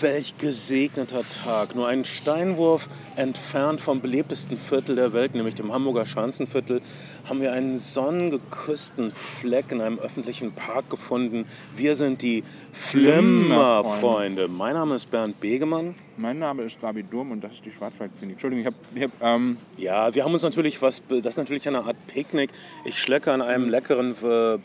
Welch 0.00 0.36
gesegneter 0.38 1.22
Tag. 1.44 1.74
Nur 1.74 1.86
einen 1.86 2.04
Steinwurf 2.04 2.88
entfernt 3.16 3.80
vom 3.80 4.00
belebtesten 4.00 4.56
Viertel 4.56 4.96
der 4.96 5.12
Welt, 5.12 5.34
nämlich 5.34 5.54
dem 5.54 5.72
Hamburger 5.72 6.04
Schanzenviertel, 6.04 6.82
haben 7.28 7.40
wir 7.40 7.52
einen 7.52 7.78
sonnengeküssten 7.78 9.12
Fleck 9.12 9.70
in 9.70 9.80
einem 9.80 9.98
öffentlichen 9.98 10.52
Park 10.52 10.90
gefunden. 10.90 11.46
Wir 11.76 11.94
sind 11.94 12.22
die 12.22 12.42
Flimmerfreunde. 12.72 14.48
Mein 14.48 14.74
Name 14.74 14.96
ist 14.96 15.10
Bernd 15.10 15.40
Begemann. 15.40 15.94
Mein 16.16 16.38
Name 16.38 16.64
ist 16.64 16.80
Gabi 16.80 17.04
Durm 17.04 17.30
und 17.30 17.42
das 17.42 17.52
ist 17.52 17.64
die 17.64 17.72
Schwarzwaldklinik. 17.72 18.34
Entschuldigung, 18.34 18.74
ich 18.94 19.00
habe... 19.00 19.12
Hab, 19.22 19.36
ähm, 19.36 19.56
Ja, 19.76 20.14
wir 20.14 20.24
haben 20.24 20.34
uns 20.34 20.42
natürlich 20.42 20.82
was, 20.82 21.02
das 21.08 21.24
ist 21.24 21.36
natürlich 21.36 21.66
eine 21.68 21.84
Art 21.84 21.96
Picknick. 22.08 22.50
Ich 22.84 22.98
schlecke 22.98 23.32
an 23.32 23.40
einem 23.40 23.68
leckeren 23.68 24.14
äh, 24.22 24.58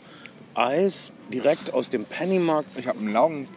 Eis 0.54 1.12
direkt 1.32 1.72
aus 1.72 1.88
dem 1.88 2.04
Pennymarkt. 2.04 2.68
ich 2.76 2.88
hab 2.88 2.98
einen 2.98 3.12
Laugen... 3.12 3.48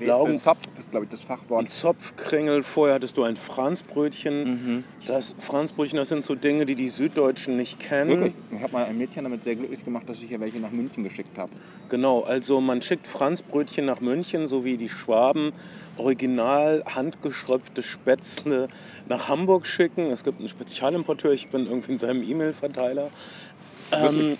Laugen- 0.00 0.38
Zopf 0.38 0.58
ist, 0.78 0.90
glaube 0.90 1.04
ich, 1.04 1.10
das 1.10 1.22
Fachwort. 1.22 1.60
Und 1.60 1.70
Zopfkringel, 1.70 2.62
vorher 2.62 2.94
hattest 2.96 3.16
du 3.16 3.22
ein 3.24 3.36
Franzbrötchen. 3.36 4.84
Das 5.06 5.34
Franzbrötchen, 5.38 5.96
das 5.98 6.08
sind 6.08 6.24
so 6.24 6.34
Dinge, 6.34 6.66
die 6.66 6.74
die 6.74 6.88
Süddeutschen 6.88 7.56
nicht 7.56 7.78
kennen. 7.80 8.10
Wirklich? 8.10 8.34
Ich 8.50 8.60
habe 8.62 8.72
mal 8.72 8.84
ein 8.84 8.98
Mädchen 8.98 9.24
damit 9.24 9.44
sehr 9.44 9.56
glücklich 9.56 9.84
gemacht, 9.84 10.08
dass 10.08 10.22
ich 10.22 10.30
ihr 10.30 10.40
welche 10.40 10.58
nach 10.58 10.70
München 10.70 11.04
geschickt 11.04 11.36
habe. 11.38 11.52
Genau, 11.88 12.22
also 12.22 12.60
man 12.60 12.82
schickt 12.82 13.06
Franzbrötchen 13.06 13.84
nach 13.84 14.00
München, 14.00 14.46
so 14.46 14.64
wie 14.64 14.76
die 14.76 14.88
Schwaben 14.88 15.52
original 15.96 16.82
handgeschröpfte 16.86 17.82
Spätzle 17.82 18.68
nach 19.08 19.28
Hamburg 19.28 19.66
schicken. 19.66 20.10
Es 20.10 20.24
gibt 20.24 20.38
einen 20.40 20.48
Spezialimporteur, 20.48 21.32
ich 21.32 21.48
bin 21.48 21.66
irgendwie 21.66 21.92
in 21.92 21.98
seinem 21.98 22.22
E-Mail-Verteiler. 22.22 23.10
Ähm, 23.92 24.38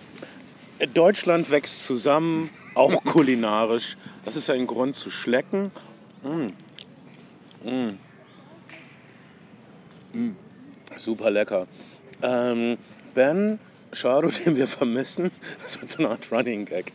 Deutschland 0.94 1.50
wächst 1.50 1.84
zusammen, 1.84 2.50
auch 2.74 3.04
kulinarisch. 3.04 3.96
Das 4.24 4.36
ist 4.36 4.50
ein 4.50 4.66
Grund 4.66 4.96
zu 4.96 5.10
schlecken. 5.10 5.70
Mm. 6.22 7.68
Mm. 7.68 7.98
Super 10.96 11.30
lecker. 11.30 11.66
Ähm, 12.22 12.78
ben 13.14 13.58
Schado, 13.92 14.28
den 14.44 14.56
wir 14.56 14.68
vermissen, 14.68 15.30
das 15.62 15.80
wird 15.80 15.90
so 15.90 15.98
eine 15.98 16.10
Art 16.10 16.30
Running 16.32 16.64
Gag, 16.64 16.92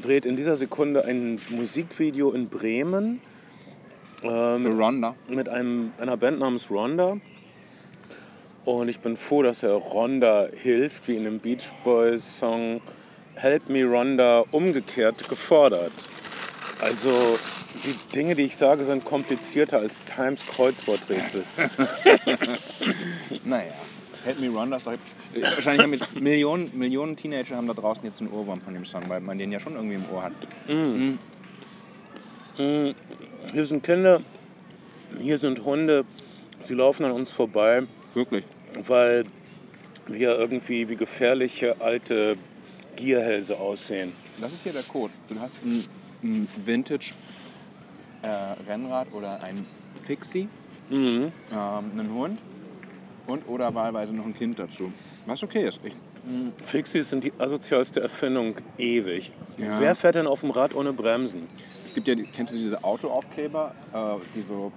dreht 0.00 0.26
in 0.26 0.36
dieser 0.36 0.56
Sekunde 0.56 1.04
ein 1.04 1.40
Musikvideo 1.50 2.32
in 2.32 2.48
Bremen 2.48 3.20
ähm, 4.22 4.62
Für 4.62 4.76
Rhonda. 4.76 5.14
mit 5.28 5.48
einem, 5.48 5.92
einer 5.98 6.16
Band 6.16 6.40
namens 6.40 6.70
Rhonda. 6.70 7.18
Und 8.64 8.88
ich 8.88 9.00
bin 9.00 9.16
froh, 9.16 9.42
dass 9.42 9.62
er 9.62 9.72
Rhonda 9.72 10.48
hilft, 10.52 11.08
wie 11.08 11.16
in 11.16 11.24
dem 11.24 11.38
Beach 11.38 11.72
Boys 11.84 12.38
Song 12.38 12.80
Help 13.38 13.68
Me 13.68 13.84
Rhonda 13.84 14.44
umgekehrt 14.50 15.28
gefordert. 15.28 15.92
Also 16.80 17.38
die 17.84 17.94
Dinge, 18.14 18.34
die 18.34 18.42
ich 18.42 18.56
sage, 18.56 18.84
sind 18.84 19.04
komplizierter 19.04 19.78
als 19.78 19.98
Times 20.14 20.44
Kreuzworträtsel. 20.46 21.44
Naja. 23.44 23.72
Help 24.24 24.40
Me 24.40 24.48
Rhonda 24.48 24.76
ist 24.76 24.86
doch... 24.86 24.94
Wahrscheinlich 25.34 25.82
haben 25.82 25.92
jetzt 25.92 26.20
Millionen, 26.20 26.76
Millionen 26.76 27.14
Teenager 27.16 27.56
haben 27.56 27.68
da 27.68 27.74
draußen 27.74 28.02
jetzt 28.04 28.20
einen 28.20 28.32
Ohrwurm 28.32 28.60
von 28.60 28.74
dem 28.74 28.84
Song, 28.84 29.02
weil 29.08 29.20
man 29.20 29.38
den 29.38 29.52
ja 29.52 29.60
schon 29.60 29.74
irgendwie 29.74 29.94
im 29.96 30.04
Ohr 30.10 30.22
hat. 30.24 30.32
Hier 33.52 33.66
sind 33.66 33.84
Kinder, 33.84 34.22
hier 35.20 35.38
sind 35.38 35.64
Hunde, 35.64 36.04
sie 36.64 36.74
laufen 36.74 37.04
an 37.04 37.12
uns 37.12 37.30
vorbei, 37.30 37.84
Wirklich. 38.14 38.44
weil 38.86 39.24
wir 40.06 40.36
irgendwie 40.38 40.88
wie 40.88 40.96
gefährliche 40.96 41.76
alte 41.80 42.36
Gierhälse 42.98 43.58
aussehen. 43.58 44.12
Das 44.40 44.52
ist 44.52 44.62
hier 44.62 44.72
der 44.72 44.82
Code. 44.82 45.12
Du 45.28 45.38
hast 45.40 45.56
ein, 45.64 45.84
ein 46.22 46.48
Vintage 46.64 47.12
äh, 48.22 49.12
oder 49.12 49.42
ein 49.42 49.66
Fixie, 50.04 50.48
Mhm. 50.90 51.32
ähm, 51.52 51.90
einen 51.92 52.14
Hund 52.14 52.38
und 53.26 53.46
oder 53.48 53.74
wahlweise 53.74 54.12
noch 54.14 54.24
ein 54.24 54.34
Kind 54.34 54.58
dazu. 54.58 54.90
Was 55.26 55.42
okay 55.42 55.68
ist. 55.68 55.80
Ich, 55.84 55.94
Fixies 56.64 57.10
sind 57.10 57.24
die 57.24 57.32
asozialste 57.38 58.00
Erfindung 58.00 58.56
ewig. 58.78 59.32
Ja. 59.56 59.78
Wer 59.80 59.94
fährt 59.94 60.14
denn 60.16 60.26
auf 60.26 60.40
dem 60.40 60.50
Rad 60.50 60.74
ohne 60.74 60.92
Bremsen? 60.92 61.42
es 61.84 61.94
gibt 61.94 62.06
ja, 62.08 62.14
kennst 62.34 62.52
du 62.52 62.58
diese 62.58 62.82
Autoaufkleber, 62.84 63.74
äh, 63.94 64.14
die 64.34 64.42
so, 64.42 64.72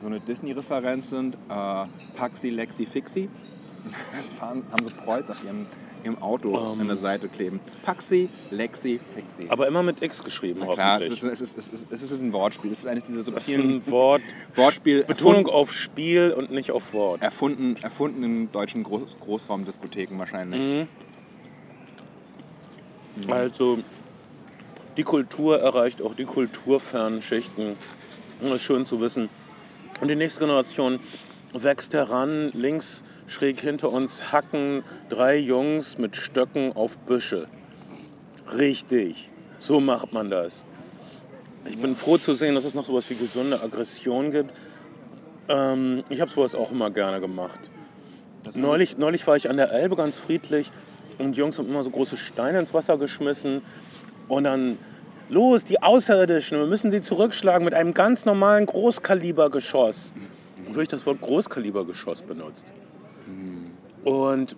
so 0.00 0.06
eine 0.06 0.18
Disney-Referenz 0.20 1.10
sind? 1.10 1.34
Äh, 1.50 1.84
Paxi, 2.14 2.48
Lexi, 2.50 2.86
Fixi. 2.86 3.28
Die 3.84 4.36
fahren, 4.36 4.62
haben 4.70 4.84
so 4.84 4.90
Kreuz 4.94 5.28
auf 5.28 5.42
ihrem, 5.44 5.66
ihrem 6.04 6.20
Auto 6.22 6.56
an 6.56 6.86
der 6.86 6.96
Seite 6.96 7.28
kleben. 7.28 7.60
Paxi, 7.84 8.28
Lexi, 8.50 9.00
Fixi. 9.14 9.48
Aber 9.48 9.66
immer 9.66 9.82
mit 9.82 10.02
X 10.02 10.22
geschrieben, 10.22 10.60
Klar, 10.60 11.00
es 11.00 11.10
hoffentlich. 11.10 11.22
ist, 11.22 11.40
es, 11.40 11.40
ist, 11.40 11.58
es, 11.72 11.82
ist, 11.82 11.92
es 11.92 12.02
ist 12.02 12.20
ein 12.20 12.32
Wortspiel. 12.32 12.72
Es 12.72 12.80
ist 12.80 12.86
eines 12.86 13.06
dieser 13.06 13.24
subtilen 13.24 13.76
ein 13.76 13.90
Wort. 13.90 14.22
Wortspiel. 14.54 15.04
Betonung 15.04 15.46
auf 15.46 15.72
Spiel 15.72 16.32
und 16.36 16.50
nicht 16.50 16.70
auf 16.70 16.92
Wort. 16.92 17.22
Erfunden, 17.22 17.76
erfunden 17.82 18.22
in 18.22 18.52
deutschen 18.52 18.82
Groß 18.82 19.16
Großraumdiskotheken 19.20 20.18
wahrscheinlich. 20.18 20.86
Also 23.28 23.78
die 24.96 25.02
Kultur 25.02 25.60
erreicht 25.60 26.02
auch 26.02 26.14
die 26.14 26.24
kulturfernen 26.24 27.22
Schichten. 27.22 27.76
Das 28.40 28.52
ist 28.52 28.62
schön 28.62 28.84
zu 28.84 29.00
wissen. 29.00 29.28
Und 30.00 30.08
die 30.08 30.16
nächste 30.16 30.40
Generation 30.40 30.98
wächst 31.52 31.94
heran. 31.94 32.50
Links 32.52 33.04
schräg 33.26 33.60
hinter 33.60 33.90
uns 33.90 34.32
hacken 34.32 34.84
drei 35.08 35.36
Jungs 35.36 35.98
mit 35.98 36.16
Stöcken 36.16 36.72
auf 36.74 36.98
Büsche. 36.98 37.46
Richtig. 38.56 39.30
So 39.58 39.80
macht 39.80 40.12
man 40.12 40.30
das. 40.30 40.64
Ich 41.64 41.78
bin 41.78 41.94
froh 41.94 42.18
zu 42.18 42.34
sehen, 42.34 42.54
dass 42.54 42.64
es 42.64 42.74
noch 42.74 42.86
sowas 42.86 43.08
wie 43.10 43.14
gesunde 43.14 43.62
Aggression 43.62 44.32
gibt. 44.32 44.50
Ähm, 45.48 46.02
ich 46.08 46.20
habe 46.20 46.30
sowas 46.30 46.54
auch 46.54 46.72
immer 46.72 46.90
gerne 46.90 47.20
gemacht. 47.20 47.70
Neulich, 48.54 48.98
neulich 48.98 49.26
war 49.26 49.36
ich 49.36 49.48
an 49.48 49.56
der 49.56 49.70
Elbe 49.70 49.94
ganz 49.94 50.16
friedlich 50.16 50.72
und 51.18 51.36
die 51.36 51.38
Jungs 51.38 51.58
haben 51.58 51.68
immer 51.68 51.84
so 51.84 51.90
große 51.90 52.16
Steine 52.16 52.58
ins 52.58 52.74
Wasser 52.74 52.98
geschmissen 52.98 53.62
und 54.26 54.44
dann, 54.44 54.78
los, 55.28 55.62
die 55.64 55.80
Außerirdischen, 55.80 56.58
wir 56.58 56.66
müssen 56.66 56.90
sie 56.90 57.02
zurückschlagen 57.02 57.64
mit 57.64 57.74
einem 57.74 57.94
ganz 57.94 58.24
normalen 58.24 58.66
Großkalibergeschoss. 58.66 60.12
Dann 60.72 60.76
habe 60.76 60.84
ich 60.84 60.88
das 60.88 61.04
Wort 61.04 61.20
Großkalibergeschoss 61.20 62.22
benutzt. 62.22 62.72
Und 64.04 64.56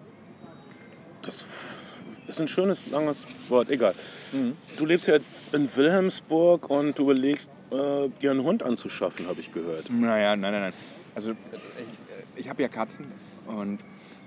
das 1.23 1.45
ist 2.29 2.41
ein 2.41 2.47
schönes, 2.47 2.89
langes 2.93 3.27
Wort, 3.49 3.69
egal. 3.69 3.95
Du 4.77 4.87
lebst 4.87 5.09
ja 5.09 5.15
jetzt 5.15 5.53
in 5.53 5.69
Wilhelmsburg 5.75 6.71
und 6.71 6.97
du 6.97 7.03
überlegst, 7.03 7.51
äh, 7.73 8.09
dir 8.21 8.31
einen 8.31 8.45
Hund 8.45 8.63
anzuschaffen, 8.63 9.27
habe 9.27 9.41
ich 9.41 9.51
gehört. 9.51 9.91
Naja, 9.91 10.37
nein, 10.37 10.53
nein, 10.53 10.63
nein. 10.63 10.73
Also 11.17 11.31
ich, 11.31 12.45
ich 12.45 12.49
habe 12.49 12.63
ja 12.63 12.69
Katzen 12.69 13.07
und 13.47 13.81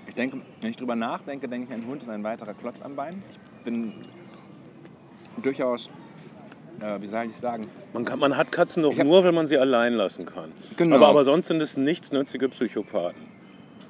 ich 0.08 0.14
denke, 0.14 0.42
wenn 0.60 0.70
ich 0.70 0.76
drüber 0.76 0.96
nachdenke, 0.96 1.48
denke 1.48 1.68
ich, 1.70 1.74
ein 1.74 1.88
Hund 1.88 2.04
ist 2.04 2.10
ein 2.10 2.24
weiterer 2.24 2.54
Klotz 2.54 2.82
am 2.82 2.98
Bein. 2.98 3.24
Ich 3.32 3.64
bin 3.64 3.94
durchaus, 5.42 5.90
äh, 6.82 7.02
wie 7.02 7.08
soll 7.08 7.26
ich 7.26 7.38
sagen, 7.38 7.68
Man, 7.94 8.06
kann, 8.06 8.20
man 8.20 8.36
hat 8.38 8.52
Katzen 8.52 8.84
doch 8.84 8.96
nur, 8.96 9.24
wenn 9.24 9.34
man 9.36 9.48
sie 9.48 9.58
allein 9.58 9.94
lassen 9.94 10.26
kann. 10.26 10.52
Genau. 10.78 10.96
Aber, 10.98 11.08
aber 11.08 11.26
sonst 11.26 11.48
sind 11.48 11.62
es 11.62 11.78
nichtsnützige 11.78 12.50
Psychopathen. 12.50 13.22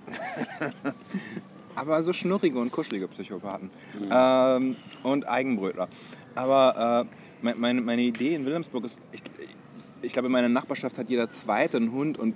aber 1.75 2.01
so 2.03 2.13
schnurrige 2.13 2.59
und 2.59 2.71
kuschelige 2.71 3.07
Psychopathen 3.07 3.69
ähm, 4.11 4.75
und 5.03 5.27
Eigenbrötler. 5.27 5.87
Aber 6.35 7.07
äh, 7.41 7.45
me- 7.45 7.55
meine, 7.57 7.81
meine 7.81 8.01
Idee 8.01 8.35
in 8.35 8.45
Wilhelmsburg 8.45 8.85
ist, 8.85 8.97
ich, 9.11 9.21
ich 10.01 10.13
glaube, 10.13 10.27
in 10.27 10.31
meiner 10.31 10.49
Nachbarschaft 10.49 10.97
hat 10.97 11.09
jeder 11.09 11.29
Zweite 11.29 11.77
einen 11.77 11.91
Hund 11.91 12.17
und 12.17 12.35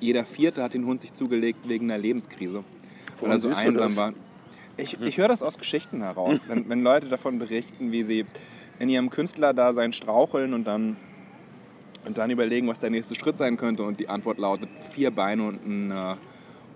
jeder 0.00 0.24
Vierte 0.24 0.62
hat 0.62 0.74
den 0.74 0.84
Hund 0.86 1.00
sich 1.00 1.12
zugelegt 1.14 1.60
wegen 1.68 1.90
einer 1.90 1.98
Lebenskrise, 1.98 2.64
weil 3.20 3.30
er 3.30 3.38
so 3.38 3.48
einsam 3.50 3.96
war. 3.96 4.12
Ich, 4.76 5.00
ich 5.00 5.16
höre 5.16 5.28
das 5.28 5.42
aus 5.42 5.56
Geschichten 5.56 6.02
heraus, 6.02 6.40
wenn, 6.48 6.68
wenn 6.68 6.82
Leute 6.82 7.08
davon 7.08 7.38
berichten, 7.38 7.92
wie 7.92 8.02
sie 8.02 8.26
in 8.78 8.88
ihrem 8.88 9.10
Künstlerdasein 9.10 9.92
straucheln 9.92 10.54
und 10.54 10.64
dann, 10.64 10.96
und 12.04 12.18
dann 12.18 12.30
überlegen, 12.30 12.68
was 12.68 12.78
der 12.78 12.90
nächste 12.90 13.14
Schritt 13.14 13.38
sein 13.38 13.56
könnte 13.56 13.82
und 13.82 14.00
die 14.00 14.08
Antwort 14.08 14.38
lautet 14.38 14.68
vier 14.90 15.10
Beine 15.10 15.46
und 15.46 15.66
ein, 15.66 15.90
äh, 15.90 16.16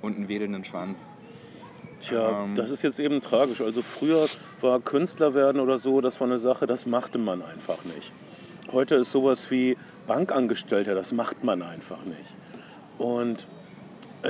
und 0.03 0.17
einen 0.17 0.29
wedelnden 0.29 0.65
Schwanz. 0.65 1.09
Tja, 2.01 2.45
Ähm. 2.45 2.55
das 2.55 2.71
ist 2.71 2.83
jetzt 2.83 2.99
eben 2.99 3.21
tragisch. 3.21 3.61
Also 3.61 3.83
früher 3.83 4.27
war 4.61 4.81
Künstler 4.81 5.35
werden 5.35 5.61
oder 5.61 5.79
so, 5.79 6.01
das 6.01 6.21
war 6.21 6.27
eine 6.27 6.39
Sache, 6.39 6.67
das 6.67 6.87
machte 6.87 7.19
man 7.19 7.43
einfach 7.43 7.85
nicht. 7.85 8.13
Heute 8.73 8.97
ist 8.97 9.13
sowas 9.13 9.51
wie 9.51 9.77
Bankangestellter, 10.07 10.95
das 10.95 11.13
macht 11.13 11.45
man 11.45 11.63
einfach 11.63 12.05
nicht. 12.05 12.37
Und 12.99 13.47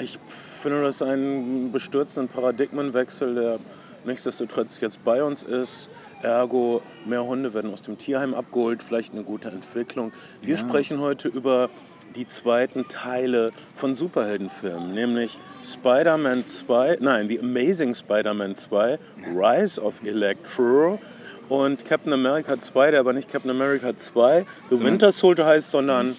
ich 0.00 0.18
finde 0.60 0.82
das 0.82 1.02
einen 1.02 1.72
bestürzenden 1.72 2.28
Paradigmenwechsel, 2.28 3.34
der 3.34 3.58
nichtsdestotrotz 4.04 4.80
jetzt 4.80 5.04
bei 5.04 5.22
uns 5.22 5.42
ist. 5.42 5.90
Ergo, 6.22 6.82
mehr 7.06 7.24
Hunde 7.24 7.54
werden 7.54 7.72
aus 7.72 7.82
dem 7.82 7.96
Tierheim 7.98 8.34
abgeholt, 8.34 8.82
vielleicht 8.82 9.12
eine 9.12 9.22
gute 9.22 9.48
Entwicklung. 9.48 10.12
Wir 10.42 10.56
Ja. 10.56 10.60
sprechen 10.60 11.00
heute 11.00 11.28
über 11.28 11.70
die 12.16 12.26
zweiten 12.26 12.88
Teile 12.88 13.50
von 13.72 13.94
Superheldenfilmen, 13.94 14.92
nämlich 14.94 15.38
Spider-Man 15.64 16.44
2, 16.44 16.98
nein, 17.00 17.28
The 17.28 17.38
Amazing 17.40 17.94
Spider-Man 17.94 18.54
2, 18.56 18.98
Rise 19.34 19.80
of 19.80 20.02
Electro 20.04 20.98
und 21.48 21.84
Captain 21.84 22.12
America 22.12 22.58
2, 22.58 22.90
der 22.90 23.00
aber 23.00 23.12
nicht 23.12 23.28
Captain 23.30 23.50
America 23.50 23.96
2, 23.96 24.44
The 24.70 24.82
Winter 24.82 25.12
Soldier 25.12 25.46
heißt, 25.46 25.70
sondern 25.70 26.10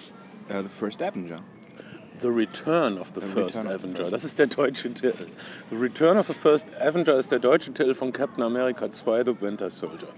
Äh, 0.48 0.62
The 0.62 0.68
First 0.68 1.02
Avenger. 1.02 1.40
The 2.22 2.28
Return 2.28 2.98
of 2.98 3.08
the, 3.14 3.20
The 3.20 3.26
First 3.26 3.56
Return 3.58 3.68
the 3.68 3.74
Avenger. 3.74 4.10
Das 4.10 4.24
ist 4.24 4.38
der 4.38 4.46
deutsche 4.46 4.92
Titel. 4.94 5.26
The 5.70 5.76
Return 5.76 6.16
of 6.18 6.26
the 6.28 6.32
First 6.34 6.68
Avenger 6.80 7.18
ist 7.18 7.30
der 7.32 7.40
deutsche 7.40 7.72
Titel 7.72 7.94
von 7.94 8.12
Captain 8.12 8.42
America 8.44 8.90
2, 8.90 9.24
The 9.24 9.40
Winter 9.40 9.70
Soldier. 9.70 10.08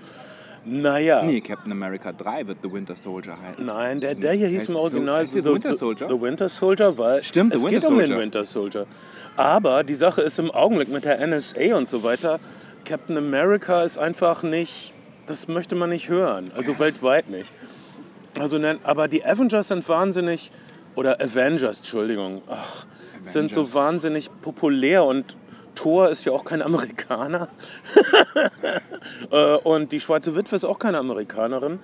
Naja. 0.67 1.23
Nee, 1.23 1.41
Captain 1.41 1.73
America 1.73 2.13
3 2.13 2.47
wird 2.47 2.59
The 2.63 2.73
Winter 2.73 2.97
Soldier 2.97 3.37
heißen. 3.41 3.65
Nein, 3.67 4.01
der, 4.01 4.15
der 4.15 4.33
hier 4.33 4.49
hieß 4.49 4.69
im 4.69 4.75
The- 4.75 4.81
Original 4.81 5.27
der 5.27 5.43
The 5.43 5.49
Winter 5.51 5.75
Soldier? 5.75 6.09
The 6.09 6.21
Winter 6.21 6.49
Soldier, 6.49 6.97
weil 6.99 7.23
Stimmt, 7.23 7.53
The 7.55 7.59
es 7.59 7.67
geht 7.67 7.85
um 7.85 7.99
den 7.99 8.07
Soldier. 8.07 8.19
Winter 8.23 8.45
Soldier. 8.45 8.87
Aber 9.37 9.85
die 9.85 9.95
Sache 9.95 10.23
ist 10.23 10.39
im 10.39 10.51
Augenblick 10.51 10.89
mit 10.89 11.05
der 11.05 11.21
NSA 11.27 11.77
und 11.77 11.89
so 11.89 12.03
weiter, 12.03 12.39
Captain 12.85 13.17
America 13.17 13.83
ist 13.83 13.99
einfach 13.99 14.43
nicht, 14.43 14.95
das 15.27 15.49
möchte 15.49 15.75
man 15.75 15.91
nicht 15.91 16.09
hören, 16.09 16.51
also 16.57 16.79
weltweit 16.79 17.29
nicht. 17.29 17.51
Also, 18.39 18.59
aber 18.85 19.09
die 19.09 19.25
Avengers 19.25 19.69
sind 19.69 19.89
wahnsinnig, 19.89 20.51
oder 20.95 21.21
Avengers, 21.21 21.79
Entschuldigung, 21.79 22.43
ach, 22.49 22.87
sind 23.23 23.51
so 23.53 23.61
Avengers. 23.63 23.75
wahnsinnig 23.75 24.31
populär 24.43 25.05
und 25.05 25.37
Thor 25.75 26.09
ist 26.09 26.25
ja 26.25 26.33
auch 26.33 26.45
kein 26.45 26.63
Amerikaner. 26.63 27.49
Äh, 29.31 29.57
und 29.57 29.93
die 29.93 30.01
Schwarze 30.01 30.35
Witwe 30.35 30.57
ist 30.57 30.65
auch 30.65 30.79
keine 30.79 30.99
Amerikanerin. 30.99 31.79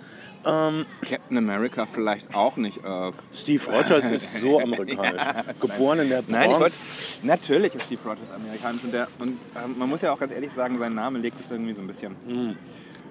Ähm, 0.47 0.87
Captain 1.09 1.37
America 1.39 1.87
vielleicht 1.87 2.35
auch 2.35 2.57
nicht. 2.57 2.79
Äh, 2.79 3.13
Steve 3.35 3.63
Rogers 3.71 4.11
ist 4.11 4.41
so 4.41 4.61
amerikanisch. 4.63 5.23
Geboren 5.61 6.01
in 6.01 6.09
der 6.09 6.17
Bronx. 6.23 6.29
Nein, 6.31 6.51
ich 6.51 6.59
wollte, 6.59 6.77
natürlich 7.25 7.75
ist 7.75 7.85
Steve 7.85 8.01
Rogers 8.05 8.31
amerikanisch 8.35 8.85
und, 8.85 8.93
der, 8.95 9.09
und 9.19 9.39
ähm, 9.63 9.79
man 9.79 9.89
muss 9.89 10.03
ja 10.03 10.13
auch 10.13 10.19
ganz 10.19 10.33
ehrlich 10.33 10.53
sagen, 10.53 10.79
sein 10.79 10.95
Name 10.95 11.19
legt 11.19 11.41
es 11.41 11.51
irgendwie 11.51 11.73
so 11.75 11.81
ein 11.83 11.87
bisschen, 11.87 12.17
Mhm. 12.27 12.57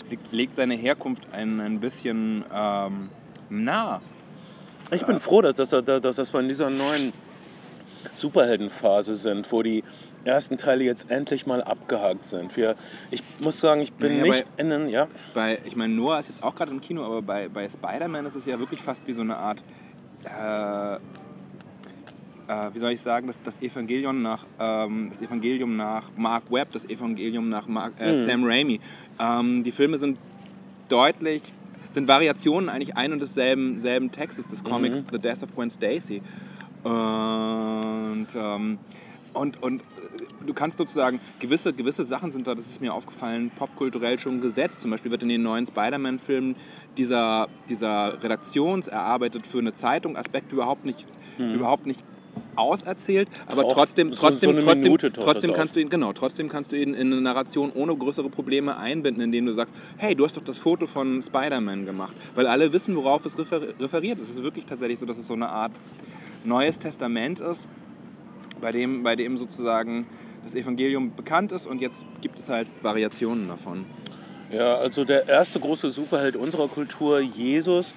sie 0.05 0.17
legt 0.31 0.55
seine 0.55 0.75
Herkunft 0.75 1.23
ein, 1.31 1.59
ein 1.59 1.79
bisschen 1.79 2.43
ähm, 2.53 3.09
nah. 3.49 4.01
Ich 4.91 5.05
bin 5.05 5.19
froh, 5.19 5.41
dass, 5.41 5.55
dass, 5.55 5.69
dass, 5.69 6.15
dass, 6.15 6.33
wir 6.33 6.39
in 6.39 6.47
dieser 6.47 6.69
neuen 6.69 7.13
Superheldenphase 8.15 9.15
sind, 9.15 9.51
wo 9.51 9.61
die 9.63 9.83
ersten 10.25 10.57
Teile 10.57 10.83
jetzt 10.83 11.09
endlich 11.09 11.45
mal 11.45 11.63
abgehakt 11.63 12.25
sind. 12.25 12.55
Wir, 12.57 12.75
ich 13.11 13.23
muss 13.41 13.59
sagen, 13.59 13.81
ich 13.81 13.93
bin 13.93 14.19
Naja, 14.19 14.33
nicht 14.33 14.45
in 14.57 14.69
den, 14.69 14.89
ja, 14.89 15.07
Bei, 15.33 15.59
ich 15.65 15.75
meine, 15.75 15.93
Noah 15.93 16.19
ist 16.19 16.29
jetzt 16.29 16.43
auch 16.43 16.55
gerade 16.55 16.71
im 16.71 16.81
Kino, 16.81 17.05
aber 17.05 17.21
bei, 17.21 17.47
bei 17.47 17.67
Spider-Man 17.69 18.25
ist 18.25 18.35
es 18.35 18.45
ja 18.45 18.59
wirklich 18.59 18.81
fast 18.81 19.05
wie 19.07 19.13
so 19.13 19.21
eine 19.21 19.37
Art, 19.37 19.63
äh, 20.25 20.95
äh, 22.47 22.73
wie 22.73 22.79
soll 22.79 22.91
ich 22.91 23.01
sagen, 23.01 23.27
das, 23.27 23.41
das 23.43 23.61
Evangelium 23.61 24.21
nach, 24.21 24.45
ähm, 24.59 25.09
das 25.11 25.21
Evangelium 25.21 25.77
nach 25.77 26.09
Mark 26.17 26.51
Webb, 26.51 26.71
das 26.73 26.85
Evangelium 26.85 27.47
nach 27.49 27.67
Mark, 27.67 27.93
äh, 27.99 28.11
Mhm. 28.11 28.25
Sam 28.25 28.43
Raimi. 28.43 28.79
Ähm, 29.19 29.63
die 29.63 29.71
Filme 29.71 29.97
sind 29.97 30.17
deutlich, 30.89 31.43
sind 31.91 32.07
Variationen 32.07 32.69
eigentlich 32.69 32.95
ein 32.97 33.13
und 33.13 33.21
desselben 33.21 33.79
selben 33.79 34.11
Textes 34.11 34.47
des 34.47 34.63
Comics 34.63 35.03
The 35.11 35.19
Death 35.19 35.43
of 35.43 35.55
Gwen 35.55 35.69
Stacy. 35.69 36.21
Und, 36.83 38.27
ähm, 38.35 38.79
und, 39.33 39.61
und 39.61 39.81
äh, 39.81 40.45
du 40.45 40.53
kannst 40.53 40.77
sozusagen, 40.77 41.19
gewisse, 41.39 41.73
gewisse 41.73 42.03
Sachen 42.03 42.31
sind 42.31 42.47
da, 42.47 42.55
das 42.55 42.67
ist 42.67 42.79
mir 42.79 42.93
aufgefallen, 42.93 43.51
popkulturell 43.57 44.17
schon 44.17 44.39
gesetzt. 44.39 44.81
Zum 44.81 44.91
Beispiel 44.91 45.11
wird 45.11 45.23
in 45.23 45.29
den 45.29 45.43
neuen 45.43 45.65
Spider-Man-Filmen 45.65 46.55
dieser, 46.97 47.47
dieser 47.67 48.23
redaktionserarbeitet 48.23 49.45
für 49.45 49.59
eine 49.59 49.73
Zeitung 49.73 50.15
Aspekt 50.15 50.53
überhaupt 50.53 50.85
nicht, 50.85 51.05
überhaupt 51.37 51.85
nicht 51.85 52.03
auserzählt, 52.55 53.29
aber 53.47 53.65
Auch 53.65 53.73
trotzdem, 53.73 54.09
so- 54.09 54.15
so 54.15 54.21
trotzdem, 54.21 54.55
trotzdem, 54.59 54.97
trotzdem 55.13 55.53
kannst 55.53 55.75
du 55.75 55.79
ihn, 55.81 55.89
genau, 55.89 56.13
trotzdem 56.13 56.49
kannst 56.49 56.71
du 56.71 56.75
ihn 56.75 56.93
in 56.93 57.11
eine 57.13 57.21
Narration 57.21 57.71
ohne 57.73 57.95
größere 57.95 58.29
Probleme 58.29 58.77
einbinden, 58.77 59.23
indem 59.23 59.45
du 59.45 59.53
sagst, 59.53 59.73
hey, 59.97 60.15
du 60.15 60.25
hast 60.25 60.35
doch 60.37 60.43
das 60.43 60.57
Foto 60.57 60.85
von 60.87 61.21
Spider-Man 61.21 61.85
gemacht, 61.85 62.15
weil 62.35 62.47
alle 62.47 62.71
wissen, 62.73 62.95
worauf 62.95 63.25
es 63.25 63.37
refer 63.37 63.61
referiert. 63.79 64.19
Es 64.19 64.29
ist 64.29 64.43
wirklich 64.43 64.65
tatsächlich 64.65 64.99
so, 64.99 65.05
dass 65.05 65.17
es 65.17 65.27
so 65.27 65.33
eine 65.33 65.49
Art 65.49 65.71
Neues 66.43 66.79
Testament 66.79 67.39
ist, 67.39 67.67
bei 68.61 68.71
dem, 68.71 69.03
bei 69.03 69.15
dem 69.15 69.37
sozusagen 69.37 70.05
das 70.43 70.55
Evangelium 70.55 71.13
bekannt 71.15 71.51
ist 71.51 71.65
und 71.65 71.81
jetzt 71.81 72.05
gibt 72.21 72.39
es 72.39 72.49
halt 72.49 72.67
Variationen 72.81 73.47
davon. 73.47 73.85
Ja, 74.51 74.75
also 74.75 75.05
der 75.05 75.27
erste 75.27 75.59
große 75.59 75.91
Superheld 75.91 76.35
unserer 76.35 76.67
Kultur, 76.67 77.19
Jesus, 77.19 77.93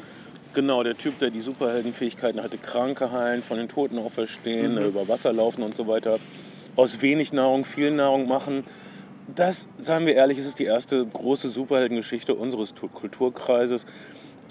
genau, 0.54 0.82
der 0.82 0.96
Typ, 0.96 1.19
der 1.19 1.31
die 1.31 1.40
Superheldenfähigkeiten 1.40 2.43
hatte, 2.43 2.58
Kranke 2.58 3.10
heilen, 3.12 3.43
von 3.43 3.56
den 3.56 3.69
Toten 3.69 3.99
auferstehen, 3.99 4.78
über 4.78 5.08
Wasser 5.08 5.32
laufen 5.32 5.62
und 5.62 5.75
so 5.75 5.87
weiter, 5.87 6.19
aus 6.76 7.02
wenig 7.02 7.32
Nahrung 7.32 7.64
viel 7.64 7.90
Nahrung 7.90 8.26
machen. 8.26 8.64
Das, 9.34 9.69
sagen 9.78 10.06
wir 10.06 10.14
ehrlich, 10.14 10.38
ist 10.38 10.58
die 10.58 10.64
erste 10.64 11.04
große 11.06 11.49
Superheldengeschichte 11.49 12.34
unseres 12.34 12.75
Tu- 12.75 12.88
Kulturkreises. 12.88 13.87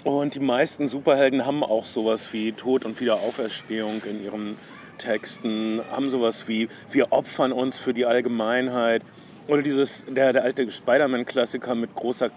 Und 0.04 0.34
die 0.34 0.40
meisten 0.40 0.88
Superhelden 0.88 1.46
haben 1.46 1.62
auch 1.62 1.86
sowas 1.86 2.32
wie 2.32 2.52
Tod 2.52 2.84
und 2.84 3.00
Wiederauferstehung 3.00 4.02
in 4.08 4.24
ihren 4.24 4.56
Texten, 4.98 5.80
haben 5.90 6.10
sowas 6.10 6.48
wie 6.48 6.68
wir 6.90 7.12
opfern 7.12 7.52
uns 7.52 7.78
für 7.78 7.94
die 7.94 8.06
Allgemeinheit. 8.06 9.02
Oder 9.48 9.62
dieses, 9.62 10.06
der, 10.08 10.32
der 10.32 10.44
alte 10.44 10.70
Spider-Man-Klassiker 10.70 11.74
mit 11.74 11.94
großer 11.94 12.30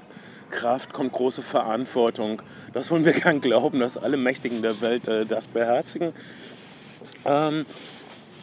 Kraft 0.50 0.94
kommt 0.94 1.12
große 1.12 1.44
Verantwortung. 1.44 2.42
Das 2.74 2.92
wollen 2.92 3.06
wir 3.06 3.14
gern 3.20 3.42
glauben, 3.42 3.80
dass 3.80 3.98
alle 3.98 4.18
Mächtigen 4.18 4.62
der 4.62 4.82
Welt 4.82 5.08
äh, 5.08 5.26
das 5.26 5.48
beherzigen. 5.48 6.14
Ähm, 7.26 7.66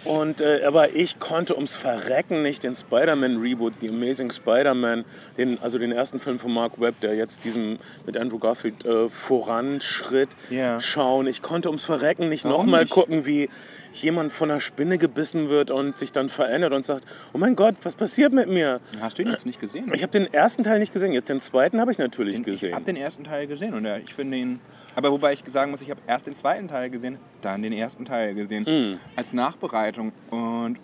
und, 0.05 0.41
äh, 0.41 0.63
aber 0.67 0.95
ich 0.95 1.19
konnte 1.21 1.55
ums 1.55 1.75
Verrecken 1.75 2.43
nicht 2.43 2.63
den 2.65 2.75
Spider-Man-Reboot, 2.75 3.75
The 3.81 3.89
Amazing 3.91 4.31
Spider-Man, 4.31 5.05
den, 5.39 5.59
also 5.63 5.79
den 5.79 5.93
ersten 5.93 6.19
Film 6.21 6.39
von 6.39 6.53
Mark 6.53 6.81
Webb, 6.81 7.01
der 7.01 7.15
jetzt 7.15 7.45
diesem 7.45 7.79
mit 8.07 8.17
Andrew 8.17 8.39
Garfield 8.39 8.85
äh, 8.85 9.09
voranschritt, 9.09 10.31
Ja. 10.51 10.81
schauen. 10.81 11.27
Ich 11.27 11.43
konnte 11.43 11.69
ums 11.69 11.85
Verrecken 11.85 12.29
nicht 12.29 12.45
nochmal 12.45 12.87
gucken, 12.87 13.27
wie 13.27 13.49
jemand 13.93 14.33
von 14.33 14.51
einer 14.51 14.61
Spinne 14.61 14.97
gebissen 14.99 15.49
wird 15.51 15.71
und 15.71 15.99
sich 15.99 16.13
dann 16.13 16.29
verändert 16.31 16.73
und 16.73 16.85
sagt, 16.85 17.05
oh 17.35 17.39
mein 17.39 17.55
Gott, 17.57 17.75
was 17.83 17.95
passiert 17.95 18.33
mit 18.33 18.49
mir? 18.49 18.81
Hast 19.01 19.19
du 19.19 19.23
ihn 19.23 19.31
jetzt 19.31 19.45
nicht 19.47 19.61
gesehen? 19.61 19.91
Ich 19.95 20.03
habe 20.03 20.13
den 20.13 20.33
ersten 20.33 20.65
Teil 20.65 20.79
nicht 20.79 20.93
gesehen, 20.95 21.13
jetzt 21.13 21.29
den 21.29 21.41
zweiten 21.41 21.79
habe 21.81 21.93
ich 21.93 21.99
natürlich 21.99 22.35
Den- 22.37 22.41
Ich 22.43 22.47
gesehen. 22.61 22.75
habe 22.75 22.85
den 22.87 22.97
ersten 22.97 23.25
Teil 23.25 23.47
gesehen 23.47 23.75
und 23.75 23.85
ja, 23.85 23.99
ich 23.99 24.15
finde 24.15 24.37
ihn. 24.39 24.61
Aber 24.95 25.11
wobei 25.11 25.33
ich 25.33 25.43
sagen 25.47 25.71
muss, 25.71 25.81
ich 25.81 25.91
habe 25.91 26.01
erst 26.07 26.27
den 26.27 26.37
zweiten 26.37 26.69
Teil 26.69 26.91
gesehen, 26.91 27.19
dann 27.41 27.63
den 27.63 27.73
ersten 27.73 28.05
Teil 28.05 28.35
gesehen. 28.35 28.65
Mm. 28.65 28.99
Als 29.17 29.33
Nachbereitung. 29.33 30.13
Und 30.31 30.79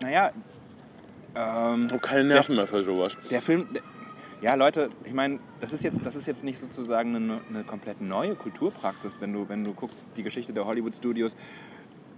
naja, 0.00 0.30
ähm, 1.34 1.88
Und 1.92 2.02
keine 2.02 2.24
Nerven 2.24 2.56
mehr 2.56 2.66
für 2.66 2.82
sowas. 2.82 3.16
der 3.30 3.42
Film. 3.42 3.68
der- 3.74 3.82
Ja, 4.42 4.54
Leute, 4.56 4.90
ich 5.04 5.14
meine, 5.14 5.38
das 5.60 5.72
ist 5.72 5.82
jetzt, 5.82 6.04
das 6.04 6.14
ist 6.16 6.26
jetzt 6.26 6.44
nicht 6.44 6.58
sozusagen 6.58 7.16
eine, 7.16 7.40
eine 7.48 7.64
komplett 7.64 8.00
neue 8.02 8.34
Kulturpraxis, 8.34 9.18
wenn 9.20 9.32
du, 9.32 9.48
wenn 9.48 9.64
du 9.64 9.72
guckst, 9.72 10.04
die 10.16 10.22
Geschichte 10.22 10.52
der 10.52 10.66
Hollywood 10.66 10.94
Studios 10.94 11.34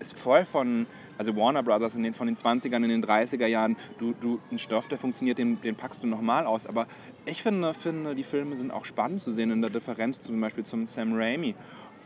ist 0.01 0.19
voll 0.19 0.45
von, 0.45 0.87
also 1.19 1.37
Warner 1.37 1.63
Brothers 1.63 1.95
den, 1.95 2.13
von 2.13 2.27
den 2.27 2.37
20ern, 2.37 2.77
in 2.77 2.89
den 2.89 3.05
30er 3.05 3.47
Jahren, 3.47 3.77
du, 3.99 4.15
du, 4.21 4.41
ein 4.51 4.59
Stoff, 4.59 4.89
der 4.89 4.99
funktioniert, 4.99 5.39
den, 5.39 5.61
den 5.61 5.75
packst 5.75 6.03
du 6.03 6.07
nochmal 6.07 6.47
aus. 6.47 6.67
Aber 6.67 6.87
ich 7.25 7.43
finde, 7.43 7.75
finde, 7.75 8.15
die 8.15 8.25
Filme 8.25 8.57
sind 8.57 8.71
auch 8.71 8.85
spannend 8.85 9.21
zu 9.21 9.33
sehen 9.33 9.51
in 9.51 9.61
der 9.61 9.71
Differenz 9.71 10.21
zum 10.21 10.41
Beispiel 10.41 10.65
zum 10.65 10.87
Sam 10.87 11.15
Raimi. 11.15 11.55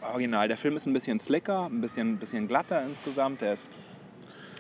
Original, 0.03 0.49
der 0.49 0.57
Film 0.57 0.77
ist 0.77 0.87
ein 0.87 0.93
bisschen 0.93 1.19
slicker, 1.19 1.67
ein 1.67 1.81
bisschen, 1.81 2.17
bisschen 2.17 2.49
glatter 2.49 2.83
insgesamt, 2.83 3.43
der 3.43 3.55
ist 3.55 3.69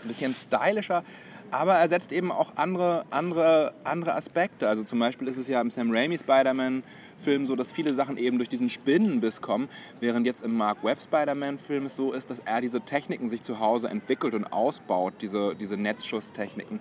ein 0.02 0.08
bisschen 0.08 0.34
stylischer, 0.34 1.02
aber 1.50 1.74
er 1.74 1.88
setzt 1.88 2.12
eben 2.12 2.30
auch 2.30 2.52
andere, 2.56 3.04
andere, 3.10 3.74
andere 3.84 4.14
Aspekte. 4.14 4.68
Also 4.68 4.84
zum 4.84 4.98
Beispiel 4.98 5.28
ist 5.28 5.36
es 5.36 5.48
ja 5.48 5.60
im 5.60 5.70
Sam 5.70 5.90
Raimi 5.90 6.18
Spider-Man-Film 6.18 7.46
so, 7.46 7.56
dass 7.56 7.72
viele 7.72 7.94
Sachen 7.94 8.16
eben 8.16 8.38
durch 8.38 8.48
diesen 8.48 8.68
Spinnenbiss 8.68 9.40
kommen, 9.40 9.68
während 10.00 10.26
jetzt 10.26 10.42
im 10.42 10.56
Mark 10.56 10.84
Webb 10.84 11.02
Spider-Man-Film 11.02 11.86
es 11.86 11.96
so 11.96 12.12
ist, 12.12 12.30
dass 12.30 12.40
er 12.40 12.60
diese 12.60 12.80
Techniken 12.80 13.28
sich 13.28 13.42
zu 13.42 13.58
Hause 13.58 13.88
entwickelt 13.88 14.34
und 14.34 14.52
ausbaut, 14.52 15.14
diese, 15.20 15.54
diese 15.56 15.76
Netzschusstechniken. 15.76 16.80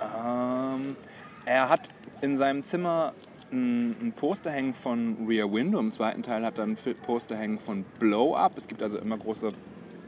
Ähm, 0.00 0.96
er 1.44 1.68
hat 1.68 1.88
in 2.20 2.36
seinem 2.36 2.62
Zimmer 2.62 3.12
ein, 3.52 4.12
Poster 4.16 4.50
hängen 4.50 4.74
von 4.74 5.26
Rear 5.28 5.52
Window, 5.52 5.78
im 5.78 5.92
zweiten 5.92 6.22
Teil 6.22 6.44
hat 6.44 6.58
er 6.58 6.64
ein 6.64 6.76
Poster 7.04 7.36
hängen 7.36 7.58
von 7.58 7.84
Blow 7.98 8.34
Up. 8.34 8.52
Es 8.56 8.66
gibt 8.66 8.82
also 8.82 8.98
immer 8.98 9.16
große 9.16 9.52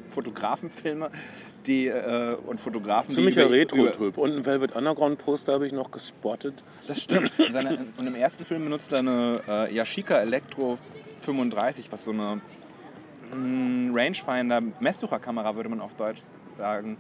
Fotografenfilme 0.09 1.11
die, 1.67 1.87
äh, 1.87 2.35
und 2.47 2.61
Fotografen, 2.61 3.15
Ziemlicher 3.15 3.51
Retro-Typ. 3.51 4.17
Und 4.19 4.37
ein 4.37 4.47
Velvet 4.47 4.75
Underground-Poster 4.75 5.53
habe 5.53 5.67
ich 5.67 5.73
noch 5.73 5.91
gespottet. 5.91 6.63
Das 6.87 7.03
stimmt. 7.03 7.33
Seine, 7.53 7.87
und 7.97 8.07
im 8.07 8.15
ersten 8.15 8.45
Film 8.45 8.65
benutzt 8.65 8.93
er 8.93 9.01
eine 9.01 9.41
äh, 9.49 9.75
Yashica 9.75 10.19
Electro 10.19 10.79
35, 11.23 11.91
was 11.93 12.05
so 12.05 12.11
eine 12.11 12.41
mm, 13.35 13.95
Rangefinder 13.95 14.63
Messtucher-Kamera, 14.81 15.57
würde 15.57 15.69
man 15.69 15.81
auf 15.81 15.95
Deutsch 15.95 16.23
sagen, 16.57 16.97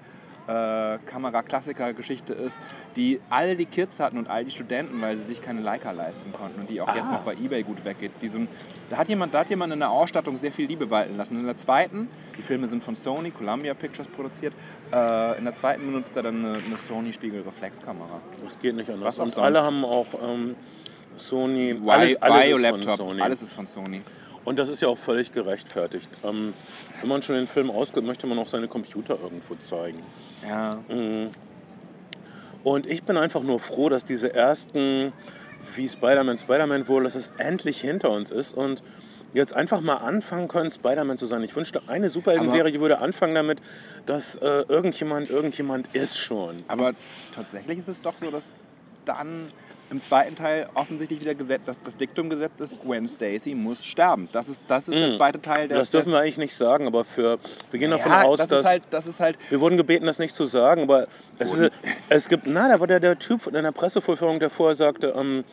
äh, 0.48 0.98
Kamera-Klassiker-Geschichte 1.06 2.32
ist, 2.32 2.56
die 2.96 3.20
all 3.30 3.54
die 3.56 3.66
Kids 3.66 4.00
hatten 4.00 4.16
und 4.18 4.28
all 4.30 4.44
die 4.44 4.50
Studenten, 4.50 5.00
weil 5.02 5.16
sie 5.18 5.24
sich 5.24 5.42
keine 5.42 5.60
Leica 5.60 5.90
leisten 5.90 6.32
konnten 6.32 6.60
und 6.60 6.70
die 6.70 6.80
auch 6.80 6.94
jetzt 6.94 7.08
Ah. 7.10 7.12
noch 7.12 7.20
bei 7.20 7.34
Ebay 7.34 7.62
gut 7.62 7.84
weggeht. 7.84 8.12
Die 8.22 8.28
sind, 8.28 8.48
da, 8.90 8.96
hat 8.96 9.08
jemand, 9.08 9.34
da 9.34 9.40
hat 9.40 9.50
jemand 9.50 9.72
in 9.72 9.78
der 9.80 9.90
Ausstattung 9.90 10.36
sehr 10.38 10.50
viel 10.52 10.66
Liebe 10.66 10.90
walten 10.90 11.16
lassen. 11.16 11.38
In 11.38 11.44
der 11.46 11.56
zweiten, 11.56 12.08
die 12.38 12.42
Filme 12.42 12.66
sind 12.66 12.82
von 12.82 12.94
Sony, 12.94 13.30
Columbia 13.30 13.74
Pictures 13.74 14.08
produziert, 14.08 14.54
äh, 14.92 15.38
in 15.38 15.44
der 15.44 15.52
zweiten 15.54 15.84
benutzt 15.84 16.16
er 16.16 16.22
dann 16.22 16.44
eine, 16.44 16.64
eine 16.64 16.78
Sony 16.78 17.12
Spiegelreflexkamera. 17.12 18.20
Das 18.42 18.58
geht 18.58 18.74
nicht 18.74 18.88
anders. 18.90 19.18
Was 19.18 19.36
Und 19.36 19.38
alle 19.38 19.62
haben 19.62 19.84
auch 19.84 20.06
ähm, 20.22 20.56
Sony. 21.16 21.76
Vi 21.82 21.90
alles, 21.90 22.16
alles 22.22 22.46
Vio 22.46 22.56
ist 22.56 22.66
von 22.66 22.80
Laptop, 22.80 22.96
Sony. 22.96 23.20
alles 23.20 23.42
ist 23.42 23.52
von 23.52 23.66
Sony. 23.66 24.02
Und 24.48 24.58
das 24.58 24.70
ist 24.70 24.80
ja 24.80 24.88
auch 24.88 24.96
völlig 24.96 25.32
gerechtfertigt. 25.32 26.08
Ähm, 26.24 26.54
wenn 27.00 27.08
man 27.10 27.20
schon 27.20 27.34
den 27.34 27.46
Film 27.46 27.70
ausgibt, 27.70 28.06
möchte 28.06 28.26
man 28.26 28.38
auch 28.38 28.46
seine 28.46 28.66
Computer 28.66 29.18
irgendwo 29.22 29.56
zeigen. 29.56 30.02
Ja. 30.42 30.78
Und 32.64 32.86
ich 32.86 33.02
bin 33.02 33.18
einfach 33.18 33.42
nur 33.42 33.60
froh, 33.60 33.90
dass 33.90 34.06
diese 34.06 34.34
ersten, 34.34 35.12
wie 35.74 35.86
Spider-Man, 35.86 36.38
Spider-Man 36.38 36.88
wurde, 36.88 37.04
dass 37.04 37.14
es 37.14 37.34
endlich 37.36 37.82
hinter 37.82 38.08
uns 38.08 38.30
ist 38.30 38.54
und 38.54 38.82
jetzt 39.34 39.52
einfach 39.52 39.82
mal 39.82 39.96
anfangen 39.96 40.48
können, 40.48 40.70
Spider-Man 40.70 41.18
zu 41.18 41.26
sein. 41.26 41.42
Ich 41.42 41.54
wünschte, 41.54 41.82
eine 41.86 42.08
Superhelden-Serie 42.08 42.80
würde 42.80 43.00
anfangen 43.00 43.34
damit, 43.34 43.60
dass 44.06 44.36
äh, 44.36 44.64
irgendjemand, 44.66 45.28
irgendjemand 45.28 45.94
ist 45.94 46.16
schon. 46.16 46.56
Aber 46.68 46.94
tatsächlich 47.34 47.80
ist 47.80 47.88
es 47.88 48.00
doch 48.00 48.14
so, 48.18 48.30
dass 48.30 48.52
dann 49.04 49.52
im 49.90 50.02
zweiten 50.02 50.36
Teil 50.36 50.68
offensichtlich 50.74 51.20
wieder 51.20 51.34
gesetzt, 51.34 51.66
dass 51.66 51.80
das 51.82 51.96
Diktum 51.96 52.28
gesetzt 52.28 52.60
ist, 52.60 52.76
Gwen 52.82 53.08
Stacy 53.08 53.54
muss 53.54 53.84
sterben. 53.84 54.28
Das 54.32 54.48
ist, 54.48 54.60
das 54.68 54.88
ist 54.88 54.94
der 54.94 55.12
zweite 55.16 55.40
Teil 55.40 55.68
der 55.68 55.78
Mm. 55.78 55.80
Das 55.80 55.90
dürfen 55.90 56.12
wir 56.12 56.20
eigentlich 56.20 56.38
nicht 56.38 56.56
sagen, 56.56 56.86
aber 56.86 57.04
für, 57.04 57.38
wir 57.70 57.80
gehen 57.80 57.90
davon 57.90 58.12
ja, 58.12 58.22
aus, 58.22 58.38
das 58.38 58.48
dass... 58.48 58.66
halt, 58.66 58.82
das 58.90 59.06
ist 59.06 59.20
halt 59.20 59.38
Wir 59.48 59.60
wurden 59.60 59.76
gebeten, 59.76 60.06
das 60.06 60.18
nicht 60.18 60.34
zu 60.34 60.44
sagen, 60.44 60.82
aber 60.82 61.06
es, 61.38 61.54
ist, 61.54 61.72
es 62.08 62.28
gibt, 62.28 62.46
na, 62.46 62.68
da 62.68 62.80
war 62.80 62.86
der, 62.86 63.00
der 63.00 63.18
Typ 63.18 63.46
in 63.46 63.56
einer 63.56 63.72
Pressevorführung, 63.72 64.40
der 64.40 64.50
vorher 64.50 64.74
sagte, 64.74 65.14
ähm, 65.16 65.44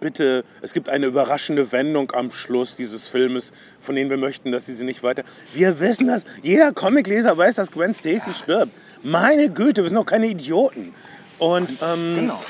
bitte, 0.00 0.44
es 0.62 0.72
gibt 0.72 0.88
eine 0.88 1.06
überraschende 1.06 1.70
Wendung 1.72 2.10
am 2.12 2.32
Schluss 2.32 2.76
dieses 2.76 3.06
Filmes, 3.06 3.52
von 3.80 3.94
denen 3.94 4.10
wir 4.10 4.16
möchten, 4.16 4.52
dass 4.52 4.66
sie 4.66 4.74
sie 4.74 4.84
nicht 4.84 5.02
weiter... 5.02 5.24
Wir 5.52 5.78
wissen 5.80 6.06
das, 6.06 6.24
jeder 6.42 6.72
Comicleser 6.72 7.36
weiß, 7.36 7.56
dass 7.56 7.70
Gwen 7.70 7.92
Stacy 7.92 8.32
stirbt. 8.34 8.72
Meine 9.02 9.50
Güte, 9.50 9.82
wir 9.82 9.88
sind 9.88 9.96
doch 9.96 10.06
keine 10.06 10.26
Idioten. 10.26 10.94
Und, 11.38 11.68
ähm, 11.82 12.16
genau. 12.16 12.40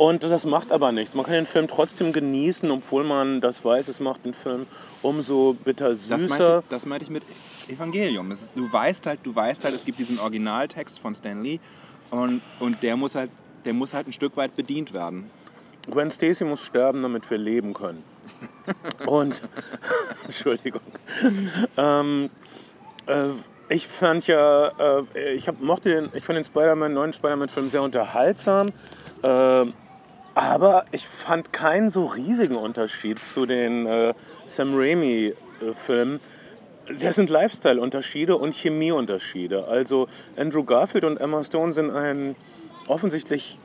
Und 0.00 0.22
das 0.22 0.46
macht 0.46 0.72
aber 0.72 0.92
nichts. 0.92 1.14
Man 1.14 1.26
kann 1.26 1.34
den 1.34 1.46
Film 1.46 1.68
trotzdem 1.68 2.14
genießen, 2.14 2.70
obwohl 2.70 3.04
man 3.04 3.42
das 3.42 3.62
weiß, 3.62 3.86
es 3.88 4.00
macht 4.00 4.24
den 4.24 4.32
Film 4.32 4.64
umso 5.02 5.54
bitter 5.62 5.90
Das 5.90 6.06
süßer. 6.06 6.18
meinte, 6.26 6.62
das 6.70 6.86
meinte 6.86 7.04
ich 7.04 7.10
mit 7.10 7.22
Evangelium. 7.68 8.32
Ist, 8.32 8.50
du 8.54 8.72
weißt 8.72 9.04
halt, 9.04 9.20
du 9.24 9.34
weißt 9.34 9.62
halt, 9.62 9.74
es 9.74 9.84
gibt 9.84 9.98
diesen 9.98 10.18
Originaltext 10.18 10.98
von 10.98 11.14
Stan 11.14 11.42
Lee 11.42 11.60
und, 12.10 12.40
und 12.60 12.82
der 12.82 12.96
muss 12.96 13.14
halt, 13.14 13.30
der 13.66 13.74
muss 13.74 13.92
halt 13.92 14.06
ein 14.06 14.14
Stück 14.14 14.38
weit 14.38 14.56
bedient 14.56 14.94
werden. 14.94 15.28
Gwen 15.90 16.10
Stacy 16.10 16.44
muss 16.44 16.64
sterben, 16.64 17.02
damit 17.02 17.30
wir 17.30 17.36
leben 17.36 17.74
können. 17.74 18.02
Und, 19.06 19.42
Entschuldigung. 20.24 20.80
Ähm, 21.76 22.30
äh, 23.06 23.28
ich 23.68 23.86
fand 23.86 24.26
ja, 24.26 24.68
äh, 25.14 25.34
ich 25.34 25.46
hab, 25.48 25.60
mochte 25.60 25.90
den, 25.90 26.08
ich 26.14 26.24
fand 26.24 26.38
den 26.38 26.44
Spider-Man, 26.44 26.92
neuen 26.94 27.12
Spider-Man-Film 27.12 27.68
sehr 27.68 27.82
unterhaltsam. 27.82 28.68
Äh, 29.22 29.66
aber 30.40 30.86
ich 30.90 31.06
fand 31.06 31.52
keinen 31.52 31.90
so 31.90 32.06
riesigen 32.06 32.56
Unterschied 32.56 33.22
zu 33.22 33.44
den 33.44 33.84
äh, 33.84 34.14
Sam 34.46 34.74
Raimi-Filmen. 34.74 36.18
Das 36.98 37.16
sind 37.16 37.28
Lifestyle-Unterschiede 37.28 38.36
und 38.36 38.54
Chemieunterschiede. 38.54 39.66
Also 39.66 40.08
Andrew 40.38 40.64
Garfield 40.64 41.04
und 41.04 41.18
Emma 41.18 41.44
Stone 41.44 41.74
sind 41.74 41.90
ein 41.90 42.36
offensichtlich 42.88 43.60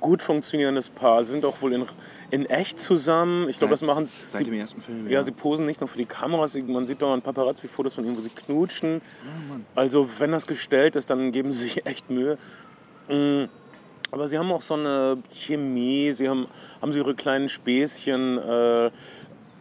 gut 0.00 0.20
funktionierendes 0.20 0.90
Paar. 0.90 1.22
Sie 1.22 1.30
sind 1.30 1.44
auch 1.44 1.62
wohl 1.62 1.74
in, 1.74 1.86
in 2.32 2.44
echt 2.46 2.80
zusammen. 2.80 3.48
Ich 3.48 3.58
glaube, 3.58 3.70
das 3.70 3.82
machen 3.82 4.06
seit 4.06 4.38
sie. 4.38 4.44
dem 4.44 4.54
ersten 4.54 4.82
Film. 4.82 5.08
Ja, 5.08 5.22
sie 5.22 5.30
posen 5.30 5.64
nicht 5.64 5.80
nur 5.80 5.86
für 5.86 5.98
die 5.98 6.06
Kameras, 6.06 6.58
man 6.66 6.86
sieht 6.86 7.02
dauernd 7.02 7.22
Paparazzi-Fotos 7.22 7.94
von 7.94 8.04
ihnen, 8.04 8.16
wo 8.16 8.20
sie 8.20 8.30
knutschen. 8.30 9.00
also 9.76 10.08
wenn 10.18 10.32
das 10.32 10.48
gestellt 10.48 10.96
ist, 10.96 11.08
dann 11.08 11.30
geben 11.30 11.52
sie 11.52 11.60
sich 11.60 11.86
echt 11.86 12.10
Mühe. 12.10 12.36
Aber 14.10 14.26
sie 14.28 14.38
haben 14.38 14.50
auch 14.50 14.62
so 14.62 14.74
eine 14.74 15.18
Chemie, 15.30 16.12
sie 16.12 16.28
haben, 16.28 16.46
haben 16.82 16.92
sie 16.92 16.98
ihre 16.98 17.14
kleinen 17.14 17.48
Späßchen. 17.48 18.38
Äh, 18.38 18.90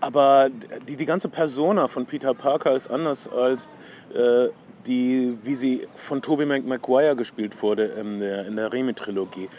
aber 0.02 0.50
die, 0.88 0.96
die 0.96 1.06
ganze 1.06 1.30
Persona 1.30 1.88
von 1.88 2.06
Peter 2.06 2.34
Parker 2.34 2.74
ist 2.74 2.90
anders 2.90 3.28
als 3.28 3.70
äh, 4.14 4.48
die, 4.88 5.38
wie 5.44 5.56
sie 5.56 5.88
von 5.96 6.22
Tobey 6.22 6.46
Maguire 6.46 7.16
gespielt 7.16 7.62
wurde 7.62 7.86
in 7.86 8.20
der, 8.20 8.48
in 8.48 8.56
der 8.56 8.72
Remi-Trilogie. 8.72 9.50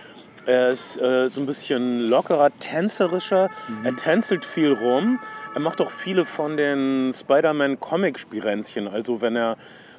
Er 0.47 0.71
ist 0.71 1.01
äh, 1.01 1.29
so 1.29 1.41
ein 1.43 1.47
bisschen 1.47 2.09
lockerer, 2.09 2.51
tänzerischer. 2.59 3.51
Er 3.85 3.97
tänzelt 3.97 4.45
viel 4.45 4.73
rum. 4.73 5.21
Er 5.55 5.61
macht 5.61 5.81
auch 5.83 5.91
viele 5.91 6.25
von 6.25 6.57
den 6.57 7.13
Spider-Man-Comic-Spirenzchen. 7.13 8.89
Also 8.89 9.21
wenn 9.21 9.37
er 9.37 9.57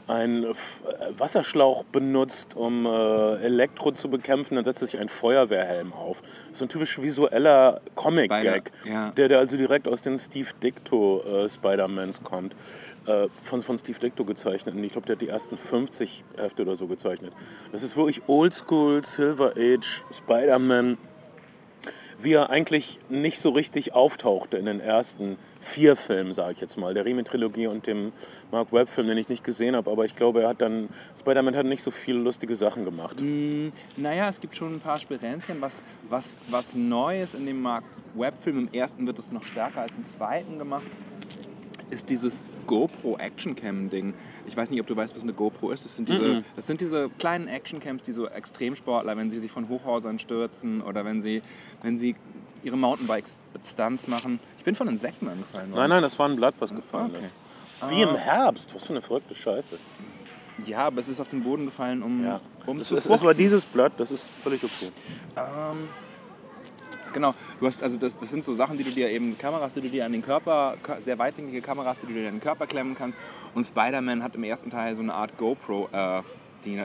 einen 0.08 0.44
äh, 0.44 0.54
Wasserschlauch 1.18 1.84
benutzt, 1.86 2.56
um 2.56 2.86
äh, 2.86 3.36
Elektro 3.38 3.92
zu 3.92 4.10
bekämpfen, 4.10 4.56
dann 4.56 4.66
setzt 4.66 4.82
er 4.82 4.88
sich 4.88 5.00
einen 5.00 5.10
Feuerwehrhelm 5.10 5.94
auf. 5.94 6.22
So 6.52 6.66
ein 6.66 6.70
typisch 6.70 7.02
visueller 7.02 7.82
Comic-Gag, 7.96 8.72
ja. 8.86 9.10
der, 9.12 9.28
der 9.28 9.40
also 9.40 9.58
direkt 9.58 9.88
aus 9.88 10.02
den 10.02 10.18
Steve 10.18 10.50
Dicto 10.62 11.22
äh, 11.24 11.50
Spider-Mans 11.50 12.24
kommt. 12.24 12.56
Äh, 13.08 13.30
von, 13.42 13.64
von 13.64 13.80
Steve 13.80 13.98
Dicto 13.98 14.24
gezeichnet. 14.26 14.76
Und 14.76 14.84
ich 14.84 14.92
glaube, 14.92 15.08
der 15.08 15.16
hat 15.16 15.22
die 15.24 15.28
ersten 15.28 15.58
50 15.58 16.24
Hefte 16.38 16.62
oder 16.62 16.76
so 16.76 16.86
gezeichnet. 16.86 17.34
Das 17.72 17.82
ist 17.82 17.98
wirklich 17.98 18.22
Oldschool, 18.28 19.04
Silver 19.04 19.54
Age, 19.58 20.04
Spider-Man, 20.12 21.00
wie 22.20 22.34
er 22.34 22.52
eigentlich 22.52 23.00
nicht 23.10 23.40
so 23.40 23.50
richtig 23.50 23.94
auftauchte 23.94 24.58
in 24.58 24.68
den 24.68 24.80
ersten 24.80 25.38
vier 25.62 25.96
Filmen, 25.96 26.34
sage 26.34 26.54
ich 26.54 26.62
jetzt 26.62 26.78
mal. 26.78 26.94
Der 26.94 27.06
Riemen-Trilogie 27.06 27.68
und 27.68 27.88
dem 27.88 28.12
Mark 28.52 28.74
Webb-Film, 28.74 29.08
den 29.08 29.18
ich 29.18 29.30
nicht 29.30 29.44
gesehen 29.44 29.76
habe. 29.76 29.90
Aber 29.90 30.04
ich 30.04 30.16
glaube, 30.16 30.42
er 30.42 30.50
hat 30.50 30.62
dann, 30.62 30.90
Spider-Man 31.18 31.56
hat 31.56 31.66
nicht 31.66 31.84
so 31.84 31.92
viele 31.92 32.20
lustige 32.20 32.56
Sachen 32.56 32.84
gemacht. 32.84 33.22
Naja, 33.98 34.28
es 34.28 34.42
gibt 34.42 34.56
schon 34.56 34.76
ein 34.76 34.80
paar 34.80 35.00
Spirenzchen. 35.00 35.62
Was, 35.62 35.74
was, 36.10 36.26
was 36.50 36.74
Neues 36.74 37.36
in 37.36 37.46
dem 37.46 37.62
Mark 37.62 37.84
Webb-Film, 38.16 38.68
im 38.68 38.74
ersten 38.74 39.08
wird 39.08 39.20
es 39.20 39.32
noch 39.32 39.46
stärker 39.46 39.82
als 39.82 39.94
im 39.96 40.04
zweiten 40.18 40.60
gemacht, 40.60 40.84
ist 41.92 42.10
dieses 42.10 42.44
GoPro 42.68 43.18
Actioncam-Ding. 43.18 44.14
Ich 44.48 44.56
weiß 44.56 44.70
nicht, 44.72 44.80
ob 44.80 44.88
du 44.88 44.96
weißt, 44.96 45.16
was 45.16 45.24
eine 45.24 45.34
GoPro 45.34 45.72
ist. 45.72 45.84
Das 45.86 45.96
sind 45.96 46.08
diese, 46.10 46.44
das 46.56 46.66
sind 46.66 46.82
diese 46.82 47.10
kleinen 47.20 47.48
Actioncams, 47.48 48.04
die 48.04 48.14
so 48.14 48.28
Extremsportler, 48.28 49.18
wenn 49.18 49.30
sie 49.30 49.40
sich 49.40 49.52
von 49.52 49.68
Hochhäusern 49.68 50.18
stürzen 50.18 50.82
oder 50.82 51.06
wenn 51.06 51.22
sie, 51.22 51.42
wenn 51.82 52.00
sie 52.00 52.16
ihre 52.64 52.78
Mountainbike-Stunts 52.78 54.08
machen. 54.08 54.40
Ich 54.62 54.66
bin 54.66 54.76
von 54.76 54.88
Insekten 54.88 55.28
angefallen. 55.28 55.72
Nein, 55.74 55.90
nein, 55.90 56.04
das 56.04 56.20
war 56.20 56.30
ein 56.30 56.36
Blatt, 56.36 56.54
was 56.60 56.70
gefallen 56.76 57.16
Okay. 57.16 57.26
ist. 57.26 57.90
Wie 57.90 58.04
im 58.04 58.14
Herbst. 58.16 58.70
Was 58.76 58.84
für 58.86 58.94
eine 58.94 59.02
verrückte 59.02 59.34
Scheiße. 59.34 59.76
Ja, 60.68 60.86
aber 60.86 61.00
es 61.02 61.10
ist 61.10 61.20
auf 61.20 61.30
den 61.30 61.42
Boden 61.42 61.66
gefallen, 61.66 62.04
um, 62.04 62.24
Ja. 62.24 62.40
um 62.68 62.80
Es, 62.80 62.90
zu 62.90 62.96
es, 62.96 63.08
es 63.08 63.24
war 63.24 63.34
dieses 63.34 63.66
Blatt, 63.66 63.94
das 63.98 64.12
ist 64.12 64.28
völlig 64.30 64.64
okay. 64.64 64.92
Genau, 67.12 67.34
du 67.60 67.66
hast 67.66 67.82
also 67.82 67.98
das, 67.98 68.16
das 68.18 68.30
sind 68.30 68.44
so 68.44 68.54
Sachen, 68.54 68.78
die 68.78 68.84
du 68.84 68.92
dir 68.92 69.10
eben 69.10 69.36
Kameras, 69.36 69.74
die 69.74 69.82
du 69.82 69.90
dir 69.90 70.06
an 70.06 70.12
den 70.12 70.22
Körper, 70.22 70.76
sehr 71.04 71.18
weitwinklige 71.18 71.64
Kameras, 71.64 71.98
die 72.02 72.06
du 72.06 72.14
dir 72.14 72.28
an 72.28 72.36
den 72.36 72.40
Körper 72.42 72.68
klemmen 72.68 72.94
kannst. 72.96 73.18
Und 73.56 73.66
Spider-Man 73.66 74.22
hat 74.22 74.36
im 74.36 74.44
ersten 74.44 74.70
Teil 74.70 74.96
so 74.96 75.02
eine 75.02 75.16
Art 75.16 75.36
GoPro, 75.40 75.90
äh, 75.92 76.22
die, 76.66 76.84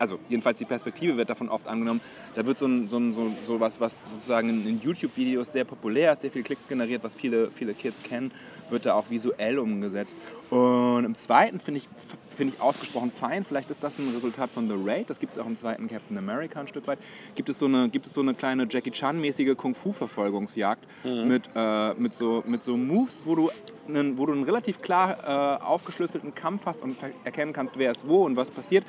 also 0.00 0.18
jedenfalls 0.30 0.56
die 0.56 0.64
Perspektive 0.64 1.16
wird 1.16 1.28
davon 1.28 1.50
oft 1.50 1.68
angenommen. 1.68 2.00
Da 2.34 2.44
wird 2.46 2.56
so 2.56 2.66
ein, 2.66 2.88
so 2.88 2.96
ein 2.96 3.12
so, 3.12 3.30
so 3.46 3.60
was, 3.60 3.80
was 3.80 4.00
sozusagen 4.12 4.48
in, 4.48 4.80
YouTube-Videos 4.80 5.52
sehr 5.52 5.64
populär 5.64 6.14
ist, 6.14 6.22
sehr 6.22 6.30
viele 6.30 6.42
Klicks 6.42 6.66
generiert, 6.66 7.04
was 7.04 7.14
viele, 7.14 7.50
viele 7.50 7.74
Kids 7.74 8.02
kennen, 8.02 8.32
wird 8.70 8.86
da 8.86 8.94
auch 8.94 9.10
visuell 9.10 9.58
umgesetzt. 9.58 10.16
Und 10.48 11.04
im 11.04 11.14
zweiten 11.16 11.60
finde 11.60 11.78
ich, 11.78 11.88
finde 12.34 12.54
ich 12.54 12.62
ausgesprochen 12.62 13.12
fein. 13.12 13.44
Vielleicht 13.44 13.70
ist 13.70 13.84
das 13.84 13.98
ein 13.98 14.08
Resultat 14.14 14.48
von 14.48 14.68
The 14.68 14.74
Raid. 14.74 15.10
Das 15.10 15.20
gibt 15.20 15.34
es 15.34 15.38
auch 15.38 15.46
im 15.46 15.56
zweiten 15.56 15.86
Captain 15.86 16.16
America 16.16 16.60
ein 16.60 16.68
Stück 16.68 16.86
weit. 16.86 16.98
Gibt 17.34 17.50
es 17.50 17.58
so 17.58 17.66
eine, 17.66 17.90
gibt 17.90 18.06
es 18.06 18.14
so 18.14 18.22
eine 18.22 18.32
kleine 18.32 18.66
Jackie 18.70 18.90
Chan-mäßige 18.92 19.54
Kung-Fu-Verfolgungsjagd 19.54 20.82
mit, 21.04 21.50
äh, 21.54 21.92
mit, 21.94 22.14
so, 22.14 22.42
mit 22.46 22.62
so 22.62 22.78
Moves, 22.78 23.22
wo 23.26 23.34
du 23.34 23.50
einen, 23.86 24.16
wo 24.16 24.24
du 24.24 24.32
einen 24.32 24.44
relativ 24.44 24.80
klar 24.80 25.58
äh, 25.60 25.62
aufgeschlüsselten 25.62 26.34
Kampf 26.34 26.64
hast 26.64 26.82
und 26.82 26.96
erkennen 27.24 27.52
kannst, 27.52 27.76
wer 27.76 27.92
ist 27.92 28.08
wo 28.08 28.24
und 28.24 28.36
was 28.36 28.50
passiert. 28.50 28.84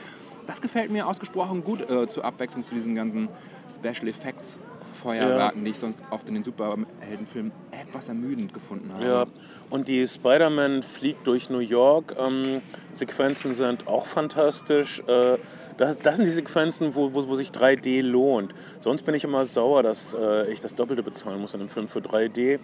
Das 0.48 0.62
gefällt 0.62 0.92
mir 0.92 1.08
ausgesprochen 1.08 1.64
gut 1.64 1.90
äh, 1.90 2.08
zur 2.08 2.26
Abwechslung 2.26 2.64
zu 2.64 2.74
diesen 2.74 2.96
ganzen 2.96 3.30
Special 3.74 4.08
Effects 4.08 4.60
Feuerwerken, 5.02 5.64
die 5.64 5.72
ich 5.72 5.80
sonst 5.80 6.02
oft 6.10 6.28
in 6.28 6.36
den 6.36 6.44
Superheldenfilmen 6.44 7.52
etwas 7.72 8.08
ermüdend 8.08 8.54
gefunden 8.54 8.92
habe. 8.94 9.06
Ja, 9.06 9.26
und 9.70 9.88
die 9.88 10.08
Spider-Man 10.08 10.84
fliegt 10.84 11.26
durch 11.28 11.50
New 11.50 11.60
York. 11.60 12.16
Ähm, 12.20 12.62
Sequenzen 12.92 13.54
sind 13.54 13.88
auch 13.88 14.06
fantastisch. 14.06 15.02
Äh, 15.08 15.38
das, 15.78 15.98
das 16.00 16.18
sind 16.18 16.26
die 16.26 16.32
Sequenzen, 16.32 16.94
wo, 16.94 17.14
wo, 17.14 17.28
wo 17.28 17.36
sich 17.36 17.50
3D 17.50 18.02
lohnt. 18.02 18.54
Sonst 18.80 19.04
bin 19.04 19.16
ich 19.16 19.24
immer 19.24 19.46
sauer, 19.46 19.82
dass 19.84 20.14
äh, 20.14 20.52
ich 20.52 20.62
das 20.62 20.76
Doppelte 20.76 21.04
bezahlen 21.04 21.40
muss 21.40 21.54
in 21.54 21.62
einem 21.62 21.70
Film 21.70 21.88
für 21.88 22.00
3D. 22.00 22.60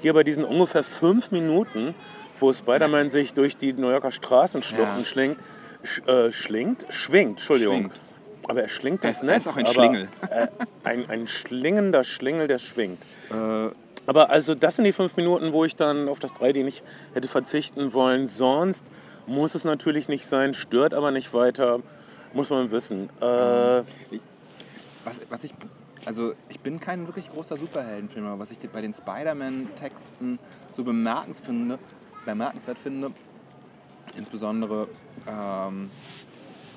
Hier 0.00 0.14
bei 0.14 0.24
diesen 0.24 0.44
ungefähr 0.44 0.82
fünf 0.82 1.30
Minuten, 1.30 1.94
wo 2.38 2.52
Spider-Man 2.52 3.10
sich 3.10 3.32
durch 3.34 3.56
die 3.56 3.72
New 3.72 3.90
Yorker 3.90 4.10
Straßenschluchten 4.10 4.98
Ja. 4.98 5.04
schlingt, 5.04 5.38
sch, 5.82 6.00
äh, 6.06 6.32
schlingt, 6.32 6.86
schwingt, 6.90 7.30
Entschuldigung. 7.38 7.76
Schwingt. 7.76 8.00
Aber 8.48 8.62
er 8.62 8.68
schlingt 8.68 9.04
das 9.04 9.22
Er 9.22 9.28
er 9.28 9.36
ist 9.36 9.44
Netz. 9.44 9.52
auch 9.52 9.56
ein 9.58 9.64
aber, 9.66 9.74
Schlingel. 9.74 10.08
Äh, 10.30 10.46
ein, 10.84 11.08
ein 11.10 11.26
schlingender 11.26 12.04
Schlingel, 12.04 12.48
der 12.48 12.58
schwingt. 12.58 13.00
Äh, 13.30 13.70
Aber 14.06 14.30
also 14.30 14.54
das 14.54 14.76
sind 14.76 14.84
die 14.86 14.92
fünf 14.92 15.16
Minuten, 15.16 15.52
wo 15.52 15.64
ich 15.64 15.76
dann 15.76 16.08
auf 16.08 16.18
das 16.18 16.32
3D 16.32 16.64
nicht 16.64 16.82
hätte 17.14 17.28
verzichten 17.28 17.92
wollen. 17.92 18.26
Sonst 18.26 18.84
muss 19.26 19.54
es 19.54 19.64
natürlich 19.64 20.08
nicht 20.08 20.26
sein, 20.26 20.54
stört 20.54 20.94
aber 20.94 21.12
nicht 21.12 21.32
weiter, 21.32 21.80
muss 22.32 22.50
man 22.50 22.70
wissen. 22.70 23.08
Äh, 23.20 23.24
was, 23.24 23.84
was 25.28 25.44
ich 25.44 25.54
also 26.06 26.32
ich 26.48 26.60
bin 26.60 26.80
kein 26.80 27.06
wirklich 27.06 27.30
großer 27.30 27.56
Superheldenfilmer. 27.56 28.38
Was 28.38 28.50
ich 28.50 28.58
bei 28.58 28.80
den 28.80 28.94
Spider-Man-Texten 28.94 30.38
so 30.72 30.82
bemerkenswert 30.82 31.46
finde, 31.46 31.78
bemerkenswert 32.24 32.78
finde 32.78 33.12
insbesondere 34.16 34.88
ähm, 35.26 35.90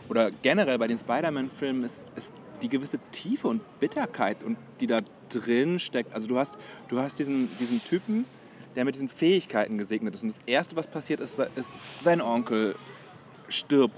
oder 0.10 0.32
generell 0.42 0.78
bei 0.78 0.88
den 0.88 0.98
Spider-Man-Filmen 0.98 1.84
ist, 1.84 2.02
ist 2.16 2.34
die 2.62 2.70
gewisse 2.70 3.00
Tiefe 3.12 3.48
und 3.48 3.62
Bitterkeit, 3.80 4.44
und 4.44 4.58
die 4.80 4.88
da 4.88 5.00
drin 5.30 5.80
steckt. 5.80 6.14
Also 6.14 6.28
du 6.28 6.38
hast, 6.38 6.58
du 6.88 7.00
hast 7.00 7.20
diesen, 7.20 7.50
diesen 7.60 7.84
Typen, 7.84 8.26
der 8.76 8.86
mit 8.86 8.96
diesen 8.96 9.10
Fähigkeiten 9.10 9.78
gesegnet 9.78 10.16
ist. 10.16 10.24
Und 10.24 10.30
das 10.30 10.40
Erste, 10.46 10.76
was 10.76 10.88
passiert 10.88 11.20
ist, 11.20 11.40
ist 11.56 12.04
sein 12.04 12.22
Onkel 12.22 12.76
stirbt 13.50 13.96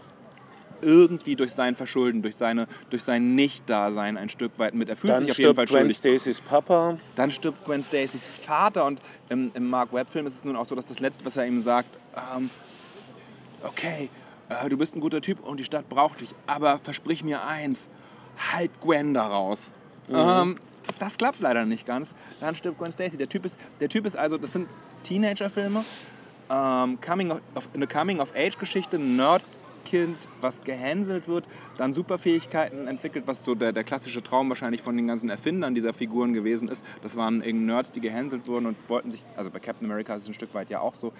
irgendwie 0.82 1.36
durch 1.36 1.54
sein 1.54 1.76
Verschulden, 1.76 2.22
durch, 2.22 2.36
seine, 2.36 2.68
durch 2.90 3.04
sein 3.04 3.36
Nicht-Dasein 3.36 4.18
ein 4.18 4.30
Stück 4.30 4.60
weit 4.60 4.74
mit. 4.76 4.90
Er 4.90 4.98
fühlt 4.98 5.14
Dann 5.14 5.24
sich 5.24 5.32
auf 5.32 5.38
jeden 5.38 5.56
Fall 5.56 5.68
stirbt 5.68 5.84
Gwen 5.84 5.92
schuldig. 5.92 6.20
Stacys 6.20 6.42
Papa. 6.42 6.98
Dann 7.16 7.32
stirbt 7.32 7.64
Gwen 7.66 7.82
Stacys 7.82 8.24
Vater 8.46 8.86
und 8.86 9.00
im, 9.30 9.52
im 9.54 9.70
Mark 9.70 9.94
Webb-Film 9.94 10.28
ist 10.28 10.36
es 10.36 10.44
nun 10.44 10.56
auch 10.56 10.66
so, 10.66 10.76
dass 10.76 10.86
das 10.86 11.00
Letzte, 11.00 11.26
was 11.26 11.38
er 11.38 11.48
ihm 11.48 11.62
sagt, 11.62 11.98
ähm, 12.36 12.50
okay, 13.68 14.10
äh, 14.50 14.70
du 14.70 14.78
bist 14.78 14.96
ein 14.96 15.02
guter 15.02 15.22
Typ 15.22 15.44
und 15.44 15.60
die 15.60 15.64
Stadt 15.64 15.90
braucht 15.90 16.22
dich, 16.22 16.30
aber 16.48 16.80
versprich 16.80 17.24
mir 17.24 17.46
eins, 17.46 17.90
halt 18.52 18.72
Gwen 18.82 19.14
da 19.14 19.28
raus. 19.28 19.72
Ähm, 20.10 20.56
das 21.00 21.18
klappt 21.18 21.40
leider 21.40 21.66
nicht 21.66 21.86
ganz. 21.86 22.10
Dann 22.40 22.56
stirbt 22.56 22.78
Gwen 22.78 22.92
Stacy. 22.92 23.18
Der 23.18 23.30
Typ 23.30 23.46
ist, 23.46 23.58
der 23.80 23.90
typ 23.90 24.06
ist 24.06 24.16
also, 24.16 24.38
das 24.38 24.54
sind 24.54 24.68
Teenager-Filme, 25.04 25.84
ähm, 26.50 27.00
Coming 27.02 27.32
of, 27.32 27.70
eine 27.74 27.88
Coming-of-Age-Geschichte, 27.88 29.00
Nerdkind, 29.00 30.18
was 30.42 30.64
gehänselt 30.64 31.28
wird, 31.28 31.46
dann 31.78 31.94
Superfähigkeiten 31.94 32.88
entwickelt, 32.88 33.26
was 33.28 33.44
so 33.44 33.56
der, 33.56 33.72
der 33.72 33.84
klassische 33.84 34.22
Traum 34.22 34.50
wahrscheinlich 34.50 34.82
von 34.82 34.96
den 34.96 35.08
ganzen 35.08 35.30
Erfindern 35.30 35.76
dieser 35.76 35.94
Figuren 35.94 36.34
gewesen 36.34 36.68
ist. 36.68 36.84
Das 37.02 37.16
waren 37.16 37.42
irgendwie 37.42 37.66
Nerds, 37.66 37.92
die 37.92 38.02
gehänselt 38.02 38.48
wurden 38.48 38.68
und 38.68 38.78
wollten 38.88 39.12
sich, 39.12 39.24
also 39.36 39.50
bei 39.50 39.60
Captain 39.60 39.86
America 39.86 40.16
ist 40.16 40.24
es 40.24 40.30
ein 40.30 40.34
Stück 40.34 40.54
weit 40.54 40.70
ja 40.70 40.82
auch 40.82 40.96
so, 40.96 41.14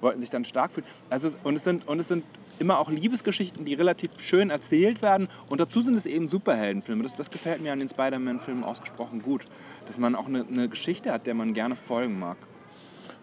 wollten 0.00 0.20
sich 0.20 0.30
dann 0.30 0.44
stark 0.44 0.72
fühlen. 0.72 0.86
Also 1.10 1.28
es, 1.28 1.38
und, 1.42 1.56
es 1.56 1.64
sind, 1.64 1.86
und 1.88 1.98
es 1.98 2.08
sind 2.08 2.24
immer 2.58 2.78
auch 2.78 2.90
Liebesgeschichten, 2.90 3.64
die 3.64 3.74
relativ 3.74 4.10
schön 4.18 4.50
erzählt 4.50 5.02
werden. 5.02 5.28
Und 5.48 5.60
dazu 5.60 5.82
sind 5.82 5.94
es 5.94 6.06
eben 6.06 6.28
Superheldenfilme. 6.28 7.02
Das, 7.02 7.14
das 7.14 7.30
gefällt 7.30 7.60
mir 7.60 7.72
an 7.72 7.78
den 7.78 7.88
Spider-Man-Filmen 7.88 8.64
ausgesprochen 8.64 9.22
gut. 9.22 9.46
Dass 9.86 9.98
man 9.98 10.14
auch 10.14 10.26
eine, 10.26 10.46
eine 10.46 10.68
Geschichte 10.68 11.12
hat, 11.12 11.26
der 11.26 11.34
man 11.34 11.54
gerne 11.54 11.76
folgen 11.76 12.18
mag. 12.18 12.36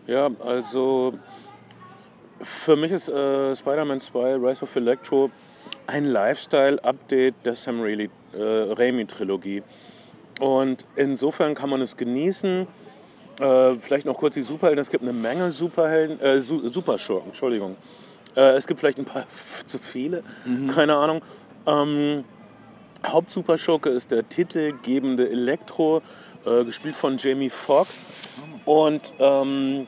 Ja, 0.08 0.30
also 0.46 1.14
für 2.42 2.76
mich 2.76 2.92
ist 2.92 3.10
äh, 3.10 3.56
Spider-Man 3.56 4.00
2 4.00 4.36
Rise 4.36 4.64
of 4.64 4.76
Electro 4.76 5.32
ein 5.88 6.06
Lifestyle-Update 6.06 7.36
der 7.46 7.56
Sam 7.56 7.84
äh, 7.86 8.08
Raimi-Trilogie. 8.34 9.64
Und 10.40 10.86
insofern 10.96 11.56
kann 11.56 11.70
man 11.70 11.82
es 11.82 11.96
genießen. 11.96 12.68
Äh, 13.40 13.76
vielleicht 13.80 14.06
noch 14.06 14.18
kurz 14.18 14.36
die 14.36 14.44
Superhelden. 14.44 14.82
Es 14.82 14.90
gibt 14.90 15.04
eine 15.04 15.14
Menge 15.14 15.52
Superhelden, 15.52 16.20
äh, 16.22 16.40
Su 16.42 16.70
Superschurken, 16.70 17.30
Entschuldigung. 17.30 17.76
Äh, 18.36 18.56
es 18.56 18.68
gibt 18.68 18.80
vielleicht 18.80 19.00
ein 19.00 19.06
paar 19.06 19.26
zu 19.66 19.80
viele, 19.80 20.24
keine 20.74 20.96
Ahnung. 20.96 21.22
Ähm, 21.66 22.24
Hauptsuperschurke 23.06 23.90
ist 23.90 24.12
der 24.12 24.28
titelgebende 24.28 25.30
Elektro, 25.30 26.02
äh, 26.46 26.64
gespielt 26.64 26.96
von 26.96 27.18
Jamie 27.18 27.50
Foxx. 27.50 28.06
Und 28.66 29.14
ähm, 29.20 29.88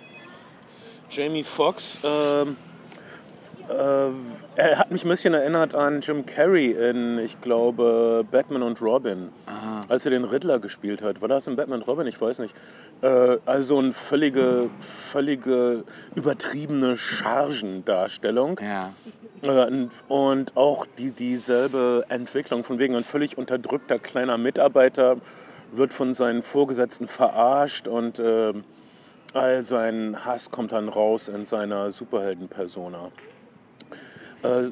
Jamie 1.10 1.44
Foxx, 1.44 2.04
ähm, 2.04 2.50
äh, 2.50 2.75
er 3.70 4.78
hat 4.78 4.92
mich 4.92 5.04
ein 5.06 5.10
bisschen 5.10 5.34
erinnert 5.34 5.76
an 5.76 6.02
Jim 6.02 6.26
Carrey 6.26 6.72
in, 6.72 7.20
ich 7.20 7.42
glaube, 7.42 8.26
Batman 8.30 8.64
und 8.64 8.82
Robin, 8.82 9.30
als 9.90 10.06
er 10.06 10.12
den 10.12 10.24
Riddler 10.24 10.60
gespielt 10.60 11.02
hat. 11.02 11.22
War 11.22 11.28
das 11.28 11.48
in 11.48 11.56
Batman 11.56 11.80
und 11.82 11.88
Robin? 11.88 12.08
Ich 12.08 12.20
weiß 12.20 12.40
nicht. 12.40 12.56
Äh, 13.02 13.38
also 13.46 13.80
eine 13.80 13.94
völlige, 13.94 14.70
völlige 14.80 15.84
übertriebene 16.16 16.98
Chargendarstellung. 16.98 18.60
Ja. 18.62 18.94
Äh, 19.44 19.88
Und 20.08 20.58
auch 20.58 20.86
die, 20.98 21.12
dieselbe 21.12 22.06
Entwicklung, 22.10 22.64
von 22.64 22.80
wegen 22.80 22.96
ein 22.96 23.04
völlig 23.04 23.38
unterdrückter 23.38 24.00
kleiner 24.00 24.38
Mitarbeiter 24.38 25.18
wird 25.72 25.94
von 25.94 26.14
seinen 26.14 26.42
Vorgesetzten 26.42 27.08
verarscht 27.08 27.88
und 27.88 28.20
äh, 28.20 28.54
all 29.34 29.66
sein 29.66 30.26
Hass 30.26 30.52
kommt 30.52 30.72
dann 30.72 30.88
raus 30.88 31.28
in 31.28 31.46
seiner 31.46 31.92
Superhelden-Persona. 31.92 33.12
Äh, 34.46 34.72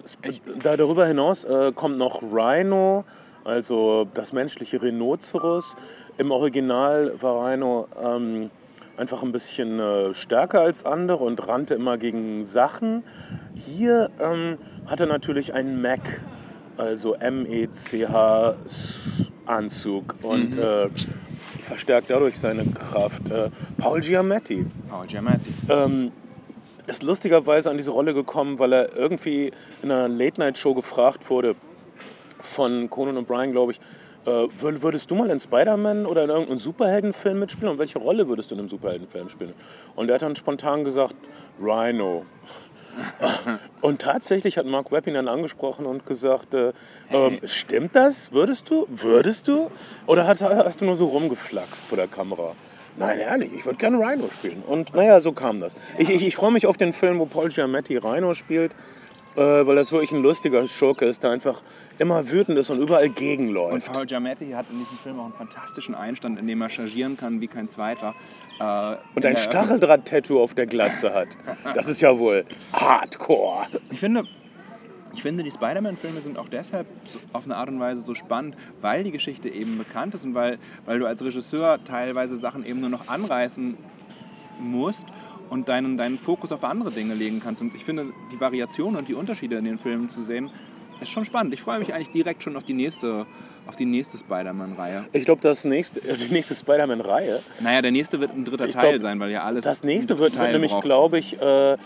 da 0.62 0.78
darüber 0.78 1.06
hinaus 1.06 1.44
äh, 1.44 1.72
kommt 1.74 1.98
noch 1.98 2.22
Rhino, 2.22 3.06
also 3.44 4.08
das 4.14 4.34
menschliche 4.34 4.82
Rhinoceros. 4.82 5.76
Im 6.18 6.32
Original 6.32 7.14
war 7.22 7.48
Rhino 7.48 7.88
ähm, 8.02 8.52
einfach 8.98 9.24
ein 9.24 9.32
bisschen 9.32 9.80
äh, 9.80 10.14
stärker 10.14 10.62
als 10.62 10.86
andere 10.86 11.24
und 11.24 11.48
rannte 11.48 11.76
immer 11.76 11.98
gegen 11.98 12.46
Sachen. 12.46 13.04
Hier 13.56 14.10
ähm, 14.20 14.58
hat 14.86 15.00
er 15.00 15.08
natürlich 15.08 15.54
einen 15.54 15.82
Mac, 15.82 16.22
also 16.78 17.16
M-E-C-H 17.16 18.56
Anzug 19.46 20.16
und 20.22 20.58
äh, 20.58 20.90
verstärkt 21.60 22.10
dadurch 22.10 22.38
seine 22.40 22.66
Kraft. 22.66 23.30
Äh, 23.30 23.50
Paul 23.78 24.02
Giamatti 24.02 24.66
Paul 24.90 25.08
Giamatti. 25.08 25.54
ähm, 25.70 26.12
ist 26.88 27.04
lustigerweise 27.04 27.70
an 27.70 27.78
diese 27.78 27.92
Rolle 27.92 28.14
gekommen, 28.14 28.60
weil 28.60 28.74
er 28.74 28.96
irgendwie 28.96 29.52
in 29.82 29.92
einer 29.92 30.08
Late-Night-Show 30.08 30.74
gefragt 30.74 31.30
wurde 31.30 31.56
von 32.42 32.90
Conan 32.90 33.18
O'Brien, 33.18 33.52
glaube 33.52 33.72
ich, 33.74 33.80
äh, 34.26 34.30
wür- 34.30 34.82
würdest 34.82 35.10
du 35.12 35.16
mal 35.16 35.30
in 35.30 35.40
Spider-Man 35.40 36.06
oder 36.06 36.24
in 36.24 36.30
irgendeinem 36.30 36.58
Superheldenfilm 36.60 37.40
mitspielen 37.40 37.70
und 37.72 37.78
welche 37.80 38.00
Rolle 38.00 38.28
würdest 38.28 38.52
du 38.52 38.56
in 38.56 38.60
einem 38.60 38.70
Superheldenfilm 38.70 39.30
spielen? 39.30 39.54
Und 39.96 40.10
er 40.10 40.16
hat 40.16 40.22
dann 40.22 40.36
spontan 40.36 40.84
gesagt, 40.84 41.16
Rhino. 41.62 42.26
Und 43.82 44.02
tatsächlich 44.04 44.60
hat 44.60 44.68
Mark 44.68 44.92
Webb 44.92 45.08
ihn 45.08 45.16
dann 45.16 45.28
angesprochen 45.28 45.88
und 45.88 46.06
gesagt, 46.06 46.54
äh, 46.54 46.74
ähm, 47.10 47.40
stimmt 47.44 47.96
das? 47.96 48.32
Würdest 48.34 48.70
du? 48.70 48.86
Würdest 48.88 49.48
du? 49.48 49.72
Oder 50.06 50.28
hast, 50.28 50.44
hast 50.44 50.80
du 50.80 50.86
nur 50.86 50.96
so 50.96 51.08
rumgeflaxt 51.08 51.82
vor 51.82 51.98
der 51.98 52.06
Kamera? 52.08 52.56
Nein, 52.98 53.20
ehrlich, 53.20 53.54
ich 53.54 53.66
würde 53.66 53.78
gerne 53.78 53.98
Rhino 53.98 54.30
spielen. 54.32 54.62
Und 54.68 54.94
naja, 54.94 55.20
so 55.22 55.32
kam 55.32 55.60
das. 55.60 55.76
Ich, 55.98 56.10
ich, 56.10 56.26
ich 56.26 56.36
freue 56.36 56.52
mich 56.52 56.66
auf 56.68 56.78
den 56.78 56.94
Film, 56.94 57.20
wo 57.20 57.26
Paul 57.26 57.50
Giamatti 57.50 57.98
Rhino 57.98 58.34
spielt, 58.36 58.76
äh, 59.36 59.40
weil 59.42 59.76
das 59.76 59.92
wirklich 59.92 60.12
ein 60.12 60.22
lustiger 60.22 60.64
Schurke 60.68 61.06
ist, 61.06 61.24
der 61.24 61.32
einfach 61.32 61.64
immer 61.98 62.30
wütend 62.30 62.58
ist 62.60 62.70
und 62.70 62.80
überall 62.80 63.08
Und 63.08 63.16
gegenläuft. 63.16 63.92
Paul 63.92 64.06
Giamatti 64.06 64.52
hat 64.52 64.68
in 64.70 64.78
diesem 64.78 64.98
Film 64.98 65.20
auch 65.20 65.26
einen 65.26 65.34
fantastischen 65.34 65.96
Einstand, 65.96 66.38
in 66.38 66.46
dem 66.46 66.62
er 66.62 66.70
chargieren 66.70 67.18
kann 67.18 67.42
wie 67.42 67.48
kein 67.48 67.68
zweiter. 67.68 68.14
Äh, 68.60 68.96
Und 69.16 69.24
in 69.24 69.32
ein 69.32 69.38
Stacheldraht-Tattoo 69.38 70.40
auf 70.42 70.54
der 70.54 70.68
Glatze 70.68 71.14
hat. 71.16 71.30
Das 71.74 71.88
ist 71.88 72.00
ja 72.02 72.20
wohl 72.20 72.46
Hardcore. 72.74 73.64
Ich 73.90 74.00
finde, 74.00 74.26
ich 75.14 75.22
finde, 75.22 75.44
die 75.44 75.52
Spider-Man-Filme 75.52 76.22
sind 76.22 76.38
auch 76.38 76.50
deshalb 76.50 76.88
auf 77.34 77.46
eine 77.46 77.56
Art 77.56 77.70
und 77.70 77.80
Weise 77.80 78.02
so 78.02 78.16
spannend, 78.16 78.56
weil 78.82 79.04
die 79.04 79.12
Geschichte 79.12 79.50
eben 79.50 79.78
bekannt 79.78 80.16
ist 80.16 80.26
und 80.26 80.34
weil, 80.34 80.58
weil 80.86 81.00
du 81.00 81.06
als 81.06 81.24
Regisseur 81.24 81.84
teilweise 81.84 82.38
Sachen 82.38 82.66
eben 82.66 82.80
nur 82.82 82.90
noch 82.90 83.08
anreißen 83.08 83.78
musst 84.60 85.06
und 85.50 85.70
deinen, 85.70 85.98
deinen 85.98 86.18
Fokus 86.18 86.52
auf 86.52 86.64
andere 86.64 86.92
Dinge 86.92 87.14
legen 87.14 87.42
kannst. 87.44 87.62
Und 87.62 87.76
ich 87.76 87.86
finde, 87.86 88.08
die 88.32 88.40
Variationen 88.40 88.98
und 89.00 89.08
die 89.08 89.14
Unterschiede 89.14 89.56
in 89.58 89.66
den 89.66 89.78
Filmen 89.78 90.10
zu 90.10 90.24
sehen, 90.24 90.50
ist 91.02 91.10
schon 91.10 91.26
spannend. 91.26 91.54
Ich 91.54 91.62
freue 91.62 91.80
mich 91.80 91.94
eigentlich 91.94 92.12
direkt 92.12 92.44
schon 92.44 92.56
auf 92.56 92.64
die 92.64 92.74
nächste, 92.74 93.26
auf 93.68 93.76
die 93.76 93.86
nächste 93.86 94.18
Spider-Man-Reihe. 94.18 95.06
Ich 95.12 95.26
glaube, 95.26 95.42
das 95.42 95.64
nächste, 95.66 96.00
äh, 96.00 96.16
die 96.18 96.34
nächste 96.34 96.56
Spider-Man-Reihe, 96.56 97.40
Naja, 97.60 97.82
der 97.82 97.92
nächste 97.92 98.20
wird 98.20 98.32
ein 98.32 98.46
dritter 98.46 98.68
Ich 98.68 98.76
Teil 98.76 98.92
glaub, 98.92 99.02
sein, 99.02 99.20
weil 99.20 99.32
ja 99.32 99.44
alles. 99.44 99.64
das 99.64 99.84
nächste 99.84 100.18
wird, 100.18 100.38
wird 100.38 100.52
nämlich, 100.52 100.80
glaube 100.80 101.20
ich, 101.20 101.40
äh, 101.40 101.78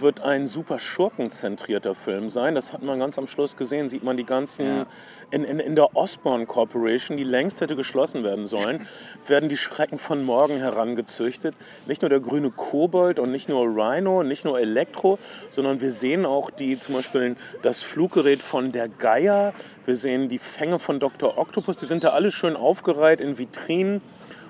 wird 0.00 0.20
ein 0.20 0.46
super 0.48 0.78
schurkenzentrierter 0.78 1.94
Film 1.94 2.30
sein. 2.30 2.54
Das 2.54 2.72
hat 2.72 2.82
man 2.82 2.98
ganz 2.98 3.18
am 3.18 3.26
Schluss 3.26 3.56
gesehen. 3.56 3.88
Sieht 3.88 4.02
man 4.02 4.16
die 4.16 4.24
ganzen, 4.24 4.66
Ja. 4.66 4.84
in, 5.30 5.44
in, 5.44 5.58
in 5.58 5.74
der 5.74 5.96
Osborne 5.96 6.46
Corporation, 6.46 7.16
die 7.16 7.24
längst 7.24 7.60
hätte 7.60 7.76
geschlossen 7.76 8.24
werden 8.24 8.46
sollen, 8.46 8.86
werden 9.26 9.48
die 9.48 9.56
Schrecken 9.56 9.98
von 9.98 10.24
morgen 10.24 10.58
herangezüchtet. 10.58 11.54
Nicht 11.86 12.02
nur 12.02 12.08
der 12.08 12.20
grüne 12.20 12.50
Kobold 12.50 13.18
und 13.18 13.30
nicht 13.30 13.48
nur 13.48 13.64
Rhino, 13.66 14.22
nicht 14.22 14.44
nur 14.44 14.58
Elektro, 14.58 15.18
sondern 15.50 15.80
wir 15.80 15.90
sehen 15.92 16.26
auch 16.26 16.50
die, 16.50 16.78
zum 16.78 16.94
Beispiel 16.96 17.36
das 17.62 17.82
Fluggerät 17.82 18.40
von 18.40 18.72
der 18.72 18.88
Geier. 18.88 19.54
Wir 19.86 19.96
sehen 19.96 20.28
die 20.28 20.38
Fänge 20.38 20.78
von 20.78 21.00
Dr. 21.00 21.38
Octopus. 21.38 21.76
Die 21.76 21.86
sind 21.86 22.04
da 22.04 22.10
alle 22.10 22.30
schön 22.30 22.56
aufgereiht 22.56 23.20
in 23.20 23.38
Vitrinen. 23.38 24.00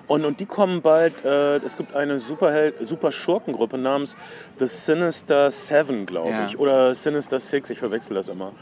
Und, 0.07 0.25
und 0.25 0.39
die 0.41 0.47
kommen 0.47 0.83
bald, 0.83 1.25
äh, 1.25 1.57
es 1.59 1.77
gibt 1.77 1.95
eine 1.95 2.21
Superheld, 2.21 2.87
super 2.87 3.11
Schurkengruppe 3.11 3.79
namens 3.79 4.17
The 4.59 4.67
Sinister 4.67 5.51
Seven, 5.51 6.05
glaube 6.07 6.31
Ja. 6.31 6.45
ich. 6.47 6.59
Oder 6.59 6.95
Sinister 6.95 7.41
Six, 7.41 7.71
ich 7.71 7.79
verwechsel 7.79 8.15
das 8.15 8.29
immer. 8.29 8.53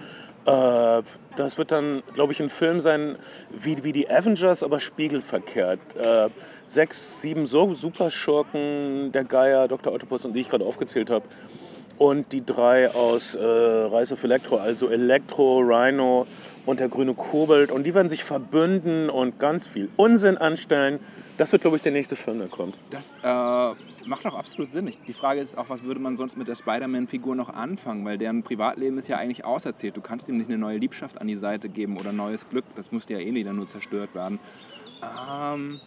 Äh, 0.47 1.03
das 1.37 1.59
wird 1.59 1.73
dann, 1.73 2.03
glaube 2.15 2.33
ich, 2.33 2.41
ein 2.41 2.49
Film 2.49 2.81
sein 2.81 3.17
wie, 3.51 3.83
wie 3.85 3.93
die 3.93 4.09
Avengers, 4.11 4.63
aber 4.63 4.79
spiegelverkehrt. 4.81 5.81
Äh, 5.97 6.29
sechs, 6.67 7.21
sieben 7.21 7.47
so 7.47 7.75
Superschurken, 7.75 9.11
der 9.13 9.25
Geier, 9.25 9.67
Dr. 9.69 9.93
Octopus 9.93 10.25
und 10.25 10.35
die 10.35 10.41
ich 10.41 10.49
gerade 10.49 10.65
aufgezählt 10.65 11.11
habe. 11.11 11.25
Und 11.99 12.33
die 12.33 12.45
drei 12.45 12.91
aus 12.91 13.35
äh, 13.35 13.41
Rise 13.43 14.15
of 14.15 14.25
Electro, 14.25 14.57
also 14.57 14.89
Electro, 14.89 15.59
Rhino 15.61 16.27
und 16.67 16.81
der 16.81 16.89
grüne 16.89 17.15
Kobold. 17.15 17.71
Und 17.71 17.85
die 17.85 17.95
werden 17.95 18.09
sich 18.09 18.25
verbünden 18.25 19.11
und 19.11 19.39
ganz 19.39 19.67
viel 19.67 19.89
Unsinn 19.97 20.39
anstellen. 20.39 21.01
Das 21.39 21.53
wird, 21.53 21.63
glaube 21.63 21.77
ich, 21.77 21.83
der 21.83 21.93
nächste 21.93 22.17
Film, 22.17 22.39
der 22.39 22.49
kommt. 22.49 22.77
Das 22.91 23.15
äh, 23.23 24.07
macht 24.07 24.27
auch 24.27 24.35
absolut 24.35 24.71
Sinn. 24.71 24.93
Die 25.07 25.13
Frage 25.13 25.41
ist 25.41 25.57
auch, 25.57 25.69
was 25.69 25.83
würde 25.83 26.01
man 26.01 26.17
sonst 26.17 26.37
mit 26.37 26.49
der 26.49 26.57
Spider-Man-Figur 26.57 27.35
noch 27.35 27.49
anfangen? 27.49 28.05
Weil 28.05 28.19
deren 28.19 28.43
Privatleben 28.43 28.99
ist 28.99 29.09
ja 29.09 29.17
eigentlich 29.17 29.45
auserzählt. 29.45 29.97
Du 29.97 30.01
kannst 30.01 30.29
ihm 30.29 30.39
nicht 30.39 30.49
eine 30.49 30.59
neue 30.59 30.79
Liebschaft 30.79 31.21
an 31.21 31.27
die 31.27 31.37
Seite 31.37 31.69
geben 31.69 31.99
oder 31.99 32.13
neues 32.13 32.49
Glück. 32.49 32.65
Das 32.77 32.93
müsste 32.93 33.15
ja 33.15 33.21
eh 33.21 33.35
wieder 33.35 33.53
nur 33.53 33.69
zerstört 33.69 34.15
werden. 34.15 34.39
Ähm, 35.03 35.81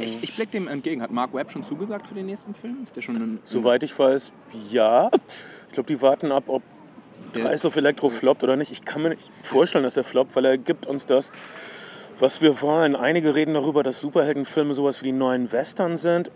ich, 0.00 0.22
ich 0.22 0.36
blicke 0.36 0.52
dem 0.52 0.68
entgegen. 0.68 1.02
Hat 1.02 1.10
Mark 1.10 1.34
Webb 1.34 1.50
schon 1.50 1.62
zugesagt 1.62 2.06
für 2.06 2.14
den 2.14 2.26
nächsten 2.26 2.54
Film? 2.54 2.78
Ist 2.84 2.96
der 2.96 3.02
schon 3.02 3.38
Soweit 3.44 3.82
ich 3.82 3.98
weiß, 3.98 4.32
ja. 4.70 5.10
Ich 5.68 5.74
glaube, 5.74 5.88
die 5.88 6.00
warten 6.00 6.32
ab, 6.32 6.44
ob 6.46 6.62
Rise 7.34 7.66
of 7.66 7.76
Electro 7.76 8.10
floppt 8.10 8.42
oder 8.42 8.56
nicht. 8.56 8.70
Ich 8.70 8.84
kann 8.84 9.02
mir 9.02 9.10
nicht 9.10 9.30
vorstellen, 9.42 9.84
dass 9.84 9.96
er 9.96 10.04
floppt, 10.04 10.34
weil 10.36 10.44
er 10.44 10.58
gibt 10.58 10.86
uns 10.86 11.06
das, 11.06 11.30
was 12.18 12.40
wir 12.40 12.60
wollen. 12.62 12.94
Einige 12.96 13.34
reden 13.34 13.54
darüber, 13.54 13.82
dass 13.82 14.00
Superheldenfilme 14.00 14.74
sowas 14.74 15.00
wie 15.02 15.06
die 15.06 15.12
neuen 15.12 15.50
Western 15.52 15.96
sind. 15.96 16.30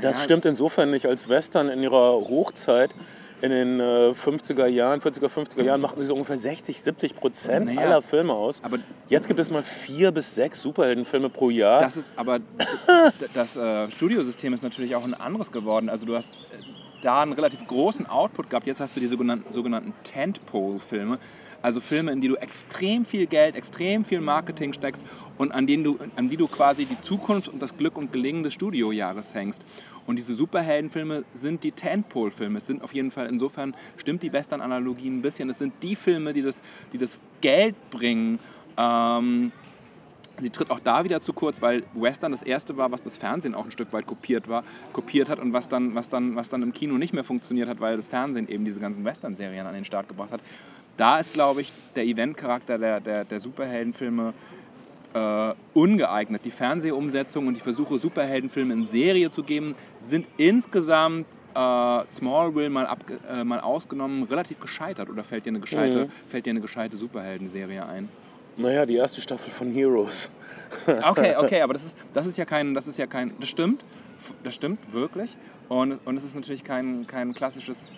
Das 0.00 0.18
Ja. 0.18 0.24
stimmt 0.24 0.44
insofern 0.46 0.90
nicht. 0.90 1.06
Als 1.06 1.28
Western 1.28 1.68
in 1.68 1.82
ihrer 1.82 2.12
Hochzeit 2.12 2.90
in 3.40 3.50
den 3.50 3.78
äh, 3.78 4.12
50er 4.14 4.66
Jahren, 4.66 5.00
40er, 5.00 5.28
50er 5.28 5.62
Jahren 5.62 5.80
machten 5.80 6.00
sie 6.00 6.08
so 6.08 6.14
ungefähr 6.14 6.36
60, 6.36 6.82
70 6.82 7.14
Prozent 7.14 7.66
Naja, 7.66 7.82
aller 7.82 8.02
Filme 8.02 8.32
aus. 8.32 8.60
aber- 8.64 8.78
Jetzt 9.08 9.28
gibt 9.28 9.38
es 9.38 9.48
mal 9.48 9.62
vier 9.62 10.10
bis 10.10 10.34
sechs 10.34 10.60
Superheldenfilme 10.60 11.28
pro 11.30 11.48
Jahr. 11.48 11.80
Das 11.80 11.96
ist 11.96 12.12
aber 12.16 12.40
das 13.34 13.56
äh, 13.56 13.90
Studiosystem 13.92 14.52
ist 14.54 14.62
natürlich 14.64 14.96
auch 14.96 15.04
ein 15.04 15.14
anderes 15.14 15.52
geworden. 15.52 15.88
Also 15.88 16.04
du 16.04 16.16
hast 16.16 16.30
äh, 16.32 16.56
da 17.00 17.22
einen 17.22 17.32
relativ 17.32 17.66
großen 17.66 18.06
Output 18.06 18.50
gehabt. 18.50 18.66
Jetzt 18.66 18.80
hast 18.80 18.96
du 18.96 19.00
die 19.00 19.06
sogenannten, 19.06 19.52
sogenannten 19.52 19.92
Tentpole-Filme. 20.04 21.18
Also 21.60 21.80
Filme, 21.80 22.12
in 22.12 22.20
die 22.20 22.28
du 22.28 22.36
extrem 22.36 23.04
viel 23.04 23.26
Geld, 23.26 23.56
extrem 23.56 24.04
viel 24.04 24.20
Marketing 24.20 24.72
steckst 24.72 25.02
und 25.38 25.50
an, 25.50 25.66
denen 25.66 25.82
du, 25.82 25.98
an 26.14 26.28
die 26.28 26.36
du 26.36 26.46
quasi 26.46 26.84
die 26.84 26.98
Zukunft 26.98 27.48
und 27.48 27.60
das 27.60 27.76
Glück 27.76 27.98
und 27.98 28.12
Gelingen 28.12 28.44
des 28.44 28.54
Studiojahres 28.54 29.34
hängst. 29.34 29.62
Und 30.06 30.16
diese 30.16 30.34
Superheldenfilme 30.34 31.24
sind 31.34 31.64
die 31.64 31.72
Tentpole-Filme. 31.72 32.58
Es 32.58 32.66
sind 32.66 32.82
auf 32.82 32.94
jeden 32.94 33.10
Fall, 33.10 33.26
insofern 33.26 33.74
stimmt 33.96 34.22
die 34.22 34.32
Western-Analogie 34.32 35.08
ein 35.08 35.20
bisschen. 35.20 35.50
Es 35.50 35.58
sind 35.58 35.74
die 35.82 35.96
Filme, 35.96 36.32
die 36.32 36.42
das, 36.42 36.60
die 36.92 36.98
das 36.98 37.20
Geld 37.40 37.74
bringen. 37.90 38.38
Ähm, 38.76 39.52
Sie 40.38 40.50
tritt 40.50 40.70
auch 40.70 40.80
da 40.80 41.04
wieder 41.04 41.20
zu 41.20 41.32
kurz, 41.32 41.60
weil 41.60 41.82
Western 41.94 42.32
das 42.32 42.42
erste 42.42 42.76
war, 42.76 42.92
was 42.92 43.02
das 43.02 43.18
Fernsehen 43.18 43.54
auch 43.54 43.64
ein 43.64 43.70
Stück 43.72 43.92
weit 43.92 44.06
kopiert, 44.06 44.48
war, 44.48 44.62
kopiert 44.92 45.28
hat 45.28 45.38
und 45.40 45.52
was 45.52 45.68
dann, 45.68 45.94
was, 45.94 46.08
dann, 46.08 46.36
was 46.36 46.48
dann 46.48 46.62
im 46.62 46.72
Kino 46.72 46.96
nicht 46.96 47.12
mehr 47.12 47.24
funktioniert 47.24 47.68
hat, 47.68 47.80
weil 47.80 47.96
das 47.96 48.06
Fernsehen 48.06 48.48
eben 48.48 48.64
diese 48.64 48.78
ganzen 48.80 49.04
Western-Serien 49.04 49.66
an 49.66 49.74
den 49.74 49.84
Start 49.84 50.08
gebracht 50.08 50.30
hat. 50.32 50.40
Da 50.96 51.18
ist, 51.18 51.34
glaube 51.34 51.60
ich, 51.60 51.72
der 51.96 52.04
Event-Charakter 52.04 52.78
der, 52.78 53.00
der, 53.00 53.24
der 53.24 53.40
Superheldenfilme 53.40 54.32
äh, 55.14 55.52
ungeeignet. 55.74 56.44
Die 56.44 56.50
Fernsehumsetzung 56.50 57.46
und 57.46 57.54
die 57.54 57.60
Versuche, 57.60 57.98
Superheldenfilme 57.98 58.74
in 58.74 58.86
Serie 58.86 59.30
zu 59.30 59.42
geben, 59.42 59.74
sind 59.98 60.26
insgesamt, 60.36 61.26
äh, 61.54 62.06
Smallville 62.08 62.68
mal, 62.70 62.88
äh, 63.28 63.42
mal 63.44 63.60
ausgenommen, 63.60 64.24
relativ 64.24 64.60
gescheitert. 64.60 65.08
Oder 65.08 65.24
fällt 65.24 65.46
dir 65.46 65.50
eine 65.50 65.60
gescheite, 65.60 66.06
Mhm. 66.06 66.10
fällt 66.28 66.46
dir 66.46 66.50
eine 66.50 66.60
gescheite 66.60 66.96
Superheldenserie 66.96 67.86
ein? 67.86 68.08
Naja, 68.58 68.84
die 68.86 68.96
erste 68.96 69.20
Staffel 69.20 69.50
von 69.50 69.72
Heroes. 69.72 70.30
Okay, 70.86 71.34
okay, 71.38 71.62
aber 71.62 71.72
das 71.72 71.84
ist, 71.84 71.96
das 72.12 72.26
ist 72.26 72.36
ja 72.36 72.44
kein, 72.44 72.74
das 72.74 72.86
ist 72.86 72.98
ja 72.98 73.06
kein, 73.06 73.32
das 73.40 73.48
stimmt, 73.48 73.84
das 74.44 74.54
stimmt 74.54 74.92
wirklich. 74.92 75.36
Und, 75.70 75.98
und 76.04 76.16
es 76.18 76.24
ist 76.24 76.34
natürlich 76.34 76.62
kein, 76.62 77.06
kein 77.06 77.34
klassisches 77.34 77.90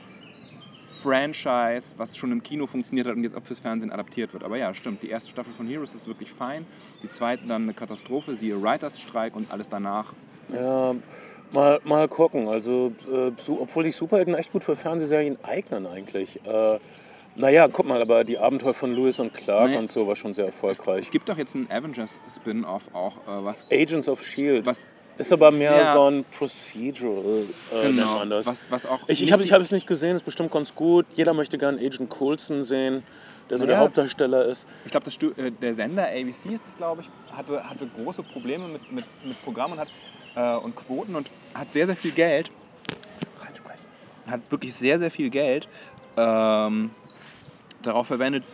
Franchise, 1.02 1.94
was 1.96 2.16
schon 2.16 2.30
im 2.30 2.42
Kino 2.42 2.66
funktioniert 2.66 3.06
hat 3.06 3.16
und 3.16 3.24
jetzt 3.24 3.36
auch 3.36 3.42
fürs 3.42 3.58
Fernsehen 3.58 3.90
adaptiert 3.90 4.32
wird. 4.32 4.44
Aber 4.44 4.56
ja, 4.56 4.74
stimmt, 4.74 5.02
die 5.02 5.08
erste 5.08 5.30
Staffel 5.30 5.52
von 5.52 5.66
Heroes 5.66 5.94
ist 5.94 6.06
wirklich 6.06 6.30
fein, 6.30 6.66
die 7.02 7.08
zweite 7.08 7.46
dann 7.46 7.62
eine 7.62 7.74
Katastrophe, 7.74 8.34
siehe 8.34 8.60
Writers 8.62 9.00
Streik 9.00 9.34
und 9.34 9.50
alles 9.50 9.68
danach. 9.68 10.12
Ja, 10.52 10.94
mal, 11.52 11.80
mal 11.84 12.08
gucken. 12.08 12.48
Also, 12.48 12.92
äh, 13.10 13.32
so, 13.42 13.60
obwohl 13.60 13.84
sich 13.84 13.96
Superhelden 13.96 14.34
echt 14.34 14.52
gut 14.52 14.64
für 14.64 14.76
Fernsehserien 14.76 15.38
eignen 15.42 15.86
eigentlich. 15.86 16.40
Äh, 16.46 16.78
naja, 17.40 17.68
guck 17.68 17.86
mal, 17.86 18.00
aber 18.00 18.24
die 18.24 18.38
Abenteuer 18.38 18.74
von 18.74 18.94
Lewis 18.94 19.18
und 19.18 19.32
Clark 19.34 19.70
Nee. 19.70 19.76
und 19.76 19.90
so 19.90 20.06
war 20.06 20.16
schon 20.16 20.34
sehr 20.34 20.46
erfolgreich. 20.46 21.04
Es 21.06 21.10
gibt 21.10 21.28
doch 21.28 21.36
jetzt 21.38 21.54
einen 21.54 21.70
Avengers-Spin-Off 21.70 22.82
auch, 22.92 23.16
äh, 23.26 23.44
was, 23.44 23.66
Agents 23.72 24.08
of 24.08 24.20
S.H.I.E.L.D. 24.20 24.66
was 24.66 24.88
Ist 25.18 25.32
aber 25.32 25.50
mehr 25.50 25.76
Ja. 25.76 25.92
so 25.92 26.06
ein 26.10 26.24
Procedural, 26.24 27.44
äh, 27.72 27.86
genau, 27.88 28.24
das. 28.26 28.46
was, 28.46 28.66
was 28.70 28.86
auch 28.86 29.00
ich 29.06 29.22
ich 29.22 29.32
habe 29.32 29.42
ich 29.42 29.52
hab 29.52 29.60
es 29.60 29.70
nicht 29.70 29.86
gesehen, 29.86 30.16
ist 30.16 30.24
bestimmt 30.24 30.50
ganz 30.50 30.74
gut. 30.74 31.04
Jeder 31.14 31.34
möchte 31.34 31.58
gern 31.58 31.76
Agent 31.78 32.08
Coulson 32.10 32.62
sehen, 32.62 33.02
der 33.50 33.58
so 33.58 33.66
der 33.66 33.74
Naja. 33.76 33.84
Hauptdarsteller 33.86 34.44
ist. 34.46 34.66
Ich 34.86 34.90
glaube, 34.92 35.10
äh, 35.36 35.50
der 35.50 35.74
Sender 35.74 36.04
ABC 36.06 36.50
ist 36.54 36.62
das, 36.66 36.76
glaube 36.78 37.02
ich, 37.02 37.36
hatte, 37.36 37.62
hatte 37.68 37.86
große 37.86 38.22
Probleme 38.22 38.66
mit, 38.68 38.90
mit, 38.92 39.04
mit 39.24 39.42
Programmen 39.44 39.74
und, 39.74 39.80
hat, 39.80 39.88
äh, 40.36 40.64
und 40.64 40.74
Quoten 40.76 41.14
und 41.14 41.30
hat 41.54 41.70
sehr, 41.72 41.86
sehr 41.86 41.96
viel 41.96 42.12
Geld, 42.12 42.50
Reinsprechen. 43.44 43.84
hat 44.26 44.40
wirklich 44.50 44.74
sehr, 44.74 44.98
sehr 44.98 45.10
viel 45.10 45.28
Geld 45.28 45.68
ähm, 46.16 46.90
darauf 47.82 48.06
verwendet, 48.06 48.44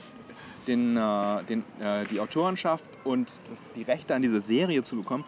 den, 0.66 0.96
äh, 0.96 1.44
den, 1.44 1.60
äh, 1.80 2.04
die 2.10 2.20
Autorenschaft 2.20 2.84
und 3.04 3.28
das, 3.50 3.58
die 3.76 3.82
Rechte 3.82 4.14
an 4.14 4.22
diese 4.22 4.40
Serie 4.40 4.82
zu 4.82 4.96
bekommen. 4.96 5.24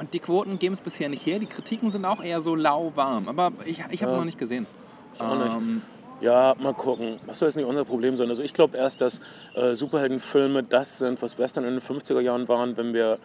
Und 0.00 0.12
die 0.12 0.18
Quoten 0.20 0.58
geben 0.58 0.74
es 0.74 0.80
bisher 0.80 1.08
nicht 1.08 1.24
her. 1.24 1.38
Die 1.38 1.46
Kritiken 1.46 1.90
sind 1.90 2.04
auch 2.04 2.22
eher 2.22 2.40
so 2.40 2.54
lauwarm. 2.54 3.26
Aber 3.28 3.52
ich, 3.64 3.78
ich 3.90 4.02
habe 4.02 4.10
es 4.10 4.12
Ja. 4.12 4.16
noch 4.18 4.24
nicht 4.24 4.38
gesehen. 4.38 4.66
Ich 5.14 5.20
auch 5.20 5.36
nicht. 5.42 5.54
Ähm, 5.56 5.82
Ja, 6.20 6.54
mal 6.60 6.74
gucken. 6.74 7.18
Das 7.26 7.38
soll 7.38 7.48
jetzt 7.48 7.56
nicht 7.56 7.64
unser 7.64 7.84
Problem 7.84 8.16
sein. 8.16 8.28
Also 8.28 8.42
ich 8.42 8.52
glaube 8.52 8.76
erst, 8.76 9.00
dass 9.00 9.20
äh, 9.54 9.74
Superheldenfilme 9.74 10.62
das 10.64 10.98
sind, 10.98 11.22
was 11.22 11.38
Western 11.38 11.64
in 11.64 11.70
den 11.70 11.80
50er 11.80 12.20
Jahren 12.20 12.48
waren, 12.48 12.76
wenn 12.76 12.92
wir 12.92 13.18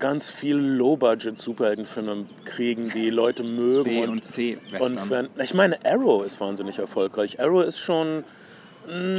ganz 0.00 0.28
viel 0.28 0.56
Low-Budget-Superheldenfilme 0.56 2.26
kriegen, 2.44 2.90
die 2.90 3.10
Leute 3.10 3.44
mögen. 3.44 3.88
B 3.90 4.06
und 4.06 4.24
C 4.24 4.58
Western. 4.70 4.98
und 4.98 5.10
wenn, 5.10 5.28
ich 5.40 5.54
meine, 5.54 5.78
Arrow 5.84 6.24
ist 6.24 6.40
wahnsinnig 6.40 6.78
erfolgreich. 6.78 7.40
Arrow 7.40 7.62
ist 7.64 7.78
schon 7.78 8.24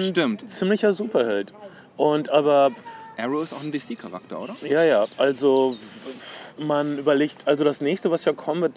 Stimmt. 0.07 0.43
ein 0.43 0.49
ziemlicher 0.49 0.91
Superheld. 0.91 1.53
Und 1.97 2.29
aber, 2.29 2.71
Arrow 3.17 3.43
ist 3.43 3.53
auch 3.53 3.63
ein 3.63 3.71
DC-Charakter, 3.71 4.39
oder? 4.41 4.55
ja, 4.67 4.83
ja, 4.83 5.05
also 5.17 5.77
man 6.57 6.97
überlegt, 6.97 7.47
also 7.47 7.63
das 7.63 7.81
nächste, 7.81 8.11
was 8.11 8.25
ja 8.25 8.33
kommen 8.33 8.61
wird 8.61 8.73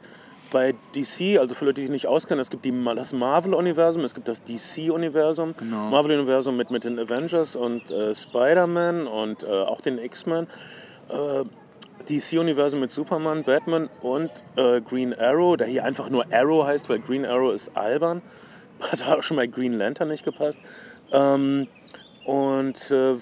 bei 0.52 0.74
DC, 0.94 1.38
also 1.38 1.54
für 1.54 1.64
Leute, 1.64 1.76
die 1.80 1.82
sich 1.82 1.90
nicht 1.90 2.06
auskennen, 2.06 2.40
es 2.40 2.50
gibt 2.50 2.64
die, 2.64 2.72
das 2.94 3.12
Marvel-Universum, 3.12 4.04
es 4.04 4.14
gibt 4.14 4.28
das 4.28 4.42
DC-Universum, 4.44 5.54
Genau. 5.58 5.90
Marvel-Universum 5.90 6.56
mit, 6.56 6.70
mit 6.70 6.84
den 6.84 6.98
Avengers 6.98 7.56
und 7.56 7.90
äh, 7.90 8.14
Spider-Man 8.14 9.06
und 9.06 9.42
äh, 9.44 9.46
auch 9.46 9.80
den 9.80 9.98
X-Men. 9.98 10.46
Äh, 11.08 11.44
DC-Universum 12.08 12.78
mit 12.80 12.92
Superman, 12.92 13.42
Batman 13.42 13.88
und 14.02 14.30
äh, 14.54 14.80
Green 14.80 15.12
Arrow, 15.18 15.56
der 15.56 15.66
hier 15.66 15.84
einfach 15.84 16.08
nur 16.10 16.24
Arrow 16.32 16.64
heißt, 16.64 16.88
weil 16.88 17.00
Green 17.00 17.24
Arrow 17.26 17.52
ist 17.52 17.76
albern. 17.76 18.22
Hat 18.90 19.02
auch 19.08 19.22
schon 19.22 19.36
bei 19.36 19.46
Green 19.46 19.74
Lantern 19.74 20.08
nicht 20.08 20.24
gepasst. 20.24 20.58
Ähm, 21.12 21.68
und 22.24 22.90
äh, 22.90 23.12
äh, 23.12 23.16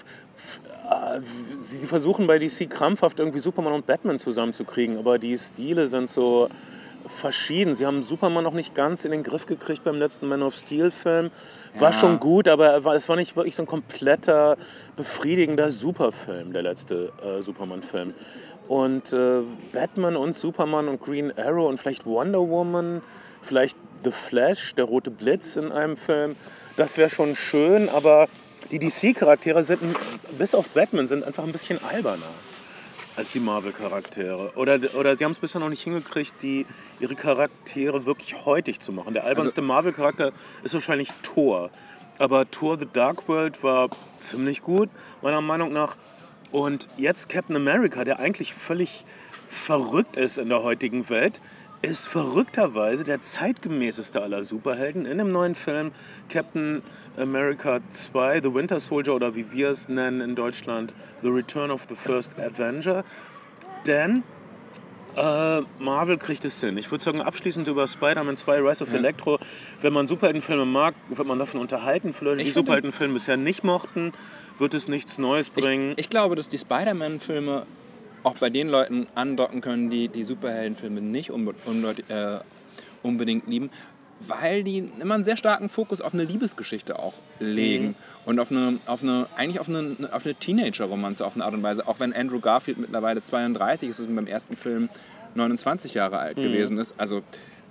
sie, 1.57 1.87
versuchen 1.87 2.27
bei 2.27 2.39
DC 2.39 2.69
krampfhaft 2.69 3.19
irgendwie 3.19 3.39
Superman 3.39 3.73
und 3.73 3.87
Batman 3.87 4.19
zusammenzukriegen, 4.19 4.97
aber 4.97 5.19
die 5.19 5.37
Stile 5.37 5.87
sind 5.87 6.09
so 6.09 6.49
verschieden. 7.07 7.75
Sie 7.75 7.85
haben 7.85 8.01
Superman 8.03 8.43
noch 8.43 8.53
nicht 8.53 8.73
ganz 8.73 9.05
in 9.05 9.11
den 9.11 9.23
Griff 9.23 9.45
gekriegt 9.45 9.83
beim 9.83 9.97
letzten 9.97 10.27
Man 10.27 10.41
of 10.41 10.55
Steel-Film. 10.55 11.29
War 11.77 11.91
Ja. 11.91 11.93
schon 11.93 12.19
gut, 12.19 12.47
aber 12.47 12.67
er 12.67 12.85
es 12.95 13.07
war 13.09 13.15
nicht 13.15 13.35
wirklich 13.35 13.55
so 13.55 13.63
ein 13.63 13.67
kompletter, 13.67 14.57
befriedigender 14.95 15.69
Superfilm, 15.69 16.53
der 16.53 16.63
letzte 16.63 17.11
äh, 17.23 17.41
Superman-Film. 17.41 18.13
Und 18.67 19.13
äh, 19.13 19.41
Batman 19.71 20.15
und 20.15 20.33
Superman 20.33 20.87
und 20.87 21.01
Green 21.01 21.31
Arrow 21.37 21.69
und 21.69 21.77
vielleicht 21.77 22.07
Wonder 22.07 22.39
Woman, 22.39 23.03
vielleicht 23.43 23.77
The 24.05 24.11
Flash, 24.11 24.75
der 24.75 24.85
rote 24.85 25.11
Blitz 25.11 25.57
in 25.57 25.71
einem 25.71 25.97
Film, 25.97 26.35
das 26.77 26.97
wäre 26.97 27.09
schon 27.09 27.35
schön, 27.35 27.89
aber 27.89 28.27
die 28.71 28.79
DC-Charaktere 28.79 29.63
sind, 29.63 29.81
bis 30.37 30.55
auf 30.55 30.69
Batman, 30.69 31.07
sind 31.07 31.23
einfach 31.23 31.43
ein 31.43 31.51
bisschen 31.51 31.83
alberner 31.83 32.21
als 33.17 33.31
die 33.31 33.39
Marvel-Charaktere. 33.39 34.51
Oder, 34.55 34.79
oder 34.95 35.15
sie 35.15 35.23
haben 35.23 35.31
es 35.31 35.39
bisher 35.39 35.61
noch 35.61 35.69
nicht 35.69 35.83
hingekriegt, 35.83 36.33
die, 36.41 36.65
ihre 36.99 37.15
Charaktere 37.15 38.05
wirklich 38.05 38.45
heutig 38.45 38.79
zu 38.79 38.91
machen. 38.91 39.13
Der 39.13 39.23
albernste 39.23 39.61
Marvel-Charakter 39.61 40.31
ist 40.63 40.73
wahrscheinlich 40.73 41.09
Thor. 41.23 41.69
Aber 42.17 42.49
Thor 42.49 42.77
The 42.77 42.87
Dark 42.91 43.27
World 43.27 43.63
war 43.63 43.89
ziemlich 44.19 44.61
gut, 44.61 44.89
meiner 45.21 45.41
Meinung 45.41 45.73
nach. 45.73 45.95
Und 46.51 46.87
jetzt 46.97 47.29
Captain 47.29 47.55
America, 47.55 48.03
der 48.03 48.19
eigentlich 48.19 48.53
völlig 48.53 49.05
verrückt 49.47 50.17
ist 50.17 50.37
in 50.37 50.49
der 50.49 50.63
heutigen 50.63 51.09
Welt, 51.09 51.41
ist 51.85 52.07
verrückterweise 52.07 53.03
der 53.03 53.21
zeitgemäßeste 53.21 54.21
aller 54.21 54.43
Superhelden 54.43 55.05
in 55.05 55.17
dem 55.17 55.31
neuen 55.31 55.55
Film 55.55 55.91
Captain 56.29 56.81
America 57.17 57.79
2, 57.91 58.41
The 58.41 58.53
Winter 58.53 58.79
Soldier 58.79 59.15
oder 59.15 59.35
wie 59.35 59.51
wir 59.51 59.69
es 59.69 59.89
nennen 59.89 60.21
in 60.21 60.35
Deutschland, 60.35 60.93
The 61.21 61.29
Return 61.29 61.71
of 61.71 61.85
the 61.87 61.95
First 61.95 62.39
Avenger. 62.39 63.03
Denn 63.85 64.23
äh, 65.15 65.61
Marvel 65.79 66.17
kriegt 66.17 66.43
es 66.45 66.59
hin. 66.59 66.77
Ich 66.77 66.91
würde 66.91 67.03
sagen, 67.03 67.21
abschließend 67.21 67.67
über 67.67 67.87
Spider-Man 67.87 68.37
2, 68.37 68.59
Rise 68.59 68.83
of 68.83 68.93
Electro, 68.93 69.39
wenn 69.81 69.93
man 69.93 70.07
Superheldenfilme 70.07 70.65
mag, 70.65 70.93
wird 71.09 71.27
man 71.27 71.39
davon 71.39 71.61
unterhalten. 71.61 72.13
Für 72.13 72.25
Leute, 72.25 72.39
die 72.39 72.49
Ich 72.49 72.53
Superheldenfilme 72.53 73.13
bisher 73.13 73.37
nicht 73.37 73.63
mochten, 73.63 74.13
wird 74.59 74.73
es 74.73 74.87
nichts 74.87 75.17
Neues 75.17 75.49
bringen. 75.49 75.93
Ich 75.97 76.09
glaube, 76.09 76.35
dass 76.35 76.49
die 76.49 76.57
Spider-Man-Filme 76.57 77.65
auch 78.25 78.35
bei 78.35 78.49
den 78.49 78.69
Leuten 78.69 79.07
andocken 79.15 79.61
können, 79.61 79.89
die 79.89 80.07
die 80.07 80.23
Superheldenfilme 80.23 81.01
nicht 81.01 81.29
unbe 81.31 81.53
äh, 82.09 82.39
unbedingt 83.03 83.47
lieben, 83.47 83.69
weil 84.19 84.63
die 84.63 84.79
immer 84.99 85.13
einen 85.15 85.23
sehr 85.23 85.37
starken 85.37 85.69
Fokus 85.69 86.01
auf 86.01 86.13
eine 86.13 86.23
Liebesgeschichte 86.23 86.97
auch 86.97 87.13
legen. 87.39 87.87
Mhm. 87.89 87.95
Und 88.25 88.39
auf 88.39 88.49
eine, 88.49 88.79
auf 88.87 89.03
eine, 89.03 89.27
eigentlich 89.35 89.59
auf 89.59 89.69
eine, 89.69 89.95
auf 90.11 90.25
eine 90.25 90.33
Teenager-Romanze 90.33 91.25
auf 91.25 91.35
eine 91.35 91.45
Art 91.45 91.53
und 91.53 91.61
Weise. 91.61 91.87
Auch 91.87 91.99
wenn 91.99 92.13
Andrew 92.13 92.39
Garfield 92.39 92.79
mittlerweile 92.79 93.23
32 93.23 93.89
ist 93.89 93.99
und 93.99 94.15
beim 94.15 94.25
ersten 94.27 94.55
Film 94.55 94.89
29 95.35 95.93
Jahre 95.93 96.17
alt 96.17 96.37
Mhm. 96.37 96.43
gewesen 96.43 96.77
ist. 96.79 96.95
Also 96.97 97.21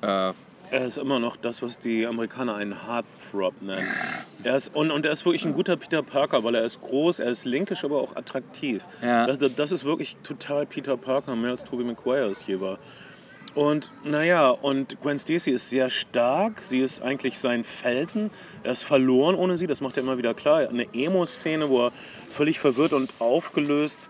äh, 0.03 0.33
Er 0.75 0.87
ist 0.87 0.99
immer 0.99 1.21
noch 1.21 1.37
das, 1.37 1.63
was 1.63 1.79
die 1.79 2.05
Amerikaner 2.05 2.57
einen 2.57 2.85
Heartthrob 2.89 3.63
nennen. 3.63 3.87
Er 4.43 4.57
ist, 4.57 4.75
und, 4.75 4.91
und 4.91 5.07
er 5.07 5.13
ist 5.13 5.25
wirklich 5.25 5.45
ein 5.45 5.55
guter 5.55 5.77
Peter 5.77 6.03
Parker, 6.03 6.43
weil 6.43 6.57
er 6.57 6.65
ist 6.65 6.83
groß, 6.83 7.21
er 7.21 7.31
ist 7.31 7.45
linkisch, 7.45 7.85
aber 7.85 8.01
auch 8.01 8.17
attraktiv. 8.17 8.83
Ja. 9.01 9.25
Das, 9.25 9.39
das 9.55 9.71
ist 9.71 9.85
wirklich 9.85 10.17
total 10.25 10.67
Peter 10.67 10.97
Parker, 10.97 11.37
mehr 11.37 11.53
als 11.53 11.63
Tobey 11.63 11.85
Maguire 11.85 12.29
es 12.29 12.45
je 12.45 12.59
war. 12.59 12.81
Und 13.55 13.93
naja, 14.03 14.51
und 14.51 15.01
Gwen 15.01 15.17
Stacy 15.17 15.53
ist 15.53 15.71
sehr 15.71 15.91
stark, 15.91 16.61
sie 16.61 16.81
ist 16.81 17.01
eigentlich 17.01 17.39
sein 17.39 17.63
Felsen. 17.63 18.33
Er 18.65 18.73
ist 18.73 18.83
verloren 18.83 19.37
ohne 19.37 19.57
sie, 19.57 19.69
das 19.69 19.81
macht 19.81 19.97
er 19.97 20.03
immer 20.03 20.19
wieder 20.19 20.35
klar. 20.35 20.69
Eine 20.69 20.93
Emo-Szene, 20.93 21.71
wo 21.71 21.87
er 21.87 21.93
völlig 22.31 22.59
verwirrt 22.59 22.95
und 22.95 23.15
aufgelöst 23.21 24.01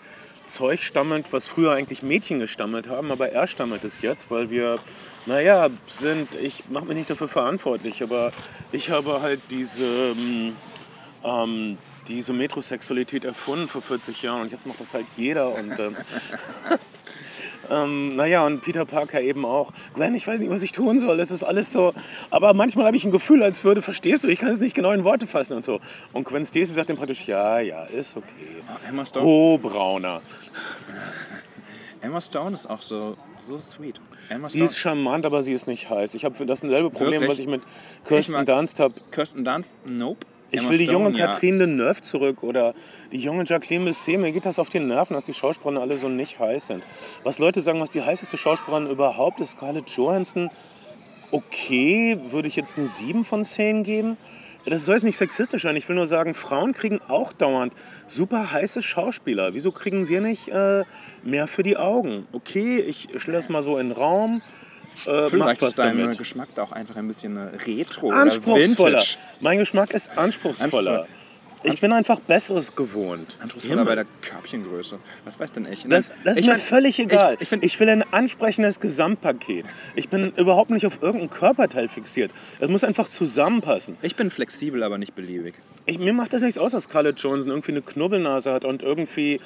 Zeug 0.47 0.83
stammelt, 0.83 1.33
was 1.33 1.47
früher 1.47 1.73
eigentlich 1.73 2.03
Mädchen 2.03 2.39
gestammelt 2.39 2.89
haben, 2.89 3.11
aber 3.11 3.31
er 3.31 3.47
stammelt 3.47 3.85
es 3.85 4.03
jetzt, 4.03 4.31
weil 4.31 4.51
wir, 4.51 4.79
naja, 5.27 5.69
sind, 5.87 6.29
ich 6.43 6.69
mache 6.69 6.87
mich 6.87 6.97
nicht 6.97 7.11
dafür 7.11 7.29
verantwortlich, 7.29 8.03
aber 8.03 8.33
ich 8.73 8.91
habe 8.91 9.23
halt 9.23 9.41
diese, 9.51 9.85
ähm, 9.85 10.57
ähm, 11.25 11.79
diese 12.09 12.33
Metrosexualität 12.33 13.25
erfunden 13.25 13.69
vor 13.69 13.81
40 13.83 14.23
Jahren 14.23 14.43
und 14.43 14.53
jetzt 14.53 14.67
macht 14.67 14.81
das 14.81 14.95
halt 14.95 15.07
jeder 15.17 15.55
und 15.55 15.79
ähm, 15.79 15.97
ähm, 17.71 18.17
naja, 18.17 18.45
und 18.45 18.61
Peter 18.61 18.85
Parker 18.85 19.21
eben 19.21 19.45
auch. 19.45 19.73
Gwen, 19.95 20.15
ich 20.15 20.27
weiß 20.27 20.41
nicht, 20.41 20.51
was 20.51 20.63
ich 20.63 20.73
tun 20.73 20.99
soll. 20.99 21.19
Es 21.21 21.31
ist 21.31 21.43
alles 21.43 21.73
so. 21.73 21.95
Aber 22.31 22.53
manchmal 22.55 22.87
habe 22.87 22.97
ich 22.97 23.05
ein 23.05 23.11
Gefühl, 23.11 23.43
als 23.43 23.65
würde, 23.65 23.83
verstehst 23.83 24.25
du, 24.25 24.29
ich 24.29 24.39
kann 24.39 24.51
es 24.51 24.61
nicht 24.61 24.75
genau 24.75 24.93
in 24.93 25.05
Worte 25.05 25.27
fassen 25.27 25.55
und 25.55 25.65
so. 25.65 25.81
Und 26.13 26.25
Gwen 26.25 26.45
Stacy 26.45 26.75
sagt 26.75 26.91
ihm 26.91 26.97
praktisch, 26.97 27.27
ja, 27.27 27.61
ja, 27.61 27.85
ist 27.85 28.17
okay. 28.17 28.63
Emma 28.87 29.07
Stone, 29.07 29.25
Oh, 29.25 29.59
Brauner. 29.59 30.21
Emma 32.03 32.21
Stone 32.21 32.55
ist 32.55 32.67
auch 32.67 32.83
so, 32.83 33.17
so 33.41 33.59
sweet. 33.61 33.99
Emma 34.29 34.49
Sie 34.49 34.61
ist 34.61 34.79
charmant, 34.79 35.27
aber 35.27 35.43
sie 35.43 35.53
ist 35.53 35.67
nicht 35.67 35.91
heiß. 35.91 36.15
Ich 36.15 36.25
habe 36.25 36.35
für 36.35 36.47
das 36.47 36.61
selbe 36.61 36.91
Problem, 36.91 37.21
Wirklich? 37.23 37.31
was 37.31 37.39
ich 37.39 37.47
mit 37.47 37.63
Kirsten 38.07 38.33
mag- 38.33 38.47
Dunst 38.47 38.81
habe. 38.81 38.95
Kirsten 39.11 39.45
Dunst, 39.45 39.75
nope. 39.85 40.27
Ich 40.51 40.61
Emma 40.61 40.71
will 40.71 40.79
die 40.79 40.85
junge 40.85 41.07
Stone, 41.11 41.19
ja. 41.19 41.27
Catherine 41.27 41.59
Deneuve 41.59 42.01
zurück 42.03 42.43
oder 42.45 42.75
die 43.11 43.19
junge 43.19 43.45
Jacqueline 43.45 43.87
Bisset. 43.87 44.21
Mir 44.21 44.31
geht 44.31 44.47
das 44.47 44.59
auf 44.59 44.69
die 44.69 44.79
Nerven, 44.81 45.15
dass 45.15 45.25
die 45.25 45.35
Schauspielerinnen 45.35 45.83
alle 45.83 45.99
so 45.99 46.09
nicht 46.09 46.39
heiß 46.39 46.69
sind. 46.69 46.83
Was 47.25 47.39
Leute 47.39 47.61
sagen, 47.61 47.81
was 47.81 47.91
die 47.91 48.03
heißeste 48.03 48.37
Schauspielerin 48.37 48.89
überhaupt 48.89 49.41
ist, 49.41 49.53
Scarlett 49.53 49.91
Johansson. 49.91 50.51
Okay, 51.33 52.19
würde 52.31 52.47
ich 52.49 52.55
jetzt 52.57 52.77
eine 52.77 52.87
7 52.87 53.25
von 53.25 53.45
10 53.45 53.83
geben. 53.83 54.17
Das 54.67 54.85
soll 54.85 54.95
jetzt 54.95 55.05
nicht 55.05 55.19
sexistisch 55.19 55.63
sein. 55.63 55.77
Ich 55.77 55.89
will 55.89 55.97
nur 55.97 56.07
sagen, 56.07 56.35
Frauen 56.35 56.73
kriegen 56.73 57.01
auch 57.09 57.33
dauernd 57.33 57.75
super 58.07 58.51
heiße 58.53 58.83
Schauspieler. 58.83 59.55
Wieso 59.55 59.73
kriegen 59.73 60.09
wir 60.09 60.21
nicht 60.21 60.49
äh, 60.49 60.85
mehr 61.23 61.47
für 61.47 61.63
die 61.63 61.77
Augen? 61.77 62.27
Okay, 62.33 62.81
ich 62.81 63.09
stelle 63.17 63.37
das 63.37 63.49
mal 63.49 63.63
so 63.63 63.79
in 63.79 63.89
den 63.89 63.97
Raum. 63.97 64.43
Äh, 65.07 65.29
Vielleicht 65.29 65.33
macht 65.35 65.63
was 65.63 65.71
ist 65.71 65.79
dein 65.79 65.99
damit. 65.99 66.19
Geschmack 66.19 66.49
da 66.55 66.63
auch 66.63 66.73
einfach 66.73 66.97
ein 66.97 67.09
bisschen 67.09 67.37
äh, 67.37 67.57
retro 67.67 68.11
Anspruchsvoller. 68.11 69.03
Mein 69.41 69.59
Geschmack 69.59 69.93
ist 69.93 70.17
anspruchsvoller. 70.17 71.07
Ich 71.65 71.81
bin 71.81 71.93
einfach 71.93 72.21
Besseres 72.21 72.75
gewohnt. 72.75 73.37
Anspruchsvoller 73.41 73.85
bei 73.85 73.95
der 73.95 74.05
Körbchengröße. 74.21 74.99
Was 75.25 75.41
weiß 75.41 75.53
denn 75.53 75.67
ich? 75.71 75.87
Das, 75.89 76.13
das 76.23 76.37
ist 76.37 76.43
ich 76.43 76.47
mir 76.47 76.59
völlig 76.59 76.99
egal. 76.99 77.39
Ich, 77.41 77.51
Ich, 77.51 77.63
ich 77.63 77.81
will 77.81 77.89
ein 77.89 78.03
ansprechendes 78.13 78.81
Gesamtpaket. 78.81 79.65
Ich 79.95 80.09
bin 80.11 80.33
überhaupt 80.37 80.71
nicht 80.71 80.87
auf 80.87 81.03
irgendein 81.03 81.31
Körperteil 81.31 81.89
fixiert. 81.89 82.31
Es 82.61 82.69
muss 82.69 82.85
einfach 82.85 83.09
zusammenpassen. 83.09 83.97
ich 84.03 84.15
bin 84.15 84.31
flexibel, 84.31 84.83
aber 84.83 84.99
nicht 84.99 85.15
beliebig. 85.15 85.55
Ich, 85.87 85.99
mir 85.99 86.13
macht 86.13 86.35
das 86.35 86.43
nichts 86.43 86.59
aus, 86.59 86.73
dass 86.73 86.85
Scarlett 86.85 87.19
Johansson 87.19 87.51
irgendwie 87.51 87.73
eine 87.73 87.83
Knubbelnase 87.83 88.53
hat 88.53 88.65
und 88.65 88.83
irgendwie 88.83 89.41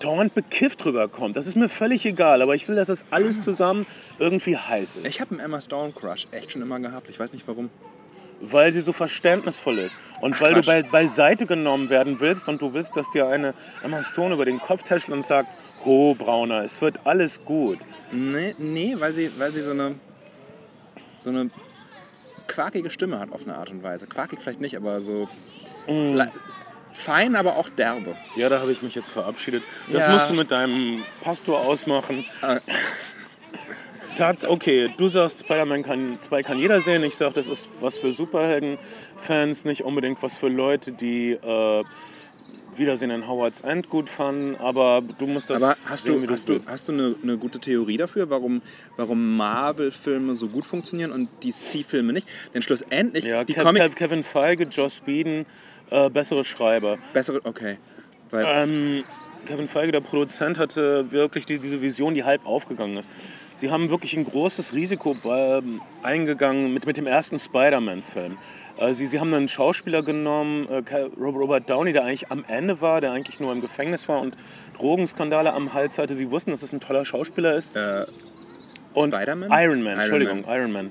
dauernd 0.00 0.34
bekifft 0.34 0.84
rüberkommt. 0.86 1.36
Das 1.36 1.46
ist 1.46 1.56
mir 1.56 1.68
völlig 1.68 2.06
egal, 2.06 2.40
aber 2.42 2.54
ich 2.54 2.68
will, 2.68 2.76
dass 2.76 2.88
das 2.88 3.04
alles 3.10 3.42
zusammen 3.42 3.86
irgendwie 4.18 4.56
heiß 4.56 4.96
ist. 4.96 5.06
Ich 5.06 5.20
habe 5.20 5.32
einen 5.32 5.40
Emma 5.40 5.60
Stone 5.60 5.92
Crush 5.92 6.26
echt 6.32 6.52
schon 6.52 6.62
immer 6.62 6.80
gehabt. 6.80 7.10
Ich 7.10 7.20
weiß 7.20 7.32
nicht 7.34 7.46
warum. 7.46 7.68
Weil 8.40 8.72
sie 8.72 8.80
so 8.80 8.92
verständnisvoll 8.94 9.78
ist. 9.80 9.98
Und 10.22 10.40
weil 10.40 10.54
du 10.54 10.62
Quatsch. 10.62 10.66
bei, 10.66 10.82
beiseite 10.82 11.44
genommen 11.46 11.90
werden 11.90 12.20
willst 12.20 12.48
und 12.48 12.62
du 12.62 12.72
willst, 12.72 12.96
dass 12.96 13.10
dir 13.10 13.26
eine 13.28 13.52
Emma 13.82 14.02
Stone 14.02 14.32
über 14.34 14.46
den 14.46 14.58
Kopf 14.60 14.82
tätschelt 14.82 15.12
und 15.14 15.24
sagt, 15.26 15.54
Ho, 15.84 16.14
Brauner, 16.14 16.64
es 16.64 16.80
wird 16.80 17.00
alles 17.04 17.44
gut. 17.44 17.78
Nee, 18.12 18.54
nee 18.58 18.94
weil, 18.98 19.12
sie, 19.12 19.30
weil 19.38 19.50
sie 19.52 19.60
so 19.60 19.72
eine, 19.72 19.94
so 21.12 21.28
eine 21.30 21.50
quakige 22.48 22.90
Stimme 22.90 23.18
hat 23.18 23.30
auf 23.32 23.42
eine 23.42 23.56
Art 23.56 23.70
und 23.70 23.82
Weise. 23.82 24.06
Quakig 24.06 24.40
vielleicht 24.42 24.60
nicht, 24.60 24.76
aber 24.76 25.00
so 25.00 25.28
Mm. 25.86 26.20
fein, 26.92 27.36
aber 27.36 27.56
auch 27.56 27.68
derbe. 27.70 28.14
Ja, 28.36 28.48
da 28.50 28.60
habe 28.60 28.70
ich 28.72 28.82
mich 28.82 28.94
jetzt 28.94 29.08
verabschiedet. 29.10 29.62
Das 29.92 30.02
Ja. 30.04 30.12
musst 30.12 30.30
du 30.30 30.34
mit 30.34 30.50
deinem 30.50 31.02
Pastor 31.22 31.60
ausmachen. 31.60 32.24
Ah. 32.42 32.58
Tats, 34.16 34.44
okay, 34.44 34.90
du 34.96 35.08
sagst, 35.08 35.40
Spider-Man 35.40 35.82
kann, 35.82 36.18
2 36.20 36.42
kann 36.42 36.58
jeder 36.58 36.80
sehen. 36.80 37.02
Ich 37.04 37.16
sage, 37.16 37.34
das 37.34 37.48
ist 37.48 37.68
was 37.80 37.96
für 37.96 38.12
Superhelden-Fans, 38.12 39.64
nicht 39.64 39.82
unbedingt 39.82 40.22
was 40.22 40.36
für 40.36 40.48
Leute, 40.48 40.92
die 40.92 41.32
äh, 41.32 41.84
Wiedersehen 42.76 43.10
in 43.10 43.26
Howard's 43.26 43.60
End 43.62 43.88
gut 43.88 44.08
fanden. 44.08 44.56
Aber 44.56 45.02
du 45.18 45.26
musst 45.26 45.50
das 45.50 45.62
Aber 45.62 45.76
hast 45.86 46.04
sehen, 46.04 46.20
du, 46.20 46.22
wie 46.28 46.32
hast 46.32 46.48
du, 46.48 46.58
hast 46.58 46.88
du 46.88 46.92
eine, 46.92 47.14
eine 47.22 47.38
gute 47.38 47.60
Theorie 47.60 47.96
dafür, 47.96 48.30
warum, 48.30 48.62
warum 48.96 49.36
Marvel-Filme 49.36 50.34
so 50.34 50.48
gut 50.48 50.66
funktionieren 50.66 51.12
und 51.12 51.28
DC-Filme 51.42 52.12
nicht? 52.12 52.28
Denn 52.54 52.62
schlussendlich, 52.62 53.24
Ja, 53.24 53.44
die 53.44 53.54
Kev, 53.54 53.64
Comic... 53.64 53.82
Kev, 53.82 53.94
Kevin 53.94 54.22
Feige, 54.22 54.64
Joss 54.64 55.02
Whedon, 55.06 55.46
äh, 55.90 56.10
bessere 56.10 56.44
Schreiber. 56.44 56.98
Bessere, 57.12 57.40
okay. 57.44 57.78
Ähm, 58.32 59.04
Kevin 59.46 59.68
Feige, 59.68 59.92
der 59.92 60.00
Produzent, 60.00 60.58
hatte 60.58 61.10
wirklich 61.10 61.46
die, 61.46 61.58
diese 61.58 61.82
Vision, 61.82 62.14
die 62.14 62.24
halb 62.24 62.46
aufgegangen 62.46 62.96
ist. 62.96 63.10
Sie 63.56 63.70
haben 63.70 63.90
wirklich 63.90 64.16
ein 64.16 64.24
großes 64.24 64.74
Risiko 64.74 65.16
ähm, 65.24 65.80
eingegangen 66.02 66.72
mit, 66.72 66.86
mit 66.86 66.96
dem 66.96 67.06
ersten 67.06 67.38
Spider-Man-Film. 67.38 68.38
Äh, 68.78 68.92
sie, 68.94 69.06
sie 69.06 69.20
haben 69.20 69.32
einen 69.34 69.48
Schauspieler 69.48 70.02
genommen, 70.02 70.68
äh, 70.68 70.82
Robert 71.18 71.68
Downey, 71.68 71.92
der 71.92 72.04
eigentlich 72.04 72.30
am 72.30 72.44
Ende 72.48 72.80
war, 72.80 73.00
der 73.00 73.12
eigentlich 73.12 73.40
nur 73.40 73.52
im 73.52 73.60
Gefängnis 73.60 74.08
war 74.08 74.20
und 74.20 74.36
Drogenskandale 74.78 75.52
am 75.52 75.74
Hals 75.74 75.98
hatte. 75.98 76.14
Sie 76.14 76.30
wussten, 76.30 76.50
dass 76.50 76.62
es 76.62 76.72
ein 76.72 76.80
toller 76.80 77.04
Schauspieler 77.04 77.54
ist. 77.54 77.76
äh, 77.76 78.06
Und 78.94 79.14
Spider-Man? 79.14 79.50
Iron 79.50 79.82
Man, 79.82 79.92
Iron 79.92 80.00
Entschuldigung, 80.00 80.44
Iron 80.48 80.72
Man. 80.72 80.90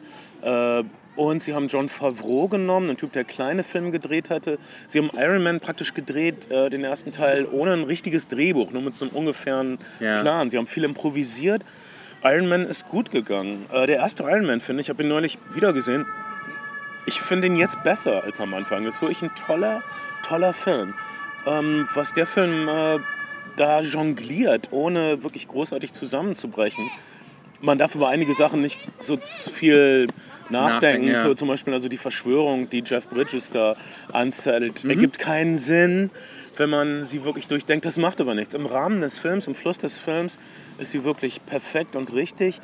Und 1.19 1.41
sie 1.43 1.53
haben 1.53 1.67
John 1.67 1.89
Favreau 1.89 2.47
genommen, 2.47 2.89
ein 2.91 2.95
Typ, 2.95 3.11
der 3.11 3.25
kleine 3.25 3.65
Filme 3.65 3.91
gedreht 3.91 4.29
hatte. 4.29 4.57
Sie 4.87 4.99
haben 4.99 5.09
Iron 5.17 5.43
Man 5.43 5.59
praktisch 5.59 5.93
gedreht, 5.93 6.49
äh, 6.49 6.69
den 6.69 6.85
ersten 6.85 7.11
Teil, 7.11 7.45
ohne 7.51 7.73
ein 7.73 7.83
richtiges 7.83 8.27
Drehbuch, 8.27 8.71
nur 8.71 8.81
mit 8.81 8.95
so 8.95 9.03
einem 9.03 9.13
ungefähren 9.13 9.79
Ja. 9.99 10.21
Plan. 10.21 10.49
Sie 10.49 10.57
haben 10.57 10.65
viel 10.65 10.85
improvisiert. 10.85 11.65
Iron 12.23 12.47
Man 12.47 12.65
ist 12.65 12.87
gut 12.87 13.11
gegangen. 13.11 13.65
Äh, 13.69 13.85
der 13.87 13.97
erste 13.97 14.23
Iron 14.23 14.45
Man, 14.45 14.61
finde 14.61 14.79
ich, 14.81 14.89
habe 14.89 15.03
ihn 15.03 15.09
neulich 15.09 15.37
wieder 15.53 15.73
gesehen. 15.73 16.05
Ich 17.05 17.19
finde 17.19 17.47
ihn 17.47 17.57
jetzt 17.57 17.83
besser 17.83 18.23
als 18.23 18.39
am 18.39 18.53
Anfang. 18.53 18.85
Das 18.85 18.95
ist 18.95 19.01
wirklich 19.01 19.21
ein 19.21 19.35
toller, 19.35 19.83
toller 20.23 20.53
Film. 20.53 20.93
Ähm, 21.47 21.85
was 21.95 22.13
der 22.13 22.27
Film 22.27 22.69
äh, 22.69 22.99
da 23.57 23.81
jongliert, 23.81 24.69
ohne 24.71 25.21
wirklich 25.21 25.49
großartig 25.49 25.91
zusammenzubrechen. 25.91 26.89
Man 27.61 27.77
darf 27.77 27.95
über 27.95 28.07
einige 28.09 28.33
Sachen 28.33 28.61
nicht 28.61 28.79
so 28.99 29.17
viel 29.17 30.07
nachdenken. 30.49 30.51
Nachdenken, 30.51 31.07
ja. 31.09 31.21
so, 31.23 31.33
zum 31.33 31.47
Beispiel 31.47 31.73
also 31.73 31.89
die 31.89 31.97
Verschwörung, 31.97 32.69
die 32.69 32.83
Jeff 32.85 33.07
Bridges 33.07 33.51
da 33.51 33.75
anzettelt, 34.13 34.83
Mhm. 34.83 34.89
ergibt 34.91 35.19
keinen 35.19 35.57
Sinn, 35.57 36.09
wenn 36.57 36.69
man 36.69 37.05
sie 37.05 37.23
wirklich 37.23 37.47
durchdenkt. 37.47 37.85
Das 37.85 37.97
macht 37.97 38.19
aber 38.21 38.33
nichts. 38.33 38.53
Im 38.53 38.65
Rahmen 38.65 39.01
des 39.01 39.17
Films, 39.17 39.47
im 39.47 39.55
Fluss 39.55 39.77
des 39.77 39.97
Films 39.99 40.39
ist 40.77 40.91
sie 40.91 41.03
wirklich 41.03 41.45
perfekt 41.45 41.95
und 41.95 42.13
richtig. 42.13 42.61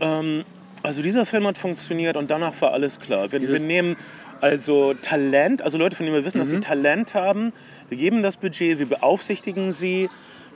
Ähm, 0.00 0.44
also 0.82 1.02
dieser 1.02 1.26
Film 1.26 1.46
hat 1.46 1.58
funktioniert 1.58 2.16
und 2.16 2.30
danach 2.30 2.58
war 2.60 2.72
alles 2.72 3.00
klar. 3.00 3.32
Wir, 3.32 3.40
wir 3.40 3.58
nehmen 3.60 3.96
also 4.40 4.94
Talent, 4.94 5.60
also 5.60 5.76
Leute, 5.76 5.96
von 5.96 6.06
denen 6.06 6.16
wir 6.16 6.24
wissen, 6.24 6.38
dass 6.38 6.48
Mhm. 6.48 6.56
sie 6.56 6.60
Talent 6.60 7.14
haben. 7.14 7.52
Wir 7.90 7.98
geben 7.98 8.22
das 8.22 8.36
Budget, 8.38 8.78
wir 8.78 8.86
beaufsichtigen 8.86 9.72
sie. 9.72 10.08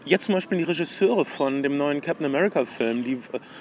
Jetzt 0.05 0.25
zum 0.25 0.35
Beispiel 0.35 0.59
die 0.59 0.65
Regisseure 0.65 1.25
von 1.25 1.63
dem 1.63 1.77
neuen 1.77 2.01
Captain 2.01 2.27
America-Film, 2.27 3.05
die, 3.05 3.19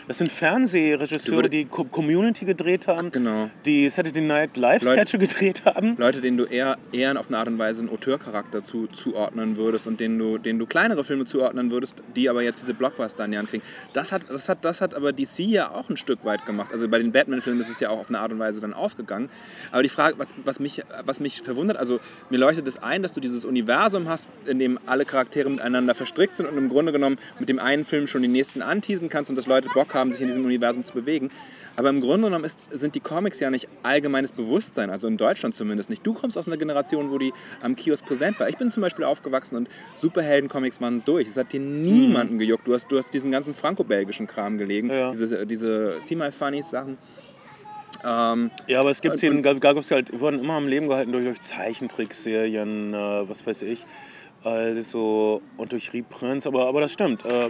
das 0.08 0.17
sind 0.17 0.32
Fernsehregisseure, 0.32 1.49
die 1.49 1.65
Co 1.65 1.84
Community 1.84 2.45
gedreht 2.45 2.88
haben, 2.88 3.12
Genau. 3.12 3.49
die 3.65 3.89
Saturday 3.89 4.21
Night 4.21 4.58
Live-Sketche 4.58 5.17
gedreht 5.19 5.63
haben. 5.65 5.95
Leute, 5.97 6.21
denen 6.21 6.38
du 6.38 6.45
eher, 6.45 6.77
eher 6.91 7.19
auf 7.19 7.27
eine 7.27 7.38
Art 7.38 7.47
und 7.47 7.58
Weise 7.60 7.82
einen 7.82 7.89
Auteurcharakter 7.89 8.63
zu, 8.63 8.88
zuordnen 8.88 9.58
würdest 9.58 9.88
und 9.88 9.99
denen 9.99 10.17
du, 10.17 10.38
denen 10.38 10.60
du 10.60 10.65
kleinere 10.65 11.03
Filme 11.03 11.25
zuordnen 11.25 11.71
würdest, 11.71 11.95
die 12.15 12.29
aber 12.29 12.41
jetzt 12.41 12.62
diese 12.62 12.73
Blockbuster 12.73 13.25
in 13.25 13.32
die 13.32 13.38
Hand 13.38 13.49
kriegen. 13.49 13.63
Das 13.93 14.12
hat, 14.12 14.23
das, 14.29 14.49
hat, 14.49 14.65
das 14.65 14.82
hat 14.82 14.93
aber 14.93 15.12
DC 15.13 15.39
ja 15.39 15.71
auch 15.71 15.89
ein 15.89 15.97
Stück 15.97 16.25
weit 16.25 16.45
gemacht. 16.45 16.71
Also 16.71 16.88
bei 16.88 16.97
den 16.99 17.12
Batman-Filmen 17.12 17.62
ist 17.62 17.69
es 17.69 17.79
ja 17.79 17.89
auch 17.89 17.99
auf 17.99 18.10
eine 18.10 18.19
Art 18.19 18.32
und 18.32 18.39
Weise 18.39 18.60
dann 18.62 18.73
aufgegangen. 18.73 19.29
Aber 19.71 19.84
die 19.84 19.89
Frage, 19.89 20.17
was, 20.17 20.29
was, 20.43 20.60
mich, 20.60 20.82
was 21.06 21.19
mich 21.19 21.41
verwundert, 21.41 21.77
also 21.77 21.99
mir 22.29 22.38
leuchtet 22.38 22.67
es 22.67 22.82
ein, 22.82 23.01
dass 23.03 23.13
du 23.13 23.19
dieses 23.19 23.45
Universum 23.45 24.08
hast, 24.08 24.29
in 24.45 24.60
dem 24.60 24.79
alle 24.86 25.06
Charaktere 25.06 25.49
miteinander 25.49 25.95
verstrickt 25.95 26.32
sind 26.37 26.47
und 26.47 26.57
im 26.57 26.69
Grunde 26.69 26.91
genommen 26.91 27.17
mit 27.39 27.49
dem 27.49 27.59
einen 27.59 27.85
Film 27.85 28.07
schon 28.07 28.21
den 28.21 28.31
nächsten 28.31 28.61
anteasen 28.61 29.09
kannst 29.09 29.29
und 29.29 29.35
dass 29.37 29.47
Leute 29.47 29.69
Bock 29.73 29.93
haben, 29.93 30.11
sich 30.11 30.21
in 30.21 30.27
diesem 30.27 30.45
Universum 30.45 30.85
zu 30.85 30.93
bewegen. 30.93 31.29
Aber 31.75 31.89
im 31.89 32.01
Grunde 32.01 32.27
genommen 32.27 32.45
ist, 32.45 32.59
sind 32.69 32.93
die 32.93 32.99
Comics 32.99 33.39
ja 33.39 33.49
nicht 33.49 33.67
allgemeines 33.81 34.31
Bewusstsein, 34.31 34.91
also 34.91 35.07
in 35.07 35.17
Deutschland 35.17 35.55
zumindest 35.55 35.89
nicht. 35.89 36.05
Du 36.05 36.13
kommst 36.13 36.37
aus 36.37 36.45
einer 36.45 36.57
Generation, 36.57 37.09
wo 37.09 37.17
die 37.17 37.33
am 37.63 37.75
Kiosk 37.75 38.05
präsent 38.05 38.39
war. 38.39 38.47
Ich 38.47 38.57
bin 38.57 38.69
zum 38.69 38.81
Beispiel 38.81 39.05
aufgewachsen 39.05 39.55
und 39.55 39.69
Superhelden-Comics 39.95 40.81
waren 40.81 41.03
durch. 41.03 41.27
Es 41.27 41.35
hat 41.35 41.51
dir 41.51 41.59
niemanden 41.59 42.37
gejuckt. 42.37 42.67
Du 42.67 42.73
hast, 42.75 42.91
du 42.91 42.97
hast 42.99 43.11
diesen 43.13 43.31
ganzen 43.31 43.55
franco-belgischen 43.55 44.27
Kram 44.27 44.59
gelegen, 44.59 44.89
Ja. 44.91 45.11
diese, 45.11 45.47
diese 45.47 45.99
See 46.01 46.15
My 46.15 46.31
Funnies 46.31 46.69
Sachen. 46.69 46.97
Ähm, 48.05 48.51
Ja, 48.67 48.81
aber 48.81 48.91
es 48.91 49.01
gibt 49.01 49.21
eben, 49.23 49.41
gab 49.41 49.59
gab's 49.61 49.89
halt, 49.89 50.19
wurden 50.19 50.39
immer 50.39 50.53
am 50.53 50.67
Leben 50.67 50.87
gehalten 50.87 51.11
durch, 51.11 51.23
durch 51.25 51.41
Zeichentrickserien, 51.41 52.93
äh, 52.93 52.97
was 53.29 53.45
weiß 53.45 53.63
ich, 53.63 53.85
äh, 54.45 54.82
so, 54.82 55.41
und 55.58 55.71
durch 55.71 55.93
Reprints, 55.93 56.45
aber, 56.47 56.65
aber 56.67 56.82
das 56.82 56.93
stimmt. 56.93 57.25
Äh, 57.25 57.49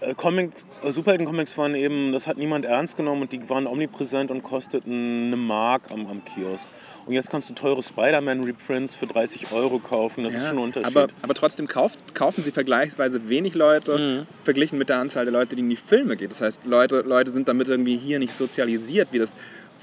äh, 0.00 0.14
Comics, 0.14 0.64
äh, 0.82 0.90
Superhelden-Comics 0.92 1.56
waren 1.58 1.74
eben, 1.74 2.12
das 2.12 2.26
hat 2.26 2.38
niemand 2.38 2.64
ernst 2.64 2.96
genommen 2.96 3.22
und 3.22 3.32
die 3.32 3.48
waren 3.50 3.66
omnipräsent 3.66 4.30
und 4.30 4.42
kosteten 4.42 5.26
eine 5.26 5.36
Mark 5.36 5.90
am, 5.90 6.06
am 6.06 6.24
Kiosk. 6.24 6.66
Und 7.06 7.12
jetzt 7.12 7.28
kannst 7.30 7.50
du 7.50 7.54
teure 7.54 7.82
Spider-Man-Reprints 7.82 8.94
für 8.94 9.06
30 9.06 9.52
Euro 9.52 9.78
kaufen, 9.78 10.24
das 10.24 10.32
ist 10.34 10.42
Ja, 10.42 10.48
schon 10.48 10.58
ein 10.58 10.64
Unterschied. 10.64 10.96
Aber, 10.96 11.08
aber 11.20 11.34
trotzdem 11.34 11.66
kauft, 11.66 12.14
kaufen 12.14 12.42
sie 12.42 12.50
vergleichsweise 12.50 13.28
wenig 13.28 13.54
Leute, 13.54 13.98
Mhm. 13.98 14.26
verglichen 14.42 14.78
mit 14.78 14.88
der 14.88 14.98
Anzahl 14.98 15.24
der 15.26 15.32
Leute, 15.32 15.54
die 15.54 15.60
in 15.60 15.68
die 15.68 15.76
Filme 15.76 16.16
gehen. 16.16 16.30
Das 16.30 16.40
heißt, 16.40 16.60
Leute, 16.64 17.00
Leute 17.02 17.30
sind 17.30 17.46
damit 17.48 17.68
irgendwie 17.68 17.96
hier 17.98 18.18
nicht 18.18 18.32
sozialisiert, 18.34 19.08
wie 19.12 19.18
das, 19.18 19.34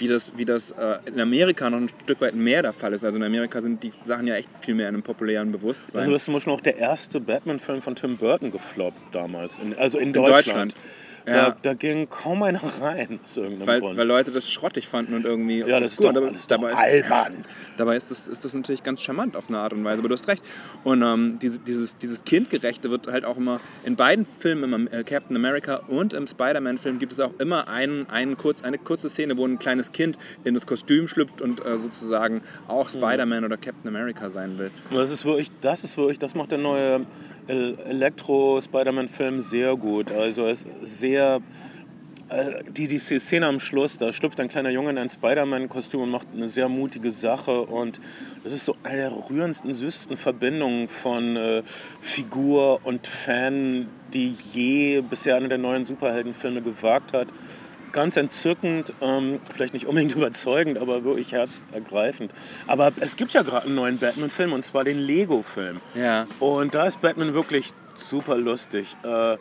wie 0.01 0.07
das, 0.07 0.37
wie 0.37 0.45
das 0.45 0.71
äh, 0.71 0.97
in 1.05 1.19
Amerika 1.19 1.69
noch 1.69 1.77
ein 1.77 1.89
Stück 2.03 2.19
weit 2.19 2.35
mehr 2.35 2.61
der 2.63 2.73
Fall 2.73 2.91
ist. 2.91 3.05
Also 3.05 3.17
in 3.17 3.23
Amerika 3.23 3.61
sind 3.61 3.83
die 3.83 3.93
Sachen 4.03 4.27
ja 4.27 4.35
echt 4.35 4.49
viel 4.59 4.73
mehr 4.73 4.89
in 4.89 4.95
einem 4.95 5.03
populären 5.03 5.51
Bewusstsein. 5.51 6.01
also 6.01 6.15
ist 6.15 6.25
zum 6.25 6.33
Beispiel 6.33 6.51
auch 6.51 6.61
der 6.61 6.77
erste 6.77 7.21
Batman-Film 7.21 7.81
von 7.81 7.95
Tim 7.95 8.17
Burton 8.17 8.51
gefloppt 8.51 8.99
damals, 9.13 9.59
in, 9.59 9.77
also 9.77 9.97
in, 9.99 10.11
Deutschland. 10.11 10.37
Deutschland. 10.37 10.75
Ja. 11.27 11.49
Da, 11.51 11.55
da 11.61 11.73
ging 11.73 12.09
kaum 12.09 12.43
einer 12.43 12.61
rein, 12.81 13.19
aus 13.23 13.37
irgendeinem 13.37 13.67
weil, 13.67 13.79
Grund. 13.79 13.97
weil 13.97 14.07
Leute 14.07 14.31
das 14.31 14.49
schrottig 14.49 14.87
fanden 14.87 15.13
und 15.13 15.25
irgendwie. 15.25 15.59
Ja, 15.59 15.79
das 15.79 15.93
ist 15.93 15.97
Gut, 15.97 16.07
doch- 16.07 16.15
aber 16.17 16.27
das 16.31 16.37
ist 16.41 16.51
doch 16.51 16.57
dabei 16.57 16.73
albern. 16.73 17.45
Dabei 17.77 17.95
ist 17.97 18.11
das, 18.11 18.27
ist 18.27 18.43
das 18.45 18.53
natürlich 18.53 18.83
ganz 18.83 19.01
charmant 19.01 19.35
auf 19.35 19.49
eine 19.49 19.59
Art 19.59 19.73
und 19.73 19.83
Weise, 19.83 19.99
aber 19.99 20.09
du 20.09 20.13
hast 20.15 20.27
recht. 20.27 20.43
Und 20.83 21.01
ähm, 21.01 21.39
diese, 21.41 21.59
dieses, 21.59 21.97
dieses 21.97 22.23
Kindgerechte 22.23 22.91
wird 22.91 23.07
halt 23.07 23.25
auch 23.25 23.37
immer 23.37 23.59
in 23.83 23.95
beiden 23.95 24.25
Filmen, 24.25 24.73
im 24.73 24.87
äh, 24.87 25.03
Captain 25.03 25.35
America 25.35 25.77
und 25.87 26.13
im 26.13 26.27
Spider-Man-Film, 26.27 26.99
gibt 26.99 27.11
es 27.13 27.19
auch 27.19 27.31
immer 27.39 27.67
einen, 27.67 28.09
einen 28.09 28.37
kurz, 28.37 28.63
eine 28.63 28.77
kurze 28.77 29.09
Szene, 29.09 29.37
wo 29.37 29.45
ein 29.45 29.57
kleines 29.59 29.91
Kind 29.91 30.17
in 30.43 30.53
das 30.53 30.67
Kostüm 30.67 31.07
schlüpft 31.07 31.41
und 31.41 31.65
äh, 31.65 31.77
sozusagen 31.77 32.41
auch 32.67 32.87
Mhm. 32.91 32.97
Spider-Man 32.97 33.45
oder 33.45 33.57
Captain 33.57 33.87
America 33.87 34.29
sein 34.29 34.57
will. 34.57 34.71
Das 34.91 35.11
ist 35.11 35.23
wirklich, 35.25 35.49
das 35.61 35.83
ist 35.83 35.97
wirklich, 35.97 36.19
das 36.19 36.35
macht 36.35 36.51
der 36.51 36.57
neue 36.59 37.05
Elektro-Spider-Man-Film 37.47 39.41
sehr 39.41 39.75
gut. 39.75 40.11
Also 40.11 40.45
er 40.45 40.51
ist 40.51 40.67
sehr, 40.83 41.41
äh, 42.29 42.63
die, 42.69 42.87
die 42.87 42.99
Szene 42.99 43.47
am 43.47 43.59
Schluss, 43.59 43.97
da 43.97 44.13
schlüpft 44.13 44.39
ein 44.39 44.47
kleiner 44.47 44.69
Junge 44.69 44.91
in 44.91 44.97
ein 44.97 45.09
Spider-Man-Kostüm 45.09 46.01
und 46.01 46.11
macht 46.11 46.27
eine 46.33 46.49
sehr 46.49 46.69
mutige 46.69 47.11
Sache 47.11 47.61
und 47.61 47.99
das 48.43 48.53
ist 48.53 48.65
so 48.65 48.75
eine 48.83 48.97
der 48.97 49.29
rührendsten, 49.29 49.73
süßesten 49.73 50.17
Verbindungen 50.17 50.87
von 50.87 51.35
äh, 51.35 51.63
Figur 52.01 52.79
und 52.83 53.07
Fan, 53.07 53.87
die 54.13 54.35
je 54.53 55.01
bisher 55.01 55.35
einer 55.35 55.49
der 55.49 55.57
neuen 55.57 55.85
Superheldenfilme 55.85 56.61
gewagt 56.61 57.13
hat. 57.13 57.27
Ganz 57.91 58.17
entzückend, 58.17 58.93
ähm, 59.01 59.39
vielleicht 59.53 59.73
nicht 59.73 59.85
unbedingt 59.85 60.15
überzeugend, 60.15 60.77
aber 60.77 61.03
wirklich 61.03 61.31
herzergreifend. 61.31 62.33
Aber 62.67 62.91
es 62.99 63.17
gibt 63.17 63.33
ja 63.33 63.41
gerade 63.43 63.65
einen 63.65 63.75
neuen 63.75 63.97
Batman-Film 63.97 64.53
und 64.53 64.63
zwar 64.63 64.83
den 64.83 64.99
Lego-Film. 64.99 65.81
Ja. 65.95 66.27
Und 66.39 66.75
da 66.75 66.87
ist 66.87 67.01
Batman 67.01 67.33
wirklich 67.33 67.73
super 67.95 68.37
lustig. 68.37 68.95
Äh, 69.03 69.37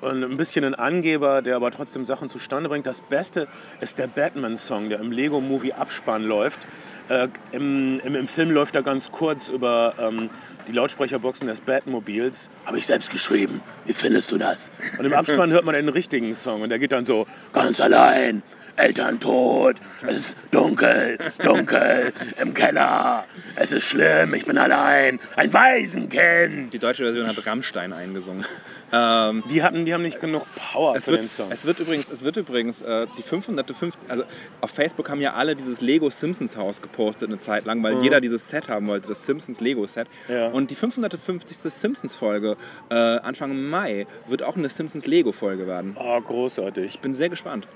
und 0.00 0.24
ein 0.24 0.36
bisschen 0.36 0.64
ein 0.64 0.74
Angeber, 0.74 1.42
der 1.42 1.56
aber 1.56 1.70
trotzdem 1.70 2.04
Sachen 2.04 2.28
zustande 2.28 2.68
bringt. 2.68 2.86
Das 2.86 3.02
Beste 3.02 3.48
ist 3.80 3.98
der 3.98 4.06
Batman-Song, 4.06 4.88
der 4.88 5.00
im 5.00 5.12
Lego-Movie-Abspann 5.12 6.24
läuft. 6.24 6.66
Äh, 7.10 7.26
im, 7.50 8.00
im, 8.04 8.14
Im 8.14 8.28
Film 8.28 8.52
läuft 8.52 8.76
er 8.76 8.84
ganz 8.84 9.10
kurz 9.10 9.48
über 9.48 9.94
ähm, 9.98 10.30
die 10.68 10.72
Lautsprecherboxen 10.72 11.48
des 11.48 11.60
Batmobils. 11.60 12.50
Habe 12.64 12.78
ich 12.78 12.86
selbst 12.86 13.10
geschrieben. 13.10 13.62
Wie 13.84 13.92
findest 13.92 14.30
du 14.30 14.38
das? 14.38 14.70
Und 14.96 15.04
im 15.04 15.12
Abspann 15.12 15.50
hört 15.50 15.64
man 15.64 15.74
den 15.74 15.88
richtigen 15.88 16.32
Song 16.34 16.62
und 16.62 16.68
der 16.68 16.78
geht 16.78 16.92
dann 16.92 17.04
so: 17.04 17.26
Ganz 17.52 17.80
allein, 17.80 18.44
Eltern 18.76 19.20
tot, 19.20 19.76
es 20.06 20.14
ist 20.16 20.36
dunkel, 20.50 21.18
dunkel, 21.42 22.12
im 22.40 22.54
Keller, 22.54 23.24
es 23.56 23.72
ist 23.72 23.84
schlimm, 23.84 24.34
ich 24.34 24.44
bin 24.46 24.58
allein, 24.58 25.20
ein 25.36 25.52
Waisenkind. 25.52 26.72
Die 26.72 26.78
deutsche 26.78 27.04
Version 27.04 27.26
hat 27.26 27.46
Rammstein 27.46 27.92
eingesungen. 27.92 28.44
Ähm, 28.92 29.44
Die, 29.48 29.62
hatten, 29.62 29.84
die 29.84 29.94
haben 29.94 30.02
nicht 30.02 30.18
genug 30.18 30.44
Power 30.72 30.96
Es 30.96 31.04
für 31.04 31.12
wird, 31.12 31.22
den 31.22 31.28
Song. 31.28 31.52
es 31.52 31.64
wird 31.64 31.78
übrigens, 31.78 32.10
es 32.10 32.24
wird 32.24 32.36
übrigens 32.36 32.82
äh, 32.82 33.06
die 33.16 33.22
550, 33.22 34.10
also 34.10 34.24
auf 34.60 34.70
Facebook 34.72 35.08
haben 35.08 35.20
ja 35.20 35.34
alle 35.34 35.54
dieses 35.54 35.80
Lego 35.80 36.10
Simpsons 36.10 36.56
Haus 36.56 36.82
gepostet 36.82 37.28
eine 37.28 37.38
Zeit 37.38 37.66
lang, 37.66 37.84
weil 37.84 38.02
jeder 38.02 38.20
dieses 38.20 38.48
Set 38.48 38.68
haben 38.68 38.88
wollte, 38.88 39.06
das 39.06 39.24
Simpsons 39.24 39.60
Lego 39.60 39.86
Set. 39.86 40.08
Ja. 40.26 40.48
Und 40.48 40.72
die 40.72 40.74
550. 40.74 41.56
Simpsons 41.72 42.16
Folge 42.16 42.56
äh, 42.90 42.94
Anfang 42.94 43.56
Mai 43.62 44.06
wird 44.26 44.42
auch 44.42 44.56
eine 44.56 44.68
Simpsons 44.70 45.06
Lego 45.06 45.30
Folge 45.30 45.68
werden. 45.68 45.96
Ah, 45.96 46.18
großartig. 46.18 46.98
Bin 47.00 47.14
sehr 47.14 47.28
gespannt. 47.28 47.68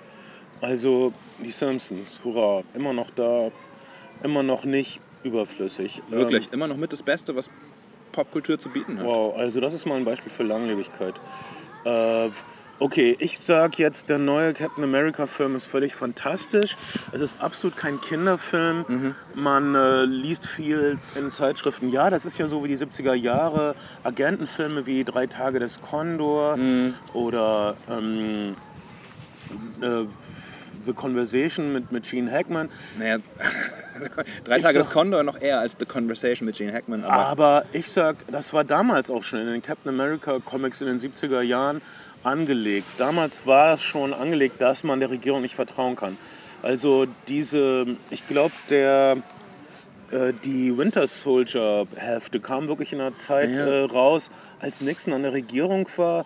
Also 0.60 1.12
die 1.42 1.50
Simpsons, 1.50 2.20
hurra, 2.24 2.62
immer 2.74 2.92
noch 2.92 3.10
da, 3.10 3.50
immer 4.22 4.42
noch 4.42 4.64
nicht 4.64 5.00
überflüssig. 5.22 6.02
Wirklich, 6.08 6.52
immer 6.52 6.66
noch 6.68 6.76
mit 6.76 6.92
das 6.92 7.02
Beste, 7.02 7.34
was 7.36 7.50
Popkultur 8.12 8.58
zu 8.58 8.68
bieten 8.68 8.98
hat. 8.98 9.04
Ähm, 9.04 9.10
wow, 9.10 9.36
also 9.36 9.60
das 9.60 9.74
ist 9.74 9.86
mal 9.86 9.96
ein 9.96 10.04
Beispiel 10.04 10.30
für 10.30 10.42
Langlebigkeit. 10.44 11.14
Äh, 11.84 12.28
okay, 12.78 13.16
ich 13.18 13.40
sag 13.42 13.78
jetzt, 13.78 14.08
der 14.08 14.18
neue 14.18 14.52
Captain 14.54 14.84
America-Film 14.84 15.56
ist 15.56 15.64
völlig 15.64 15.94
fantastisch. 15.94 16.76
Es 17.12 17.20
ist 17.20 17.40
absolut 17.42 17.76
kein 17.76 18.00
Kinderfilm. 18.00 18.84
Mhm. 18.86 19.14
Man 19.34 19.74
äh, 19.74 20.04
liest 20.04 20.46
viel 20.46 20.98
in 21.20 21.30
Zeitschriften. 21.30 21.90
Ja, 21.90 22.08
das 22.10 22.24
ist 22.24 22.38
ja 22.38 22.46
so 22.46 22.62
wie 22.64 22.68
die 22.68 22.78
70er 22.78 23.14
Jahre 23.14 23.74
Agentenfilme 24.04 24.86
wie 24.86 25.04
Drei 25.04 25.26
Tage 25.26 25.58
des 25.58 25.80
Condor 25.80 26.56
Mhm. 26.56 26.94
oder 27.12 27.76
ähm, 27.90 28.54
äh, 29.82 30.04
The 30.87 30.92
Conversation 30.92 31.73
mit, 31.73 31.92
mit 31.92 32.05
Gene 32.05 32.31
Hackman. 32.31 32.68
Naja, 32.99 33.18
drei 34.44 34.57
Ich 34.57 34.62
Tage 34.62 34.79
des 34.79 34.87
sag- 34.87 34.92
Condor 34.94 35.23
noch 35.23 35.40
eher 35.40 35.61
als 35.61 35.77
The 35.79 35.85
Conversation 35.87 36.47
mit 36.47 36.57
Gene 36.57 36.73
Hackman. 36.73 37.05
Aber 37.05 37.14
Aber 37.27 37.64
ich 37.73 37.90
sag, 37.90 38.16
das 38.31 38.53
war 38.53 38.64
damals 38.64 39.11
auch 39.11 39.23
schon 39.23 39.40
in 39.40 39.47
den 39.47 39.62
Captain 39.62 39.88
America 39.92 40.38
Comics 40.44 40.81
in 40.81 40.87
den 40.88 40.99
70er 40.99 41.40
Jahren 41.42 41.81
angelegt. 42.23 42.87
Damals 42.99 43.47
war 43.47 43.75
es 43.75 43.83
schon 43.83 44.14
angelegt, 44.14 44.61
dass 44.61 44.85
man 44.85 45.01
der 45.01 45.11
Regierung 45.11 45.42
nicht 45.42 45.55
vertrauen 45.55 45.97
kann. 45.97 46.16
Also 46.62 47.07
diese, 47.29 47.87
ich 48.11 48.27
glaube, 48.27 48.55
der 48.70 49.18
äh, 50.11 50.33
die 50.44 50.77
Winter 50.79 51.07
Soldier 51.07 51.87
Hälfte 51.97 52.40
kam 52.40 52.68
wirklich 52.68 52.92
in 52.94 53.01
einer 53.01 53.14
Zeit 53.16 53.55
Ja. 53.57 53.66
äh, 53.66 53.81
raus, 53.83 54.31
als 54.61 54.81
Nixon 54.81 55.12
an 55.12 55.23
der 55.23 55.33
Regierung 55.35 55.87
war. 55.97 56.25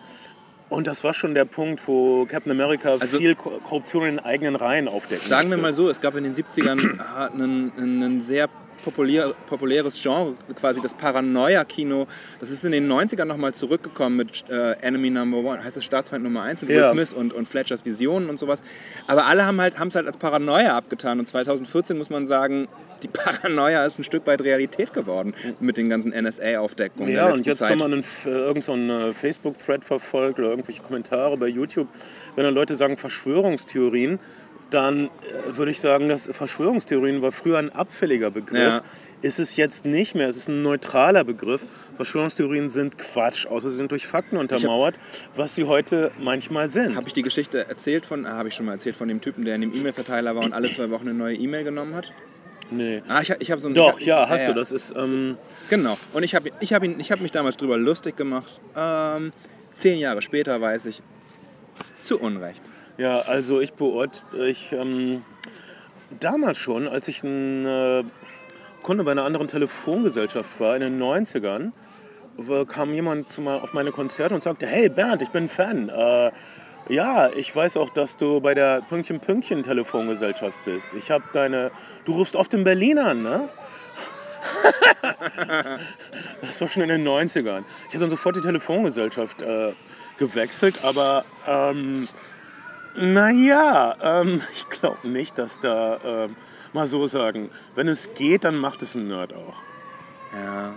Und 0.69 0.85
das 0.87 1.03
war 1.03 1.13
schon 1.15 1.33
der 1.33 1.45
Punkt, 1.45 1.85
wo 1.87 2.25
Captain 2.25 2.51
America 2.51 2.93
Also- 2.99 3.17
viel 3.17 3.35
Ko- 3.35 3.59
Korruption 3.63 4.03
in 4.05 4.15
den 4.17 4.19
eigenen 4.25 4.55
Reihen 4.55 4.87
aufdecken 4.87 5.27
Sagen 5.27 5.49
wir 5.49 5.57
mal 5.57 5.73
so, 5.73 5.89
es 5.89 5.99
gab 5.99 6.15
in 6.15 6.23
den 6.23 6.35
70ern 6.35 6.99
ein, 7.37 7.71
ein 7.77 8.21
sehr 8.21 8.47
populär, 8.83 9.33
populäres 9.47 10.01
Genre, 10.01 10.35
quasi 10.55 10.81
das 10.81 10.93
Paranoia-Kino. 10.93 12.07
Das 12.39 12.51
ist 12.51 12.63
in 12.63 12.71
den 12.71 12.91
90ern 12.91 13.25
nochmal 13.25 13.53
zurückgekommen 13.53 14.17
mit 14.17 14.43
äh, 14.49 14.73
Enemy 14.81 15.09
Number 15.09 15.37
One, 15.37 15.63
heißt 15.63 15.77
es 15.77 15.85
Staatsfeind 15.85 16.23
Nummer 16.23 16.43
1 16.43 16.61
mit 16.61 16.69
Will 16.69 16.77
Ja. 16.77 16.91
Smith 16.91 17.13
und, 17.13 17.33
und 17.33 17.47
Fletchers 17.47 17.85
Visionen 17.85 18.29
und 18.29 18.39
sowas. 18.39 18.63
Aber 19.07 19.25
alle 19.25 19.45
haben 19.45 19.59
halt, 19.61 19.75
es 19.79 19.95
halt 19.95 20.07
als 20.07 20.17
Paranoia 20.17 20.75
abgetan 20.77 21.19
und 21.19 21.27
2014 21.27 21.97
muss 21.97 22.09
man 22.09 22.27
sagen, 22.27 22.67
die 23.03 23.07
Paranoia 23.07 23.85
ist 23.85 23.97
ein 23.97 24.03
Stück 24.03 24.27
weit 24.27 24.41
Realität 24.41 24.93
geworden 24.93 25.33
mit 25.59 25.77
den 25.77 25.89
ganzen 25.89 26.11
NSA-Aufdeckungen 26.11 27.13
Ja, 27.13 27.31
und 27.31 27.45
jetzt, 27.45 27.59
Zeit. 27.59 27.71
wenn 27.71 27.79
man 27.79 27.93
einen, 27.93 28.03
äh, 28.25 28.29
irgend 28.29 28.63
so 28.65 28.73
einen 28.73 28.89
äh, 28.89 29.13
Facebook-Thread 29.13 29.85
verfolgt 29.85 30.39
oder 30.39 30.49
irgendwelche 30.49 30.81
Kommentare 30.81 31.37
bei 31.37 31.47
YouTube, 31.47 31.87
wenn 32.35 32.43
dann 32.43 32.53
Leute 32.53 32.75
sagen 32.75 32.97
Verschwörungstheorien, 32.97 34.19
dann 34.71 35.05
äh, 35.05 35.57
würde 35.57 35.71
ich 35.71 35.79
sagen, 35.79 36.09
dass 36.09 36.29
Verschwörungstheorien 36.31 37.21
war 37.21 37.31
früher 37.31 37.57
ein 37.57 37.69
abfälliger 37.71 38.31
Begriff. 38.31 38.59
Ja. 38.59 38.81
ist 39.21 39.39
es 39.39 39.55
jetzt 39.57 39.83
nicht 39.85 40.15
mehr. 40.15 40.29
Es 40.29 40.37
ist 40.37 40.47
ein 40.47 40.61
neutraler 40.63 41.23
Begriff. 41.23 41.65
Verschwörungstheorien 41.97 42.69
sind 42.69 42.97
Quatsch, 42.97 43.45
außer 43.47 43.69
sie 43.69 43.75
sind 43.75 43.91
durch 43.91 44.07
Fakten 44.07 44.37
untermauert, 44.37 44.95
was 45.35 45.55
sie 45.55 45.65
heute 45.65 46.11
manchmal 46.19 46.69
sind. 46.69 46.95
Habe 46.95 47.07
ich 47.07 47.13
die 47.13 47.23
Geschichte 47.23 47.67
erzählt 47.67 48.05
von, 48.05 48.25
ah, 48.25 48.37
habe 48.37 48.47
ich 48.49 48.55
schon 48.55 48.65
mal 48.65 48.73
erzählt 48.73 48.95
von 48.95 49.07
dem 49.09 49.19
Typen, 49.21 49.43
der 49.43 49.55
in 49.55 49.61
dem 49.61 49.73
E-Mail-Verteiler 49.75 50.35
war 50.35 50.43
und 50.43 50.53
alle 50.53 50.71
zwei 50.73 50.89
Wochen 50.89 51.09
eine 51.09 51.17
neue 51.17 51.35
E-Mail 51.35 51.63
genommen 51.65 51.95
hat? 51.95 52.13
Nee. 52.71 53.01
Ah, 53.09 53.21
ich, 53.21 53.31
ich 53.39 53.51
habe 53.51 53.59
so 53.59 53.67
ein, 53.67 53.73
Doch, 53.73 53.99
ja, 53.99 54.29
hast 54.29 54.47
du. 54.47 54.53
Das 54.53 54.71
ist. 54.71 54.93
Ähm, 54.95 55.37
Genau. 55.69 55.97
Und 56.13 56.23
ich 56.23 56.33
habe 56.35 56.51
ich 56.59 56.73
hab 56.73 56.83
ihn- 56.83 56.99
ich 56.99 57.11
hab 57.11 57.19
mich 57.19 57.31
damals 57.31 57.57
drüber 57.57 57.77
lustig 57.77 58.15
gemacht. 58.15 58.59
Ähm, 58.77 59.33
zehn 59.73 59.97
Jahre 59.99 60.21
später 60.21 60.61
weiß 60.61 60.85
ich, 60.85 61.01
zu 62.01 62.19
Unrecht. 62.19 62.61
Ja, 62.99 63.21
also 63.21 63.61
ich 63.61 63.73
beurteile, 63.73 64.49
ich 64.49 64.73
ähm, 64.73 65.23
damals 66.19 66.57
schon, 66.57 66.85
als 66.87 67.07
ich 67.07 67.23
ein 67.23 67.65
äh, 67.65 68.03
Kunde 68.83 69.05
bei 69.05 69.11
einer 69.11 69.23
anderen 69.23 69.47
Telefongesellschaft 69.47 70.59
war, 70.59 70.75
in 70.75 70.81
den 70.81 71.01
90ern, 71.01 71.71
w- 72.37 72.65
kam 72.65 72.93
jemand 72.93 73.29
zu 73.29 73.41
mal 73.41 73.59
auf 73.61 73.71
meine 73.71 73.91
Konzerte 73.93 74.35
und 74.35 74.43
sagte, 74.43 74.67
hey 74.67 74.89
Bernd, 74.89 75.21
ich 75.21 75.29
bin 75.29 75.47
Fan. 75.47 75.87
Äh, 75.87 76.31
ja, 76.89 77.29
ich 77.29 77.55
weiß 77.55 77.77
auch, 77.77 77.89
dass 77.89 78.17
du 78.17 78.41
bei 78.41 78.53
der 78.53 78.81
Pünktchen 78.81 79.21
Pünktchen 79.21 79.63
Telefongesellschaft 79.63 80.57
bist. 80.65 80.87
Ich 80.93 81.09
habe 81.09 81.23
deine, 81.31 81.71
du 82.03 82.11
rufst 82.13 82.35
oft 82.35 82.53
in 82.53 82.65
Berlin 82.65 82.99
an, 82.99 83.23
ne? 83.23 83.47
das 86.41 86.59
war 86.59 86.67
schon 86.67 86.83
in 86.83 86.89
den 86.89 87.07
90ern. 87.07 87.63
Ich 87.87 87.93
habe 87.93 87.99
dann 88.01 88.09
sofort 88.09 88.35
die 88.35 88.41
Telefongesellschaft 88.41 89.41
äh, 89.41 89.71
gewechselt, 90.17 90.83
aber 90.83 91.23
ähm, 91.47 92.07
naja, 92.99 93.95
ähm, 94.01 94.41
ich 94.53 94.69
glaube 94.69 95.07
nicht, 95.07 95.37
dass 95.37 95.59
da, 95.59 95.99
ähm, 96.03 96.35
mal 96.73 96.85
so 96.85 97.07
sagen, 97.07 97.49
wenn 97.75 97.87
es 97.87 98.13
geht, 98.13 98.43
dann 98.43 98.57
macht 98.57 98.81
es 98.81 98.95
ein 98.95 99.07
Nerd 99.07 99.33
auch. 99.33 99.55
Ja. 100.33 100.73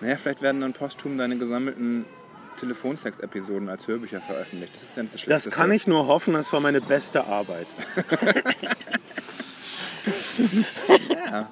Naja, 0.00 0.16
vielleicht 0.16 0.40
werden 0.42 0.62
dann 0.62 0.72
posthum 0.72 1.18
deine 1.18 1.36
gesammelten 1.36 2.06
Telefonsex-Episoden 2.58 3.68
als 3.68 3.86
Hörbücher 3.86 4.20
veröffentlicht. 4.20 4.74
Das 4.74 4.82
ist 4.82 4.96
ja 4.96 5.02
nicht 5.02 5.30
das 5.30 5.50
kann 5.50 5.70
ich 5.72 5.86
nur 5.86 6.06
hoffen, 6.06 6.34
das 6.34 6.52
war 6.52 6.60
meine 6.60 6.80
beste 6.80 7.24
Arbeit. 7.24 7.68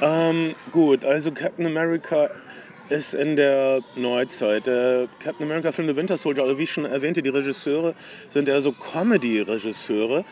ähm, 0.00 0.54
gut, 0.72 1.04
also 1.04 1.32
Captain 1.32 1.66
America 1.66 2.30
ist 2.90 3.14
in 3.14 3.36
der 3.36 3.80
Neuzeit. 3.96 4.66
Der 4.66 5.08
Captain 5.22 5.46
America 5.46 5.72
Film 5.72 5.88
The 5.88 5.96
Winter 5.96 6.16
Soldier, 6.16 6.44
also 6.44 6.58
wie 6.58 6.62
ich 6.64 6.70
schon 6.70 6.84
erwähnte, 6.84 7.22
die 7.22 7.28
Regisseure 7.30 7.94
sind 8.28 8.48
eher 8.48 8.60
so 8.60 8.72
Comedy-Regisseure. 8.72 10.24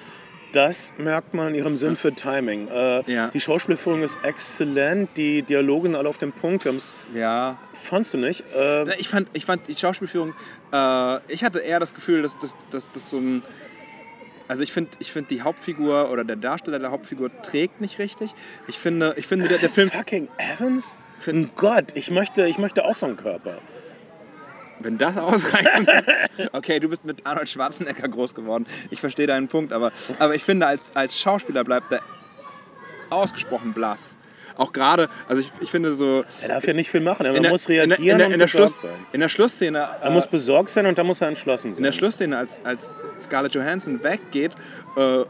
Das 0.53 0.95
merkt 0.97 1.35
man 1.35 1.49
in 1.49 1.55
ihrem 1.57 1.77
Sinn 1.77 1.97
für 1.97 2.15
Timing. 2.15 2.69
Äh, 2.69 3.03
Ja. 3.13 3.29
Die 3.29 3.41
Schauspielführung 3.41 4.03
ist 4.03 4.19
exzellent, 4.23 5.11
die 5.17 5.43
Dialoge 5.43 5.89
sind 5.89 5.97
alle 5.97 6.09
auf 6.09 6.19
dem 6.19 6.33
Punkt. 6.33 6.65
Wir 6.65 6.75
Ja. 7.15 7.59
Fandst 7.75 8.15
du 8.15 8.19
nicht? 8.19 8.45
Äh, 8.55 8.89
Ich 8.99 9.09
fand, 9.09 9.29
ich 9.35 9.45
fand 9.45 9.69
die 9.69 9.75
Schauspielführung, 9.77 10.33
äh, 10.73 11.19
ich 11.29 11.45
hatte 11.45 11.59
eher 11.59 11.81
das 11.81 11.95
Gefühl, 11.95 12.23
dass 12.23 12.39
das 12.71 13.11
so 13.11 13.19
ein. 13.19 13.43
Also 14.49 14.63
ich 14.63 14.73
finde 14.73 14.93
ich 15.01 15.13
find 15.13 15.29
die 15.31 15.43
Hauptfigur 15.43 16.09
oder 16.11 16.23
der 16.23 16.37
Darsteller 16.37 16.79
der 16.79 16.93
Hauptfigur 16.93 17.31
trägt 17.43 17.81
nicht 17.81 17.99
richtig. 17.99 18.33
Ich 18.69 18.79
finde, 18.79 19.15
ich 19.19 19.27
finde 19.27 19.49
der, 19.49 19.59
der 19.59 19.69
Film. 19.71 19.91
fucking 19.91 20.29
Evans? 20.39 20.97
Ein 21.27 21.51
Gott, 21.57 21.87
ich 21.95 22.11
möchte, 22.11 22.47
ich 22.47 22.59
möchte 22.59 22.85
auch 22.85 22.95
so 22.97 23.07
einen 23.07 23.17
Körper. 23.17 23.59
Wenn 24.81 24.99
das 24.99 25.17
ausreicht. 25.17 25.69
okay, 26.53 26.79
du 26.81 26.89
bist 26.89 27.05
mit 27.05 27.27
Arnold 27.27 27.49
Schwarzenegger 27.49 28.09
groß 28.09 28.35
geworden. 28.35 28.67
Ich 28.91 29.01
verstehe 29.01 29.27
deinen 29.27 29.49
Punkt, 29.49 29.73
aber, 29.73 29.91
aber 30.19 30.35
ich 30.35 30.45
finde, 30.45 30.67
als, 30.67 30.83
als 30.95 31.19
Schauspieler 31.19 31.65
bleibt 31.65 31.91
er 31.93 32.01
ausgesprochen 33.11 33.73
blass. 33.73 34.17
Auch 34.57 34.73
gerade, 34.73 35.09
also 35.29 35.43
ich, 35.43 35.51
ich 35.61 35.71
finde 35.71 35.95
so. 35.95 36.25
Er 36.43 36.49
darf 36.49 36.67
ja 36.67 36.73
nicht 36.73 36.91
viel 36.91 37.01
machen, 37.01 37.27
er 37.27 37.35
in 37.35 37.43
der- 37.43 37.53
muss 37.53 37.67
in 37.67 37.75
der, 37.75 37.89
reagieren 37.99 38.01
in 38.13 38.19
der, 38.19 38.27
und 38.29 38.33
in 38.33 38.39
der, 38.39 38.47
besorgt 38.47 38.71
Schluss, 38.71 38.81
sein. 38.83 38.91
in 39.13 39.21
der 39.21 39.29
Schlussszene. 39.29 39.79
Er 40.01 40.03
äh, 40.09 40.11
muss 40.11 40.27
besorgt 40.27 40.71
sein 40.71 40.87
und 40.87 40.99
dann 40.99 41.07
muss 41.07 41.21
er 41.21 41.29
entschlossen 41.29 41.73
sein. 41.75 41.79
In 41.79 41.85
der 41.85 41.93
Schlussszene, 41.93 42.37
als, 42.39 42.59
als 42.65 42.95
Scarlett 43.21 43.55
Johansson 43.55 44.03
weggeht 44.03 44.53
äh, 44.97 45.25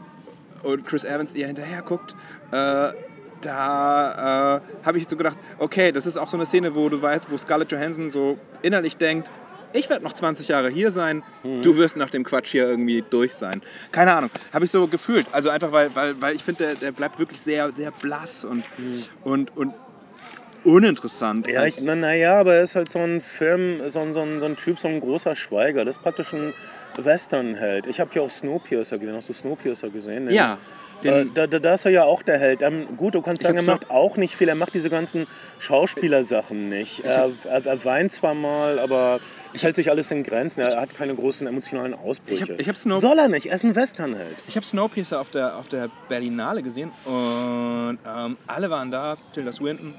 und 0.63 0.85
Chris 0.85 1.03
Evans 1.03 1.33
ihr 1.35 1.47
hinterher 1.47 1.81
guckt, 1.81 2.15
äh, 2.51 2.89
da 3.41 4.57
äh, 4.57 4.85
habe 4.85 4.97
ich 4.97 5.07
so 5.07 5.17
gedacht, 5.17 5.37
okay, 5.59 5.91
das 5.91 6.05
ist 6.05 6.17
auch 6.17 6.29
so 6.29 6.37
eine 6.37 6.45
Szene, 6.45 6.75
wo 6.75 6.89
du 6.89 7.01
weißt, 7.01 7.31
wo 7.31 7.37
Scarlett 7.37 7.71
Johansson 7.71 8.09
so 8.09 8.37
innerlich 8.61 8.97
denkt, 8.97 9.29
ich 9.73 9.89
werde 9.89 10.03
noch 10.03 10.13
20 10.13 10.47
Jahre 10.47 10.69
hier 10.69 10.91
sein, 10.91 11.23
du 11.43 11.75
wirst 11.75 11.97
nach 11.97 12.09
dem 12.09 12.23
Quatsch 12.23 12.51
hier 12.51 12.67
irgendwie 12.67 13.03
durch 13.07 13.33
sein. 13.33 13.61
Keine 13.91 14.13
Ahnung, 14.13 14.29
habe 14.53 14.65
ich 14.65 14.71
so 14.71 14.87
gefühlt. 14.87 15.27
Also 15.31 15.49
einfach, 15.49 15.71
weil, 15.71 15.93
weil, 15.95 16.19
weil 16.21 16.35
ich 16.35 16.43
finde, 16.43 16.65
der, 16.65 16.75
der 16.75 16.91
bleibt 16.91 17.19
wirklich 17.19 17.41
sehr, 17.41 17.71
sehr 17.75 17.91
blass 17.91 18.45
und, 18.45 18.63
und, 19.23 19.55
und 19.55 19.73
uninteressant. 20.63 21.47
ja, 21.47 21.65
ich, 21.65 21.81
na, 21.81 21.95
na 21.95 22.13
ja, 22.13 22.39
aber 22.39 22.55
er 22.55 22.63
ist 22.63 22.75
halt 22.75 22.89
so 22.89 22.99
ein 22.99 23.21
Film, 23.21 23.81
so 23.89 23.99
ein, 23.99 24.13
so, 24.13 24.21
ein, 24.21 24.39
so 24.39 24.45
ein 24.45 24.55
Typ, 24.55 24.79
so 24.79 24.87
ein 24.87 24.99
großer 24.99 25.35
Schweiger. 25.35 25.85
Das 25.85 25.97
ist 25.97 26.03
praktisch 26.03 26.33
ein 26.33 26.53
Westernheld. 26.97 27.87
Ich 27.87 27.99
habe 27.99 28.09
ja 28.13 28.21
auch 28.21 28.29
Snowpiercer 28.29 28.97
gesehen. 28.97 29.15
Hast 29.15 29.29
du 29.29 29.33
Snowpiercer 29.33 29.89
gesehen? 29.89 30.29
ja, 30.29 30.57
Äh, 31.03 31.25
da, 31.33 31.45
da, 31.47 31.73
ist 31.73 31.85
er 31.85 31.91
ja 31.91 32.03
auch 32.03 32.23
der 32.23 32.39
Held. 32.39 32.61
Ähm, 32.63 32.97
gut, 32.97 33.15
du 33.15 33.21
kannst 33.21 33.41
Ich 33.41 33.47
sagen, 33.47 33.57
er 33.57 33.63
macht 33.63 33.89
auch 33.91 34.17
nicht 34.17 34.35
viel. 34.35 34.49
Er 34.49 34.55
macht 34.55 34.73
diese 34.73 34.89
ganzen 34.89 35.25
Schauspielersachen 35.59 36.69
nicht. 36.69 37.01
Er, 37.05 37.31
er, 37.45 37.65
er 37.65 37.85
weint 37.85 38.11
zwar 38.11 38.33
mal, 38.33 38.79
aber 38.79 39.19
es 39.53 39.63
hält 39.63 39.75
sich 39.75 39.89
alles 39.89 40.09
in 40.11 40.23
Grenzen. 40.23 40.61
Er 40.61 40.79
hat 40.81 40.95
keine 40.95 41.13
großen 41.15 41.45
emotionalen 41.47 41.93
Ausbrüche. 41.93 42.43
Ich 42.43 42.67
hab- 42.69 42.77
ich 42.77 42.85
hab 42.87 42.99
Soll 43.01 43.19
er 43.19 43.27
nicht? 43.29 43.45
Er 43.45 43.55
ist 43.55 43.63
ein 43.63 43.75
Westernheld. 43.75 44.35
Ich 44.47 44.55
habe 44.55 44.65
Snowpiercer 44.65 45.21
auf 45.21 45.29
der, 45.29 45.55
auf 45.57 45.67
der 45.67 45.89
Berlinale 46.09 46.63
gesehen 46.63 46.91
und 47.05 47.99
ähm, 48.05 48.37
alle 48.47 48.69
waren 48.69 48.91
da, 48.91 49.17
Tilda 49.33 49.53
Swinton, 49.53 49.93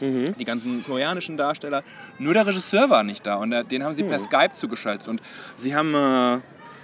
die 0.00 0.44
ganzen 0.44 0.84
koreanischen 0.84 1.36
Darsteller. 1.36 1.82
Nur 2.18 2.32
der 2.32 2.46
Regisseur 2.46 2.88
war 2.88 3.02
nicht 3.02 3.26
da 3.26 3.34
und 3.36 3.52
äh, 3.52 3.64
den 3.64 3.82
haben 3.84 3.94
sie 3.94 4.04
per 4.04 4.20
Skype 4.20 4.52
zugeschaltet 4.52 5.08
und 5.08 5.20
sie 5.56 5.74
haben, 5.74 5.94
äh, 5.94 6.38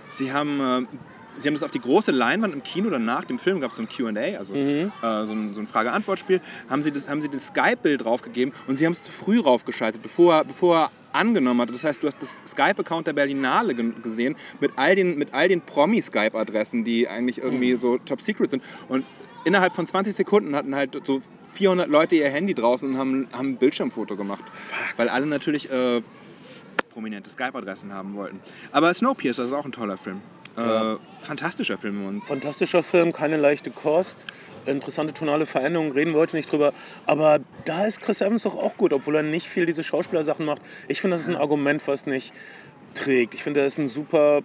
sie 0.08 0.32
haben, 0.32 0.60
äh, 0.60 0.96
sie 1.38 1.48
haben 1.48 1.54
das 1.54 1.62
auf 1.62 1.70
die 1.70 1.80
große 1.80 2.10
Leinwand 2.12 2.54
im 2.54 2.62
Kino 2.62 2.88
oder 2.88 2.98
nach 2.98 3.24
dem 3.24 3.38
Film 3.38 3.60
gab 3.60 3.70
es 3.70 3.76
so 3.76 3.82
ein 3.82 3.88
Q&A, 3.88 4.38
also 4.38 4.54
äh, 4.54 5.26
so 5.26 5.32
ein, 5.32 5.52
so 5.54 5.60
ein 5.60 5.66
Frage-Antwort-Spiel, 5.66 6.40
haben 6.70 6.82
sie 6.82 6.92
das, 6.92 7.08
haben 7.08 7.20
sie 7.22 7.28
das 7.28 7.48
Skype-Bild 7.48 8.04
draufgegeben 8.04 8.54
und 8.66 8.76
sie 8.76 8.84
haben 8.86 8.92
es 8.92 9.02
zu 9.02 9.10
früh 9.10 9.40
raufgeschaltet, 9.40 10.02
bevor, 10.02 10.34
er- 10.34 10.44
bevor 10.44 10.76
er 10.76 10.90
angenommen 11.12 11.60
hat. 11.60 11.70
Das 11.70 11.84
heißt, 11.84 12.02
du 12.02 12.06
hast 12.08 12.20
das 12.22 12.38
Skype-Account 12.46 13.06
der 13.06 13.12
Berlinale 13.12 13.74
ge- 13.74 13.92
gesehen 14.02 14.36
mit 14.60 14.72
all 14.76 14.96
den, 14.96 15.16
mit 15.18 15.32
all 15.34 15.48
den 15.48 15.60
Promi-Skype-Adressen, 15.60 16.84
die 16.84 17.08
eigentlich 17.08 17.38
irgendwie 17.38 17.76
so 17.76 17.98
top-secret 17.98 18.50
sind. 18.50 18.62
Und 18.88 19.04
innerhalb 19.44 19.72
von 19.74 19.86
20 19.86 20.14
Sekunden 20.14 20.54
hatten 20.56 20.74
halt 20.74 20.98
so 21.04 21.20
400 21.54 21.88
Leute 21.88 22.16
ihr 22.16 22.28
Handy 22.28 22.52
draußen 22.54 22.88
und 22.90 22.98
haben, 22.98 23.28
haben 23.32 23.50
ein 23.50 23.56
Bildschirmfoto 23.56 24.16
gemacht. 24.16 24.42
Weil 24.96 25.08
alle 25.08 25.26
natürlich 25.26 25.70
äh, 25.70 26.00
prominente 26.90 27.30
Skype-Adressen 27.30 27.92
haben 27.92 28.14
wollten. 28.14 28.40
Aber 28.72 28.92
Snowpiercer 28.92 29.44
ist 29.44 29.52
auch 29.52 29.64
ein 29.64 29.72
toller 29.72 29.96
Film. 29.96 30.20
Äh, 30.56 30.96
fantastischer 31.20 31.78
Film. 31.78 32.06
Und 32.06 32.24
Fantastischer 32.24 32.82
Film, 32.82 33.12
keine 33.12 33.36
leichte 33.36 33.70
Kost. 33.70 34.24
Interessante 34.66 35.12
tonale 35.12 35.46
Veränderungen, 35.46 35.92
reden 35.92 36.12
wir 36.12 36.20
heute 36.20 36.36
nicht 36.36 36.50
drüber. 36.50 36.72
Aber 37.06 37.40
da 37.64 37.84
ist 37.84 38.00
Chris 38.00 38.20
Evans 38.20 38.44
doch 38.44 38.56
auch 38.56 38.76
gut, 38.76 38.92
obwohl 38.92 39.16
er 39.16 39.22
nicht 39.22 39.48
viel 39.48 39.66
diese 39.66 39.82
Schauspielersachen 39.82 40.46
macht. 40.46 40.62
Ich 40.88 41.00
finde, 41.00 41.16
das 41.16 41.22
ist 41.22 41.28
ein 41.28 41.36
Argument, 41.36 41.86
was 41.86 42.06
nicht 42.06 42.32
trägt. 42.94 43.34
Ich 43.34 43.42
finde, 43.42 43.60
er 43.60 43.66
ist 43.66 43.78
ein 43.78 43.88
super 43.88 44.42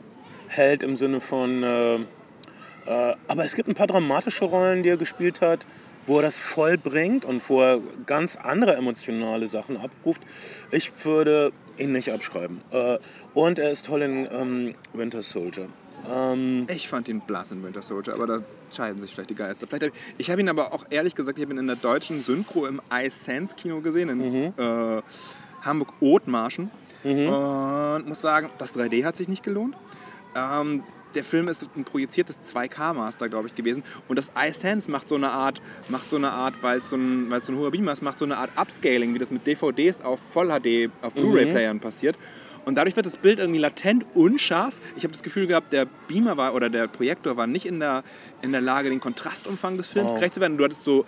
Held 0.48 0.84
im 0.84 0.96
Sinne 0.96 1.22
von. 1.22 1.64
Äh, 1.64 1.96
äh, 1.96 3.16
aber 3.28 3.46
es 3.46 3.56
gibt 3.56 3.70
ein 3.70 3.76
paar 3.76 3.88
dramatische 3.88 4.46
Rollen, 4.46 4.82
die 4.82 4.90
er 4.90 4.98
gespielt 4.98 5.42
hat, 5.42 5.68
wo 6.08 6.18
er 6.18 6.24
das 6.24 6.40
voll 6.40 6.78
bringt 6.78 7.24
und 7.24 7.48
wo 7.50 7.62
er 7.62 7.80
ganz 8.08 8.36
andere 8.36 8.76
emotionale 8.76 9.48
Sachen 9.48 9.78
abruft. 9.78 10.22
Ich 10.72 10.92
würde 11.06 11.52
ihn 11.78 11.92
nicht 11.92 12.12
abschreiben. 12.12 12.62
Äh, 12.72 12.98
und 13.36 13.60
er 13.60 13.70
ist 13.70 13.86
toll 13.86 14.02
in 14.02 14.28
ähm, 14.32 14.76
Winter 14.94 15.22
Soldier. 15.22 15.68
Ähm, 16.08 16.68
ich 16.70 16.88
fand 16.88 17.08
ihn 17.10 17.22
blass 17.22 17.52
in 17.52 17.64
Winter 17.64 17.82
Soldier, 17.82 18.14
aber 18.14 18.28
da 18.28 18.42
scheiden 18.72 19.02
sich 19.02 19.14
vielleicht 19.14 19.30
die 19.30 19.36
Geister. 19.36 19.68
Vielleicht 19.68 19.84
hab 19.84 19.92
ich 19.94 20.00
ich 20.18 20.30
habe 20.30 20.42
ihn 20.42 20.50
aber 20.50 20.74
auch 20.74 20.86
ehrlich 20.90 21.16
gesagt, 21.16 21.38
ich 21.38 21.44
habe 21.44 21.54
ihn 21.54 21.60
in 21.60 21.68
der 21.68 21.76
deutschen 21.76 22.22
Synchro 22.22 22.66
im 22.68 22.82
iSense 22.92 23.56
Kino 23.56 23.82
gesehen, 23.82 24.10
in 24.10 24.54
äh, 24.58 25.02
Hamburg-Othmarschen. 25.62 26.70
Und 27.98 28.08
muss 28.08 28.22
sagen, 28.22 28.50
das 28.58 28.76
3D 28.76 29.06
hat 29.06 29.16
sich 29.16 29.28
nicht 29.28 29.44
gelohnt. 29.44 29.76
Ähm, 30.36 30.84
der 31.16 31.24
Film 31.24 31.48
ist 31.48 31.68
ein 31.76 31.84
projiziertes 31.86 32.40
2K-Master, 32.54 33.30
glaube 33.30 33.48
ich, 33.48 33.56
gewesen. 33.56 33.84
Und 34.08 34.18
das 34.18 34.32
iSense 34.38 34.92
macht 34.92 35.08
so 35.08 35.16
eine 35.16 35.32
Art, 35.32 35.62
macht 35.88 36.10
so 36.10 36.18
eine 36.18 36.32
Art, 36.32 36.62
weil 36.62 36.80
es 36.80 36.90
so 36.90 36.98
ein, 36.98 37.30
weil's 37.32 37.48
so 37.48 37.54
ein 37.54 37.58
hoher 37.58 37.72
Beamer 37.72 37.94
ist, 37.94 38.02
macht 38.02 38.20
so 38.20 38.26
eine 38.26 38.38
Art 38.38 38.52
Upscaling, 38.56 39.14
wie 39.14 39.20
das 39.20 39.32
mit 39.32 39.48
DVDs 39.48 40.02
auf 40.02 40.20
Voll-HD, 40.20 40.92
auf 41.02 41.14
Blu-ray-Playern 41.14 41.80
passiert. 41.80 42.18
Und 42.66 42.76
dadurch 42.76 42.96
wird 42.96 43.06
das 43.06 43.18
Bild 43.18 43.40
irgendwie 43.40 43.60
latent 43.60 44.06
unscharf. 44.16 44.76
Ich 44.96 45.04
habe 45.04 45.12
das 45.12 45.24
Gefühl 45.24 45.48
gehabt, 45.48 45.74
der 45.74 45.86
Beamer 46.08 46.38
war 46.38 46.54
oder 46.54 46.70
der 46.70 46.88
Projektor 46.88 47.38
war 47.38 47.48
nicht 47.48 47.66
in 47.66 47.80
der, 47.80 48.04
in 48.42 48.52
der 48.52 48.62
Lage, 48.62 48.90
den 48.90 49.00
Kontrastumfang 49.00 49.78
des 49.78 49.88
Films 49.88 50.12
Oh. 50.12 50.16
gerecht 50.16 50.34
zu 50.36 50.42
werden. 50.42 50.58
Du 50.58 50.64
hattest 50.64 50.84
so, 50.84 51.06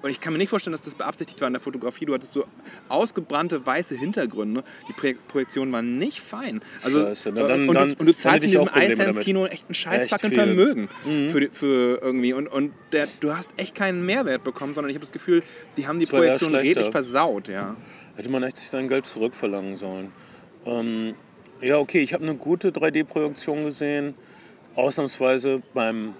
und 0.00 0.10
ich 0.10 0.20
kann 0.20 0.32
mir 0.32 0.38
nicht 0.38 0.50
vorstellen, 0.50 0.72
dass 0.72 0.82
das 0.82 0.94
beabsichtigt 0.94 1.40
war 1.40 1.48
in 1.48 1.54
der 1.54 1.60
Fotografie. 1.60 2.04
Du 2.04 2.14
hattest 2.14 2.32
so 2.32 2.44
ausgebrannte 2.88 3.66
weiße 3.66 3.96
Hintergründe. 3.96 4.62
Die 4.88 4.92
Projektionen 4.92 5.72
waren 5.72 5.98
nicht 5.98 6.20
fein. 6.20 6.60
Also, 6.82 7.00
Scheiße, 7.00 7.32
na 7.34 7.48
dann- 7.48 7.68
und, 7.68 7.74
dann 7.74 7.88
du, 7.88 7.94
und 7.98 8.06
du 8.06 8.14
zahlst 8.14 8.44
in 8.44 8.52
diesem 8.52 8.68
iSense-Kino 8.72 9.46
echt 9.46 9.68
ein 9.68 9.74
scheiß 9.74 10.02
Echt 10.02 10.10
fucking 10.10 10.30
viel. 10.30 10.46
Mhm. 10.46 10.56
Vermögen 10.56 10.88
für, 11.30 11.48
für 11.50 11.98
irgendwie. 12.00 12.32
Und, 12.32 12.46
und 12.46 12.72
der, 12.92 13.08
du 13.20 13.36
hast 13.36 13.50
echt 13.56 13.74
keinen 13.74 14.06
Mehrwert 14.06 14.44
bekommen, 14.44 14.74
sondern 14.74 14.90
ich 14.90 14.94
habe 14.94 15.04
das 15.04 15.12
Gefühl, 15.12 15.42
die 15.76 15.88
haben 15.88 15.98
die 15.98 16.04
eher 16.04 16.10
Projektion 16.10 16.54
redlich 16.54 16.90
versaut. 16.90 17.48
Ja. 17.48 17.74
Hätte 18.14 18.28
man 18.28 18.42
echt 18.44 18.56
sich 18.58 18.68
sein 18.70 18.88
Geld 18.88 19.06
zurückverlangen 19.06 19.76
sollen. 19.76 20.12
Ähm, 20.68 21.14
ja, 21.60 21.78
okay, 21.78 22.00
ich 22.00 22.12
habe 22.12 22.24
eine 22.24 22.34
gute 22.34 22.70
3D-Projektion 22.70 23.64
gesehen. 23.64 24.14
Ausnahmsweise 24.76 25.62
beim 25.74 26.14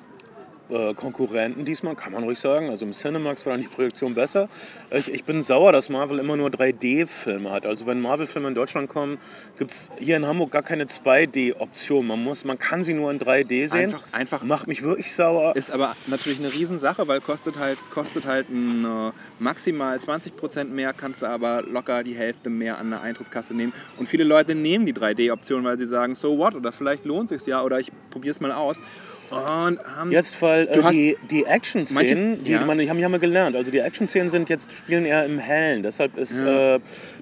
äh, 0.71 0.95
Konkurrenten 0.95 1.65
diesmal, 1.65 1.95
kann 1.97 2.13
man 2.13 2.25
ruhig 2.25 2.39
sagen. 2.39 2.71
Also 2.71 2.85
im 2.85 2.93
Cinemax 2.93 3.47
war 3.47 3.53
dann 3.55 3.63
die 3.63 3.69
Projektion 3.69 4.15
besser. 4.15 4.49
Ich, 4.91 5.13
ich 5.13 5.25
bin 5.25 5.43
sauer, 5.43 5.73
dass 5.73 5.89
Marvel 5.89 6.19
immer 6.19 6.37
nur 6.37 6.49
3D-Filme 6.51 7.51
hat. 7.51 7.65
Also 7.67 7.87
wenn 7.87 8.01
Marvel-Filme 8.01 8.49
in 8.49 8.55
Deutschland 8.55 8.89
kommen, 8.89 9.19
gibt 9.59 9.71
es 9.71 9.91
hier 9.99 10.17
in 10.17 10.27
Hamburg 10.27 10.51
gar 10.51 10.63
keine 10.63 10.85
2D-Option. 10.85 12.07
Man, 12.07 12.23
muss, 12.23 12.45
man 12.45 12.59
kann 12.59 12.85
sie 12.85 12.95
nur 12.95 13.11
in 13.11 13.19
3D 13.19 13.67
sehen. 13.69 13.73
Einfach- 13.95 14.03
einfach- 14.13 14.43
Macht 14.43 14.67
mich 14.69 14.83
wirklich 14.83 15.13
sauer. 15.15 15.57
Ist 15.57 15.71
aber 15.71 15.97
natürlich 16.07 16.39
eine 16.39 16.53
Riesensache, 16.53 17.07
weil 17.09 17.21
kostet 17.21 17.59
halt, 17.59 17.79
kostet 17.91 18.25
halt 18.27 18.49
ein, 18.51 18.85
äh, 18.85 19.13
maximal 19.39 19.97
20% 19.99 20.65
mehr, 20.65 20.93
kannst 20.93 21.23
du 21.23 21.27
aber 21.27 21.63
locker 21.63 22.03
die 22.03 22.15
Hälfte 22.15 22.51
mehr 22.51 22.79
an 22.79 22.91
der 22.91 23.01
Eintrittskasse 23.03 23.55
nehmen. 23.55 23.73
Und 23.99 24.09
viele 24.09 24.25
Leute 24.25 24.55
nehmen 24.55 24.87
die 24.87 24.93
3D-Option, 24.95 25.65
weil 25.65 25.79
sie 25.79 25.87
sagen, 25.87 26.15
so 26.15 26.39
what, 26.39 26.55
oder 26.55 26.73
vielleicht 26.73 27.05
lohnt 27.05 27.29
sich 27.31 27.45
ja, 27.47 27.63
oder 27.63 27.79
ich 27.81 27.91
probiere 28.11 28.33
es 28.33 28.41
mal 28.41 28.53
aus. 28.53 28.81
Und 29.31 29.79
haben 29.97 30.11
Jetzt, 30.11 30.41
weil 30.41 30.67
äh, 30.69 30.91
die, 30.91 31.17
die 31.31 31.45
Action-Szenen, 31.45 32.45
die, 32.45 32.53
ja. 32.53 32.65
man, 32.65 32.79
die 32.79 32.89
haben, 32.89 33.03
haben 33.03 33.13
wir 33.13 33.19
gelernt, 33.19 33.57
also 33.57 33.71
die 33.71 33.79
Action-Szenen 33.79 34.31
sind 34.31 34.49
jetzt, 34.49 34.73
spielen 34.73 35.05
eher 35.05 35.25
im 35.27 35.39
Hellen, 35.39 35.83
deshalb 35.83 36.17
ist 36.17 36.41
äh, 36.41 36.79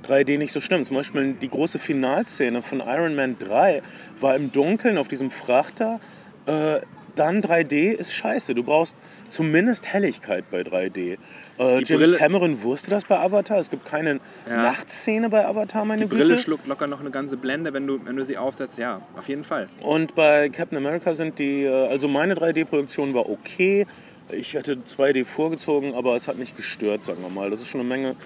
3D 0.07 0.38
nicht 0.38 0.52
so 0.52 0.61
schlimm. 0.61 0.84
Zum 0.84 0.96
Beispiel 0.96 1.34
die 1.34 1.48
große 1.48 1.78
Finalszene 1.80 2.62
von 2.62 2.80
Iron 2.80 3.16
Man 3.16 3.36
3 3.38 3.82
war 4.20 4.36
im 4.36 4.52
Dunkeln 4.52 4.98
auf 4.98 5.09
diesem 5.09 5.30
Frachter. 5.30 6.00
Äh, 6.46 6.80
dann 7.16 7.40
3D 7.40 7.92
ist 7.92 8.12
scheiße, 8.12 8.54
du 8.54 8.62
brauchst 8.62 8.94
zumindest 9.28 9.86
Helligkeit 9.86 10.44
bei 10.50 10.61
3D. 10.61 11.18
Äh, 11.59 11.82
James 11.84 11.88
Brille- 12.11 12.16
Cameron 12.18 12.62
wusste 12.62 12.90
das 12.90 13.04
bei 13.04 13.18
Avatar, 13.18 13.59
es 13.59 13.70
gibt 13.70 13.84
keine 13.86 14.20
Ja. 14.48 14.62
Nachtszene 14.62 15.28
bei 15.30 15.46
Avatar, 15.46 15.84
meine 15.84 16.02
die 16.02 16.09
Brille 16.09 16.24
Güte. 16.26 16.38
schluckt 16.38 16.66
locker 16.66 16.86
noch 16.86 17.00
eine 17.00 17.11
ganze 17.11 17.36
Blende, 17.36 17.72
wenn 17.72 17.86
du, 17.86 17.98
wenn 18.04 18.16
du 18.16 18.24
sie 18.24 18.36
aufsetzt. 18.36 18.78
Ja, 18.78 19.00
auf 19.16 19.28
jeden 19.28 19.44
Fall. 19.44 19.68
Und 19.80 20.14
bei 20.14 20.48
Captain 20.50 20.78
America 20.78 21.14
sind 21.14 21.38
die, 21.38 21.64
äh, 21.64 21.88
also 21.88 22.09
meine 22.09 22.34
3D-Produktion 22.34 23.14
war 23.14 23.28
okay. 23.28 23.86
Ich 24.30 24.54
hätte 24.54 24.76
2D 24.84 25.24
vorgezogen, 25.24 25.94
aber 25.94 26.16
es 26.16 26.26
hat 26.28 26.36
nicht 26.38 26.57
gestört, 26.57 27.02
sagen 27.02 27.22
wir 27.22 27.30
mal. 27.30 27.48
Das 27.50 27.61
ist 27.61 27.68
schon 27.68 27.80
eine 27.80 27.88
Menge 27.88 28.16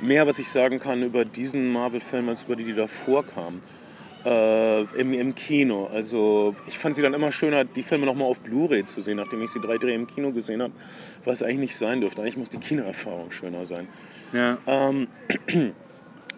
mehr, 0.00 0.26
was 0.26 0.38
ich 0.38 0.48
sagen 0.50 0.78
kann 0.78 1.02
über 1.02 1.24
diesen 1.24 1.72
Marvel-Film, 1.72 2.28
als 2.28 2.44
über 2.44 2.54
die, 2.56 2.64
die 2.64 2.74
davor 2.74 3.26
kamen. 3.26 3.60
Äh, 4.24 4.82
im, 5.00 5.12
Im 5.12 5.34
Kino. 5.34 5.88
Also 5.92 6.54
ich 6.66 6.76
fand 6.76 6.96
sie 6.96 7.02
dann 7.02 7.14
immer 7.14 7.30
schöner, 7.30 7.64
die 7.64 7.84
Filme 7.84 8.04
nochmal 8.04 8.28
auf 8.28 8.42
Blu-ray 8.42 8.84
zu 8.84 9.00
sehen, 9.00 9.16
nachdem 9.16 9.42
ich 9.42 9.50
sie 9.50 9.60
3D 9.60 9.88
im 9.88 10.08
Kino 10.08 10.32
gesehen 10.32 10.60
habe, 10.60 10.72
was 11.24 11.42
eigentlich 11.42 11.58
nicht 11.58 11.76
sein 11.76 12.00
dürfte. 12.00 12.22
Eigentlich 12.22 12.36
muss 12.36 12.50
die 12.50 12.58
Kinoerfahrung 12.58 13.30
schöner 13.30 13.64
sein. 13.64 13.86
Ja. 14.32 14.58
Ähm, 14.66 15.06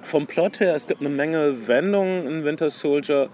vom 0.03 0.27
Plot 0.27 0.61
her, 0.61 0.75
es 0.75 0.87
gibt 0.87 1.01
eine 1.01 1.09
Menge 1.09 1.67
Wendungen 1.67 2.27
in 2.27 2.45
Winter 2.45 2.69
Soldier, 2.69 3.31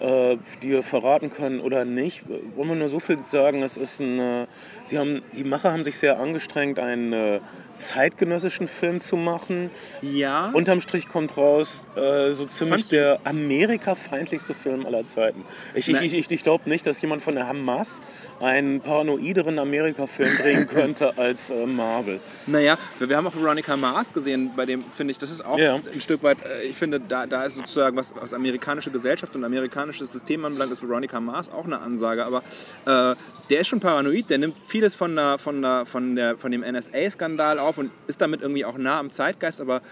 äh, 0.00 0.36
die 0.62 0.70
wir 0.70 0.82
verraten 0.82 1.30
können 1.30 1.60
oder 1.60 1.84
nicht. 1.84 2.24
Wollen 2.56 2.70
wir 2.70 2.76
nur 2.76 2.88
so 2.88 2.98
viel 2.98 3.18
sagen, 3.18 3.62
es 3.62 3.76
ist 3.76 4.00
ein, 4.00 4.18
äh, 4.18 4.46
sie 4.84 4.98
haben, 4.98 5.22
die 5.36 5.44
Macher 5.44 5.70
haben 5.70 5.84
sich 5.84 5.98
sehr 5.98 6.18
angestrengt, 6.18 6.78
einen 6.78 7.12
äh, 7.12 7.40
zeitgenössischen 7.76 8.66
Film 8.66 9.00
zu 9.00 9.16
machen. 9.16 9.70
Ja. 10.00 10.50
Unterm 10.52 10.80
Strich 10.80 11.08
kommt 11.08 11.36
raus, 11.36 11.86
äh, 11.96 12.32
so 12.32 12.46
ziemlich 12.46 12.72
Fandst 12.74 12.92
der 12.92 13.20
Amerika-feindlichste 13.24 14.54
Film 14.54 14.86
aller 14.86 15.06
Zeiten. 15.06 15.44
Ich, 15.74 15.88
ich, 15.88 16.14
ich, 16.14 16.30
ich 16.30 16.42
glaube 16.42 16.68
nicht, 16.68 16.86
dass 16.86 17.00
jemand 17.00 17.22
von 17.22 17.34
der 17.34 17.48
Hamas 17.48 18.00
einen 18.42 18.80
paranoideren 18.80 19.58
Amerika-Film 19.58 20.36
drehen 20.36 20.66
könnte 20.66 21.16
als 21.16 21.50
äh, 21.50 21.64
Marvel. 21.64 22.18
Naja, 22.46 22.76
wir 22.98 23.08
wir 23.08 23.16
haben 23.16 23.26
auch 23.26 23.34
Veronica 23.36 23.76
Mars 23.76 24.12
gesehen, 24.12 24.50
bei 24.56 24.66
dem 24.66 24.82
finde 24.84 25.12
ich, 25.12 25.18
das 25.18 25.30
ist 25.30 25.44
auch 25.44 25.58
Ja. 25.58 25.76
ein 25.92 26.00
Stück 26.00 26.22
weit, 26.24 26.38
äh, 26.44 26.64
ich 26.64 26.76
finde, 26.76 26.98
da, 26.98 27.26
da 27.26 27.44
ist 27.44 27.54
sozusagen, 27.54 27.96
was, 27.96 28.12
was 28.16 28.32
amerikanische 28.32 28.90
Gesellschaft 28.90 29.36
und 29.36 29.44
amerikanisches 29.44 30.10
System 30.10 30.44
anbelangt, 30.44 30.72
ist 30.72 30.82
Veronica 30.82 31.20
Mars 31.20 31.50
auch 31.52 31.64
eine 31.66 31.78
Ansage. 31.80 32.24
Aber 32.24 32.38
äh, 32.86 33.14
der 33.48 33.60
ist 33.60 33.68
schon 33.68 33.80
paranoid, 33.80 34.28
der 34.28 34.38
nimmt 34.38 34.56
vieles 34.66 34.94
von, 34.96 35.14
der, 35.14 35.38
von, 35.38 35.62
der, 35.62 35.86
von, 35.86 36.16
der, 36.16 36.36
von 36.36 36.50
dem 36.50 36.62
NSA-Skandal 36.62 37.58
auf 37.60 37.78
und 37.78 37.90
ist 38.08 38.20
damit 38.20 38.40
irgendwie 38.42 38.64
auch 38.64 38.76
nah 38.76 38.98
am 38.98 39.10
Zeitgeist. 39.12 39.60
Aber 39.60 39.82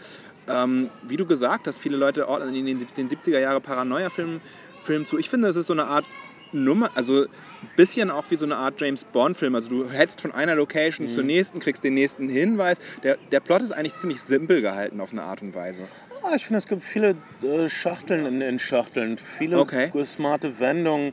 ähm, 0.48 0.90
wie 1.06 1.16
du 1.16 1.24
gesagt 1.26 1.68
hast, 1.68 1.78
viele 1.78 1.96
Leute 1.96 2.26
ordnen 2.26 2.54
in 2.54 2.66
den, 2.66 2.88
den 2.96 3.08
70er 3.08 3.38
Jahre 3.38 3.60
Paranoia-Film 3.60 4.40
Film 4.82 5.06
zu. 5.06 5.18
Ich 5.18 5.28
finde, 5.28 5.46
das 5.48 5.56
ist 5.56 5.66
so 5.66 5.74
eine 5.74 5.84
Art 5.84 6.06
Nummer, 6.52 6.90
also 6.94 7.22
ein 7.22 7.28
bisschen 7.76 8.10
auch 8.10 8.30
wie 8.30 8.36
so 8.36 8.44
eine 8.44 8.56
Art 8.56 8.80
James 8.80 9.04
Bond-Film. 9.04 9.54
Also 9.54 9.68
du 9.68 9.90
hetzt 9.90 10.20
von 10.20 10.32
einer 10.32 10.54
Location 10.54 11.08
zur 11.08 11.22
nächsten, 11.22 11.60
kriegst 11.60 11.84
den 11.84 11.94
nächsten 11.94 12.28
Hinweis. 12.28 12.78
Der, 13.02 13.16
der 13.30 13.40
Plot 13.40 13.62
ist 13.62 13.72
eigentlich 13.72 13.94
ziemlich 13.94 14.20
simpel 14.20 14.60
gehalten 14.62 15.00
auf 15.00 15.12
eine 15.12 15.22
Art 15.22 15.42
und 15.42 15.54
Weise. 15.54 15.88
Ah, 16.22 16.34
ich 16.34 16.44
finde, 16.44 16.58
es 16.58 16.66
gibt 16.66 16.84
viele 16.84 17.16
äh, 17.42 17.68
Schachteln 17.68 18.26
in, 18.26 18.40
in 18.40 18.58
Schachteln, 18.58 19.16
viele 19.16 19.58
Okay. 19.58 19.90
smarte 20.04 20.58
Wendungen. 20.60 21.12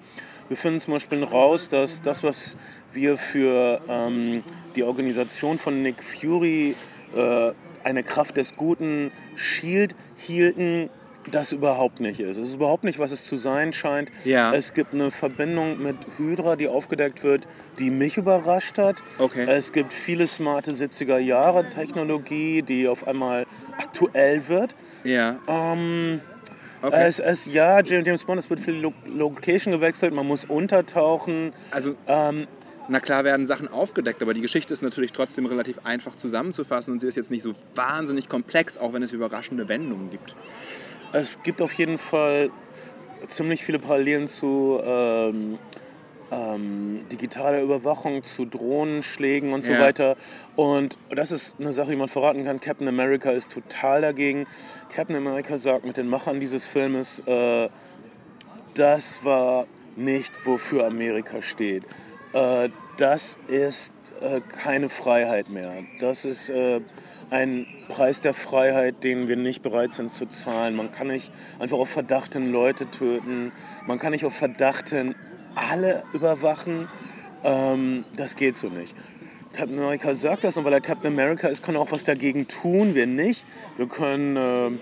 Wir 0.49 0.57
finden 0.57 0.79
zum 0.79 0.93
Beispiel 0.93 1.23
raus, 1.23 1.69
dass 1.69 2.01
das, 2.01 2.23
was 2.23 2.57
wir 2.93 3.17
für 3.17 3.81
ähm, 3.87 4.43
die 4.75 4.83
Organisation 4.83 5.57
von 5.57 5.81
Nick 5.81 6.03
Fury, 6.03 6.75
äh, 7.15 7.51
eine 7.83 8.03
Kraft 8.03 8.37
des 8.37 8.55
Guten, 8.55 9.11
Shield 9.35 9.95
hielten, 10.15 10.89
das 11.31 11.51
überhaupt 11.51 11.99
nicht 11.99 12.19
ist. 12.19 12.37
Es 12.37 12.49
ist 12.49 12.55
überhaupt 12.55 12.83
nicht, 12.83 12.99
was 12.99 13.11
es 13.11 13.23
zu 13.23 13.35
sein 13.35 13.73
scheint. 13.73 14.11
Ja. 14.23 14.53
Es 14.53 14.73
gibt 14.73 14.93
eine 14.93 15.11
Verbindung 15.11 15.81
mit 15.81 15.95
Hydra, 16.17 16.55
die 16.55 16.67
aufgedeckt 16.67 17.23
wird, 17.23 17.47
die 17.79 17.89
mich 17.89 18.17
überrascht 18.17 18.77
hat. 18.77 19.03
Okay. 19.19 19.45
Es 19.49 19.71
gibt 19.73 19.93
viele 19.93 20.27
smarte 20.27 20.71
70er 20.71 21.17
Jahre 21.17 21.69
Technologie, 21.69 22.61
die 22.61 22.87
auf 22.87 23.07
einmal 23.07 23.45
aktuell 23.77 24.47
wird. 24.47 24.75
Ja. 25.03 25.39
Ähm, 25.47 26.21
Okay. 26.79 27.05
es, 27.07 27.19
es, 27.19 27.47
ja, 27.47 27.81
James 27.81 28.23
Bond, 28.23 28.37
es 28.37 28.51
wird 28.51 28.59
viel 28.59 28.75
Lo 28.75 28.93
Location 29.07 29.71
gewechselt, 29.73 30.13
man 30.13 30.27
muss 30.27 30.45
untertauchen. 30.45 31.51
Also, 31.71 31.95
Ähm, 32.05 32.45
na 32.87 32.99
klar 32.99 33.23
werden 33.23 33.45
Sachen 33.47 33.67
aufgedeckt, 33.67 34.21
aber 34.21 34.33
die 34.35 34.41
Geschichte 34.41 34.73
ist 34.73 34.81
natürlich 34.83 35.11
trotzdem 35.11 35.47
relativ 35.47 35.79
einfach 35.83 36.15
zusammenzufassen 36.15 36.93
und 36.93 36.99
sie 36.99 37.07
ist 37.07 37.15
jetzt 37.15 37.31
nicht 37.31 37.41
so 37.41 37.53
wahnsinnig 37.75 38.29
komplex, 38.29 38.77
auch 38.77 38.93
wenn 38.93 39.01
es 39.01 39.11
überraschende 39.11 39.67
Wendungen 39.67 40.11
gibt. 40.11 40.35
Es 41.19 41.41
gibt 41.43 41.61
auf 41.61 41.73
jeden 41.73 41.97
Fall 41.97 42.49
ziemlich 43.27 43.63
viele 43.63 43.79
Parallelen 43.79 44.27
zu 44.27 44.79
ähm, 44.83 45.57
ähm, 46.31 47.05
digitaler 47.11 47.61
Überwachung, 47.61 48.23
zu 48.23 48.45
Drohnenschlägen 48.45 49.53
und 49.53 49.63
so 49.63 49.73
Ja. 49.73 49.79
weiter. 49.79 50.17
Und 50.55 50.97
das 51.09 51.31
ist 51.31 51.55
eine 51.59 51.71
Sache, 51.71 51.91
die 51.91 51.95
man 51.95 52.09
verraten 52.09 52.43
kann. 52.43 52.59
Captain 52.59 52.87
America 52.87 53.31
ist 53.31 53.49
total 53.51 54.01
dagegen. 54.01 54.45
Captain 54.93 55.15
America 55.15 55.57
sagt 55.57 55.85
mit 55.85 55.97
den 55.97 56.07
Machern 56.09 56.39
dieses 56.39 56.65
Filmes, 56.65 57.19
äh, 57.25 57.69
das 58.75 59.23
war 59.23 59.65
nicht, 59.95 60.45
wofür 60.45 60.85
Amerika 60.85 61.41
steht. 61.41 61.83
Äh, 62.33 62.69
das 62.97 63.37
ist 63.47 63.93
äh, 64.21 64.41
keine 64.41 64.89
Freiheit 64.89 65.49
mehr. 65.49 65.71
Das 65.99 66.25
ist 66.25 66.49
äh, 66.49 66.81
ein 67.29 67.67
Preis 67.87 68.21
der 68.21 68.33
Freiheit, 68.33 69.03
den 69.03 69.27
wir 69.27 69.35
nicht 69.35 69.61
bereit 69.61 69.93
sind 69.93 70.13
zu 70.13 70.25
zahlen. 70.27 70.75
Man 70.75 70.91
kann 70.91 71.07
nicht 71.07 71.31
einfach 71.59 71.77
auf 71.77 71.89
Verdacht 71.89 72.33
hin 72.33 72.51
Leute 72.51 72.89
töten. 72.89 73.51
Man 73.85 73.99
kann 73.99 74.11
nicht 74.11 74.25
auf 74.25 74.35
Verdacht 74.35 74.89
hin 74.89 75.15
alle 75.55 76.03
überwachen. 76.13 76.87
Ähm, 77.43 78.05
das 78.15 78.35
geht 78.35 78.55
so 78.55 78.67
nicht. 78.67 78.95
Captain 79.53 79.79
America 79.79 80.13
sagt 80.13 80.43
das 80.43 80.55
und 80.57 80.65
weil 80.65 80.73
er 80.73 80.81
Captain 80.81 81.11
America 81.11 81.47
ist, 81.47 81.63
kann 81.63 81.75
er 81.75 81.81
auch 81.81 81.91
was 81.91 82.03
dagegen 82.03 82.47
tun. 82.47 82.93
Wir 82.93 83.07
nicht. 83.07 83.45
Wir 83.75 83.87
können 83.87 84.37
äh, 84.37 84.77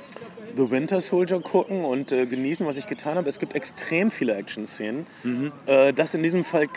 The 0.58 0.70
Winter 0.72 1.00
Soldier 1.02 1.40
gucken 1.40 1.86
und 1.86 2.12
äh, 2.12 2.26
genießen, 2.26 2.66
was 2.66 2.78
ich 2.78 2.88
getan 2.88 3.18
habe. 3.18 3.30
Es 3.30 3.40
gibt 3.40 3.56
extrem 3.56 4.12
viele 4.12 4.36
Action-Szenen. 4.36 5.06
Äh, 5.66 5.94
das 5.94 6.14
in 6.14 6.24
diesem 6.24 6.44
Fall 6.44 6.68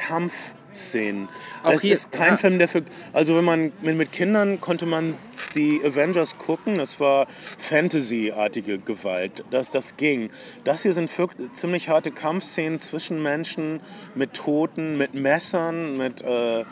Kampfszenen. 0.68 1.28
Auch 1.62 1.72
es 1.72 1.82
hier- 1.82 1.94
ist 1.94 2.12
kein 2.12 2.32
ja. 2.32 2.36
Film, 2.36 2.58
der 2.58 2.68
für. 2.68 2.82
Also, 3.12 3.36
wenn 3.36 3.44
man 3.44 3.72
mit, 3.82 3.96
mit 3.96 4.12
Kindern 4.12 4.60
konnte 4.60 4.86
man 4.86 5.14
die 5.54 5.80
Avengers 5.84 6.38
gucken. 6.38 6.78
Das 6.78 7.00
war 7.00 7.26
Fantasy-artige 7.58 8.78
Gewalt. 8.78 9.44
Das, 9.50 9.70
das 9.70 9.96
ging. 9.96 10.30
Das 10.64 10.82
hier 10.82 10.92
sind 10.92 11.16
wirklich 11.18 11.52
ziemlich 11.52 11.88
harte 11.88 12.10
Kampfszenen 12.10 12.78
zwischen 12.78 13.22
Menschen 13.22 13.80
mit 14.14 14.34
Toten, 14.34 14.96
mit 14.96 15.14
Messern, 15.14 15.94
mit 15.94 16.20
äh, 16.22 16.64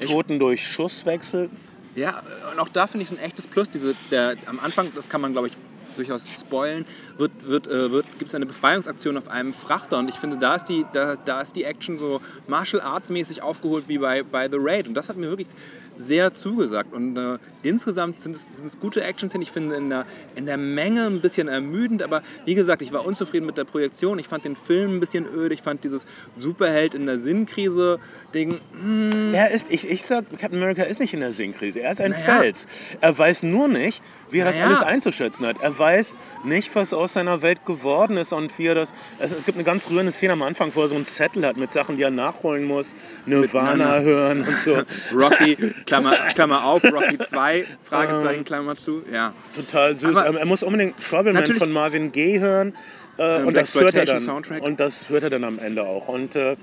Toten 0.00 0.38
durch 0.38 0.66
Schusswechsel. 0.66 1.50
Ja, 1.94 2.22
und 2.52 2.58
auch 2.58 2.68
da 2.68 2.86
finde 2.86 3.04
ich 3.04 3.12
es 3.12 3.18
ein 3.18 3.22
echtes 3.22 3.46
Plus. 3.46 3.68
Diese, 3.70 3.94
der, 4.10 4.36
am 4.46 4.58
Anfang, 4.60 4.88
das 4.94 5.08
kann 5.08 5.20
man 5.20 5.32
glaube 5.32 5.48
ich 5.48 5.54
durchaus 5.96 6.24
spoilen, 6.28 6.84
wird, 7.18 7.32
wird, 7.46 7.66
äh, 7.66 7.90
wird, 7.90 8.06
gibt 8.18 8.28
es 8.28 8.34
eine 8.34 8.46
Befreiungsaktion 8.46 9.16
auf 9.16 9.28
einem 9.28 9.52
Frachter 9.52 9.98
und 9.98 10.08
ich 10.08 10.16
finde, 10.16 10.38
da 10.38 10.56
ist 10.56 10.66
die, 10.66 10.84
da, 10.92 11.16
da 11.16 11.40
ist 11.40 11.56
die 11.56 11.64
Action 11.64 11.98
so 11.98 12.20
Martial 12.46 12.82
Arts 12.82 13.10
mäßig 13.10 13.42
aufgeholt 13.42 13.84
wie 13.88 13.98
bei, 13.98 14.22
bei 14.22 14.48
The 14.48 14.58
Raid 14.58 14.88
und 14.88 14.94
das 14.94 15.08
hat 15.08 15.16
mir 15.16 15.28
wirklich 15.28 15.48
sehr 15.96 16.32
zugesagt. 16.32 16.92
Und 16.92 17.16
äh, 17.16 17.38
insgesamt 17.62 18.20
sind 18.20 18.34
es, 18.36 18.56
sind 18.56 18.66
es 18.66 18.80
gute 18.80 19.02
Action-Szenen. 19.02 19.42
Ich 19.42 19.52
finde 19.52 19.76
in 19.76 19.90
der, 19.90 20.06
in 20.34 20.46
der 20.46 20.56
Menge 20.56 21.06
ein 21.06 21.20
bisschen 21.20 21.48
ermüdend, 21.48 22.02
aber 22.02 22.22
wie 22.44 22.54
gesagt, 22.54 22.82
ich 22.82 22.92
war 22.92 23.04
unzufrieden 23.04 23.46
mit 23.46 23.56
der 23.56 23.64
Projektion. 23.64 24.18
Ich 24.18 24.28
fand 24.28 24.44
den 24.44 24.56
Film 24.56 24.96
ein 24.96 25.00
bisschen 25.00 25.26
öde. 25.26 25.54
Ich 25.54 25.62
fand 25.62 25.84
dieses 25.84 26.06
Superheld 26.36 26.94
in 26.94 27.06
der 27.06 27.18
Sinnkrise-Ding. 27.18 28.60
Mm. 28.82 29.34
Er 29.34 29.50
ist, 29.50 29.66
ich, 29.70 29.88
ich 29.88 30.04
sag, 30.04 30.24
Captain 30.38 30.58
America 30.58 30.82
ist 30.82 31.00
nicht 31.00 31.14
in 31.14 31.20
der 31.20 31.32
Sinnkrise. 31.32 31.80
Er 31.80 31.92
ist 31.92 32.00
ein 32.00 32.12
naja. 32.12 32.38
Fels. 32.38 32.66
Er 33.00 33.16
weiß 33.16 33.42
nur 33.42 33.68
nicht, 33.68 34.02
wie 34.32 34.38
er 34.38 34.46
naja. 34.46 34.68
das 34.68 34.80
alles 34.80 34.82
einzuschätzen 34.82 35.46
hat. 35.46 35.60
Er 35.60 35.78
weiß 35.78 36.14
nicht, 36.44 36.74
was 36.74 36.92
aus 36.94 37.12
seiner 37.12 37.42
Welt 37.42 37.64
geworden 37.64 38.16
ist 38.16 38.32
und 38.32 38.56
wie 38.58 38.66
er 38.66 38.74
das. 38.74 38.92
Es, 39.18 39.30
es 39.30 39.44
gibt 39.44 39.56
eine 39.56 39.64
ganz 39.64 39.90
rührende 39.90 40.12
Szene 40.12 40.32
am 40.32 40.42
Anfang, 40.42 40.72
wo 40.74 40.82
er 40.82 40.88
so 40.88 40.94
einen 40.94 41.06
Zettel 41.06 41.46
hat 41.46 41.56
mit 41.56 41.72
Sachen, 41.72 41.96
die 41.96 42.02
er 42.02 42.10
nachholen 42.10 42.64
muss. 42.64 42.94
Nirvana 43.26 44.00
hören 44.00 44.42
und 44.42 44.58
so. 44.58 44.82
Rocky, 45.14 45.56
Klammer, 45.86 46.16
Klammer 46.34 46.64
auf, 46.64 46.82
Rocky 46.84 47.18
2, 47.28 47.66
Fragezeichen, 47.82 48.38
ähm, 48.38 48.44
Klammer 48.44 48.76
zu. 48.76 49.02
Ja. 49.12 49.32
Total 49.54 49.96
süß. 49.96 50.16
Aber 50.16 50.38
er 50.38 50.46
muss 50.46 50.62
unbedingt 50.62 51.00
Troubleman 51.02 51.46
von 51.46 51.72
Marvin 51.72 52.12
Gaye 52.12 52.40
hören. 52.40 52.74
Äh, 53.18 53.42
und, 53.42 53.54
das 53.54 53.74
hört 53.74 53.94
er 53.94 54.04
dann, 54.04 54.20
Soundtrack. 54.20 54.62
und 54.62 54.80
das 54.80 55.10
hört 55.10 55.24
er 55.24 55.30
dann 55.30 55.44
am 55.44 55.58
Ende 55.58 55.84
auch. 55.84 56.08
Und 56.08 56.34
äh, 56.34 56.56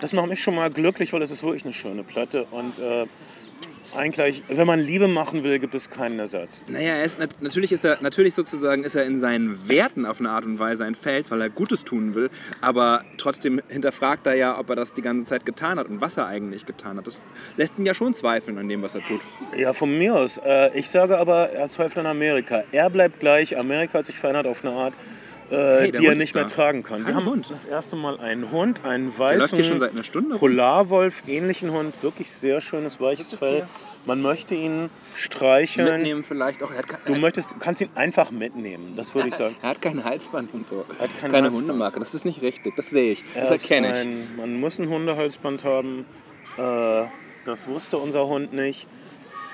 das 0.00 0.12
macht 0.12 0.28
mich 0.28 0.42
schon 0.42 0.54
mal 0.54 0.70
glücklich, 0.70 1.12
weil 1.12 1.22
es 1.22 1.30
ist 1.30 1.42
wirklich 1.42 1.64
eine 1.64 1.72
schöne 1.72 2.04
Platte. 2.04 2.46
Und 2.50 2.78
äh, 2.78 3.06
eigentlich, 3.96 4.42
wenn 4.48 4.66
man 4.66 4.80
Liebe 4.80 5.08
machen 5.08 5.42
will, 5.42 5.58
gibt 5.58 5.74
es 5.74 5.90
keinen 5.90 6.18
Ersatz. 6.18 6.62
Naja, 6.68 6.94
er 6.94 7.04
ist, 7.04 7.18
natürlich 7.18 7.72
ist 7.72 7.84
er 7.84 7.98
natürlich 8.00 8.34
sozusagen 8.34 8.84
ist 8.84 8.94
er 8.94 9.04
in 9.04 9.18
seinen 9.20 9.68
Werten 9.68 10.06
auf 10.06 10.20
eine 10.20 10.30
Art 10.30 10.44
und 10.44 10.58
Weise 10.58 10.84
ein 10.84 10.94
Fels, 10.94 11.30
weil 11.30 11.40
er 11.40 11.50
Gutes 11.50 11.84
tun 11.84 12.14
will, 12.14 12.30
aber 12.60 13.04
trotzdem 13.18 13.60
hinterfragt 13.68 14.26
er 14.26 14.34
ja, 14.34 14.58
ob 14.58 14.70
er 14.70 14.76
das 14.76 14.94
die 14.94 15.02
ganze 15.02 15.28
Zeit 15.28 15.46
getan 15.46 15.78
hat 15.78 15.88
und 15.88 16.00
was 16.00 16.16
er 16.16 16.26
eigentlich 16.26 16.66
getan 16.66 16.98
hat. 16.98 17.06
Das 17.06 17.20
lässt 17.56 17.78
ihn 17.78 17.86
ja 17.86 17.94
schon 17.94 18.14
zweifeln 18.14 18.58
an 18.58 18.68
dem, 18.68 18.82
was 18.82 18.94
er 18.94 19.02
tut. 19.02 19.20
Ja, 19.56 19.72
von 19.72 19.96
mir 19.96 20.14
aus. 20.14 20.38
Äh, 20.38 20.76
ich 20.78 20.90
sage 20.90 21.18
aber, 21.18 21.50
er 21.50 21.68
zweifelt 21.68 21.98
an 21.98 22.06
Amerika. 22.06 22.64
Er 22.72 22.90
bleibt 22.90 23.20
gleich. 23.20 23.56
Amerika 23.58 23.98
hat 23.98 24.06
sich 24.06 24.18
verändert 24.18 24.46
auf 24.46 24.64
eine 24.64 24.74
Art, 24.74 24.94
äh, 25.50 25.54
hey, 25.54 25.92
die 25.92 26.06
er 26.06 26.14
nicht 26.14 26.34
mehr 26.34 26.46
tragen 26.46 26.82
kann. 26.82 27.06
Wir 27.06 27.14
haben 27.14 27.26
Hund. 27.26 27.50
das 27.50 27.64
erste 27.70 27.96
Mal 27.96 28.18
einen 28.18 28.50
Hund, 28.50 28.84
einen 28.84 29.16
weißen 29.16 29.58
Polarwolf, 30.38 31.22
ähnlichen 31.26 31.70
Hund, 31.70 31.94
wirklich 32.02 32.32
sehr 32.32 32.60
schönes 32.60 33.00
weiches 33.00 33.34
Fell. 33.34 33.66
Man 34.06 34.22
möchte 34.22 34.54
ihn 34.54 34.88
streicheln. 35.16 35.96
Mitnehmen 35.96 36.22
vielleicht 36.22 36.62
auch. 36.62 36.70
du 37.04 37.14
möchtest, 37.16 37.48
kannst 37.58 37.80
ihn 37.80 37.90
einfach 37.94 38.30
mitnehmen, 38.30 38.94
das 38.96 39.14
würde 39.14 39.28
ich 39.28 39.34
sagen. 39.34 39.56
er 39.62 39.70
hat 39.70 39.82
kein 39.82 40.04
Halsband 40.04 40.54
und 40.54 40.66
so. 40.66 40.84
Er 40.98 41.04
hat 41.04 41.20
keine, 41.20 41.32
keine 41.32 41.50
Hundemarke, 41.50 41.98
das 41.98 42.14
ist 42.14 42.24
nicht 42.24 42.40
richtig, 42.42 42.76
das 42.76 42.86
sehe 42.90 43.12
ich, 43.12 43.24
er 43.34 43.48
das 43.48 43.62
erkenne 43.62 43.88
ich. 43.88 44.06
Ein, 44.06 44.36
man 44.36 44.60
muss 44.60 44.78
ein 44.78 44.88
Hundehalsband 44.88 45.64
haben, 45.64 46.06
äh, 46.56 47.04
das 47.44 47.66
wusste 47.66 47.98
unser 47.98 48.26
Hund 48.26 48.52
nicht. 48.52 48.86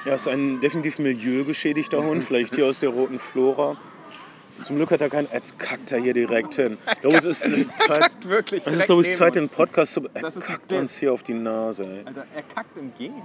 Er 0.05 0.17
ist 0.17 0.29
ein 0.29 0.61
definitiv 0.61 0.99
milieugeschädigter 0.99 2.03
Hund, 2.05 2.25
vielleicht 2.27 2.55
hier 2.55 2.67
aus 2.67 2.79
der 2.79 2.91
roten 2.91 3.19
Flora. 3.19 3.77
Zum 4.67 4.77
Glück 4.77 4.91
hat 4.91 5.01
er 5.01 5.09
keinen. 5.09 5.29
Jetzt 5.33 5.59
kackt 5.59 5.91
er 5.93 5.99
hier 5.99 6.15
direkt 6.15 6.55
hin. 6.55 6.79
Es 7.03 7.25
ist 7.25 7.43
Zeit, 7.79 8.29
wirklich 8.29 8.63
es 8.67 8.75
ist, 8.75 8.85
glaube 8.87 9.03
ich, 9.03 9.17
Zeit, 9.17 9.35
den 9.35 9.49
Podcast 9.49 9.95
zu. 9.95 10.09
Er 10.15 10.31
kackt 10.31 10.73
uns 10.73 10.97
hier 10.99 11.13
auf 11.13 11.23
die 11.23 11.35
Nase. 11.35 11.85
Ey. 11.85 12.05
Alter, 12.07 12.27
er 12.35 12.43
kackt 12.43 12.77
im 12.77 12.93
Gehen. 12.97 13.23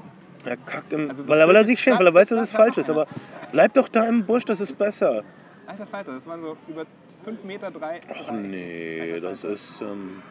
Er 0.47 0.57
kackt 0.57 0.93
im. 0.93 1.09
Also 1.09 1.23
so 1.23 1.29
weil, 1.29 1.47
weil, 1.47 1.55
er 1.55 1.63
sich 1.63 1.79
schämt, 1.79 1.99
weil 1.99 2.07
er 2.07 2.13
weiß, 2.13 2.29
dass 2.29 2.41
es 2.41 2.51
falsch 2.51 2.77
ist. 2.77 2.89
Aber 2.89 3.07
bleib 3.51 3.73
doch 3.73 3.87
da 3.89 4.05
im 4.05 4.25
Busch, 4.25 4.45
das 4.45 4.61
ist 4.61 4.77
besser. 4.77 5.23
Alter 5.65 5.87
Falter, 5.87 6.13
das 6.13 6.25
waren 6.25 6.41
so 6.41 6.57
über 6.67 6.85
5 7.25 7.43
Meter, 7.43 7.69
3. 7.69 7.99
Ach 8.09 8.31
nee, 8.31 9.19
das 9.19 9.43
ist. 9.43 9.81
Ähm, 9.81 10.23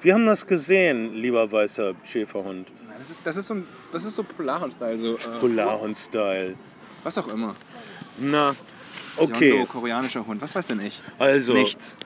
wir 0.00 0.14
haben 0.14 0.26
das 0.26 0.46
gesehen, 0.46 1.14
lieber 1.14 1.50
weißer 1.50 1.94
Schäferhund. 2.04 2.70
Das 2.98 3.10
ist, 3.10 3.26
das 3.26 3.36
ist 3.36 3.46
so, 3.46 3.56
das 3.92 4.04
ist 4.04 4.16
so 4.16 4.22
Polarhund-Style. 4.22 4.98
So, 4.98 5.14
äh, 5.14 5.38
Polarhund-Style. 5.40 6.54
Was 7.04 7.16
auch 7.18 7.28
immer. 7.28 7.54
Na, 8.18 8.54
okay. 9.16 9.60
So, 9.60 9.66
koreanischer 9.66 10.26
Hund, 10.26 10.42
was 10.42 10.54
weiß 10.54 10.66
denn 10.66 10.80
ich? 10.80 11.00
Also. 11.18 11.52
Nichts. 11.52 11.96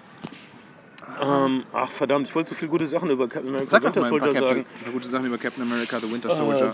Ähm, 1.21 1.65
ach 1.73 1.91
verdammt, 1.91 2.29
ich 2.29 2.35
wollte 2.35 2.51
so 2.51 2.55
viele 2.55 2.71
gute 2.71 2.87
Sachen 2.87 3.11
über 3.11 3.29
Captain 3.29 3.49
America 3.49 3.71
Sag 3.71 3.83
Winter 3.83 4.05
Soldier 4.05 4.33
sagen. 4.33 4.67
Gute 4.93 5.09
Sachen 5.09 5.27
über 5.27 5.39
Captain 5.39 5.63
America 5.63 5.99
The 5.99 6.13
Winter 6.13 6.35
Soldier. 6.35 6.67
Äh, 6.67 6.73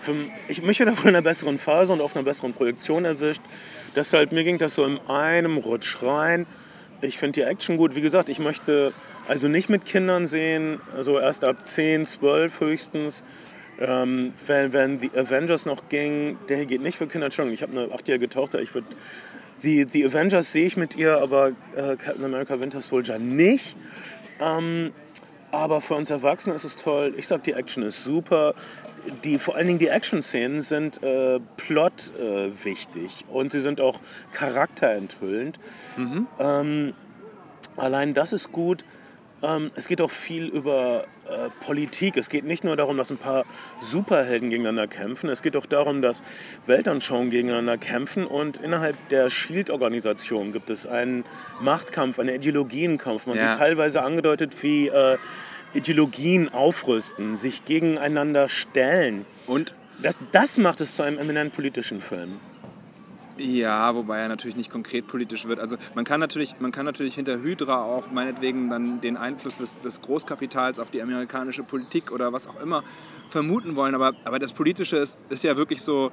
für 0.00 0.14
ich, 0.48 0.62
mich 0.62 0.80
hat 0.80 0.88
er 0.88 0.94
in 1.02 1.08
einer 1.08 1.22
besseren 1.22 1.58
Phase 1.58 1.92
und 1.92 2.00
auf 2.00 2.16
einer 2.16 2.24
besseren 2.24 2.52
Projektion 2.52 3.04
erwischt. 3.04 3.42
Deshalb, 3.94 4.32
mir 4.32 4.44
ging 4.44 4.58
das 4.58 4.74
so 4.74 4.84
in 4.84 4.98
einem 5.08 5.58
Rutsch 5.58 6.02
rein. 6.02 6.46
Ich 7.02 7.18
finde 7.18 7.40
die 7.40 7.42
Action 7.42 7.76
gut. 7.76 7.94
Wie 7.94 8.00
gesagt, 8.00 8.28
ich 8.28 8.38
möchte 8.38 8.92
also 9.28 9.48
nicht 9.48 9.68
mit 9.68 9.84
Kindern 9.84 10.26
sehen, 10.26 10.80
also 10.96 11.18
erst 11.18 11.44
ab 11.44 11.66
10, 11.66 12.06
12 12.06 12.60
höchstens. 12.60 13.24
Ähm, 13.78 14.34
wenn, 14.46 14.72
wenn 14.72 15.00
The 15.00 15.10
Avengers 15.16 15.64
noch 15.64 15.88
ging, 15.88 16.36
der 16.48 16.66
geht 16.66 16.82
nicht 16.82 16.98
für 16.98 17.06
Kinder. 17.06 17.26
Entschuldigung, 17.26 17.54
ich 17.54 17.62
habe 17.62 17.72
eine 17.72 17.94
achtjährige 17.94 18.28
Tochter. 18.28 18.60
Ich 18.60 18.74
würde 18.74 18.88
The, 19.60 19.86
The 19.90 20.06
Avengers 20.06 20.52
sehe 20.52 20.66
ich 20.66 20.76
mit 20.76 20.96
ihr, 20.96 21.18
aber 21.18 21.52
äh, 21.76 21.96
Captain 21.96 22.24
America 22.24 22.58
Winter 22.60 22.80
Soldier 22.80 23.18
nicht. 23.18 23.76
Ähm, 24.40 24.92
aber 25.52 25.80
für 25.80 25.94
uns 25.94 26.10
Erwachsene 26.10 26.54
ist 26.54 26.64
es 26.64 26.76
toll. 26.76 27.14
Ich 27.16 27.26
sag, 27.26 27.42
die 27.44 27.52
Action 27.52 27.82
ist 27.82 28.04
super 28.04 28.54
die, 29.24 29.38
vor 29.38 29.56
allen 29.56 29.66
Dingen 29.66 29.78
die 29.78 29.88
Action-Szenen 29.88 30.60
sind 30.60 31.02
äh, 31.02 31.40
plot 31.56 32.12
äh, 32.18 32.50
wichtig 32.64 33.24
und 33.28 33.52
sie 33.52 33.60
sind 33.60 33.80
auch 33.80 34.00
charakterenthüllend. 34.32 35.58
Mhm. 35.96 36.26
Ähm, 36.38 36.94
allein 37.76 38.14
das 38.14 38.32
ist 38.32 38.52
gut. 38.52 38.84
Ähm, 39.42 39.70
es 39.74 39.88
geht 39.88 40.00
auch 40.00 40.10
viel 40.10 40.46
über 40.46 41.04
äh, 41.26 41.48
Politik. 41.64 42.16
Es 42.16 42.28
geht 42.28 42.44
nicht 42.44 42.64
nur 42.64 42.76
darum, 42.76 42.96
dass 42.96 43.10
ein 43.10 43.16
paar 43.16 43.44
Superhelden 43.80 44.50
gegeneinander 44.50 44.86
kämpfen. 44.86 45.30
Es 45.30 45.42
geht 45.42 45.56
auch 45.56 45.66
darum, 45.66 46.02
dass 46.02 46.22
Weltanschauungen 46.66 47.30
gegeneinander 47.30 47.78
kämpfen. 47.78 48.26
Und 48.26 48.58
innerhalb 48.58 48.96
der 49.08 49.30
Shield-Organisation 49.30 50.52
gibt 50.52 50.68
es 50.68 50.86
einen 50.86 51.24
Machtkampf, 51.60 52.18
einen 52.18 52.34
Ideologienkampf. 52.34 53.26
Man 53.26 53.36
ja. 53.36 53.48
sieht 53.48 53.58
teilweise 53.58 54.02
angedeutet, 54.02 54.62
wie 54.62 54.88
äh, 54.88 55.16
Ideologien 55.74 56.48
aufrüsten, 56.48 57.36
sich 57.36 57.64
gegeneinander 57.64 58.48
stellen. 58.48 59.26
Und? 59.46 59.74
Das, 60.02 60.16
das 60.32 60.58
macht 60.58 60.80
es 60.80 60.96
zu 60.96 61.02
einem 61.02 61.18
eminent 61.18 61.52
politischen 61.52 62.00
Film. 62.00 62.40
Ja, 63.36 63.94
wobei 63.94 64.18
er 64.18 64.28
natürlich 64.28 64.56
nicht 64.56 64.70
konkret 64.70 65.06
politisch 65.06 65.46
wird. 65.46 65.60
Also 65.60 65.76
man 65.94 66.04
kann 66.04 66.20
natürlich, 66.20 66.56
man 66.58 66.72
kann 66.72 66.84
natürlich 66.84 67.14
hinter 67.14 67.40
Hydra 67.40 67.82
auch 67.82 68.10
meinetwegen 68.10 68.68
dann 68.68 69.00
den 69.00 69.16
Einfluss 69.16 69.56
des, 69.56 69.78
des 69.80 70.02
Großkapitals 70.02 70.78
auf 70.78 70.90
die 70.90 71.00
amerikanische 71.00 71.62
Politik 71.62 72.12
oder 72.12 72.34
was 72.34 72.46
auch 72.46 72.60
immer 72.60 72.84
vermuten 73.30 73.76
wollen. 73.76 73.94
Aber, 73.94 74.12
aber 74.24 74.38
das 74.38 74.52
Politische 74.52 74.96
ist, 74.96 75.18
ist 75.30 75.42
ja 75.42 75.56
wirklich 75.56 75.80
so, 75.80 76.10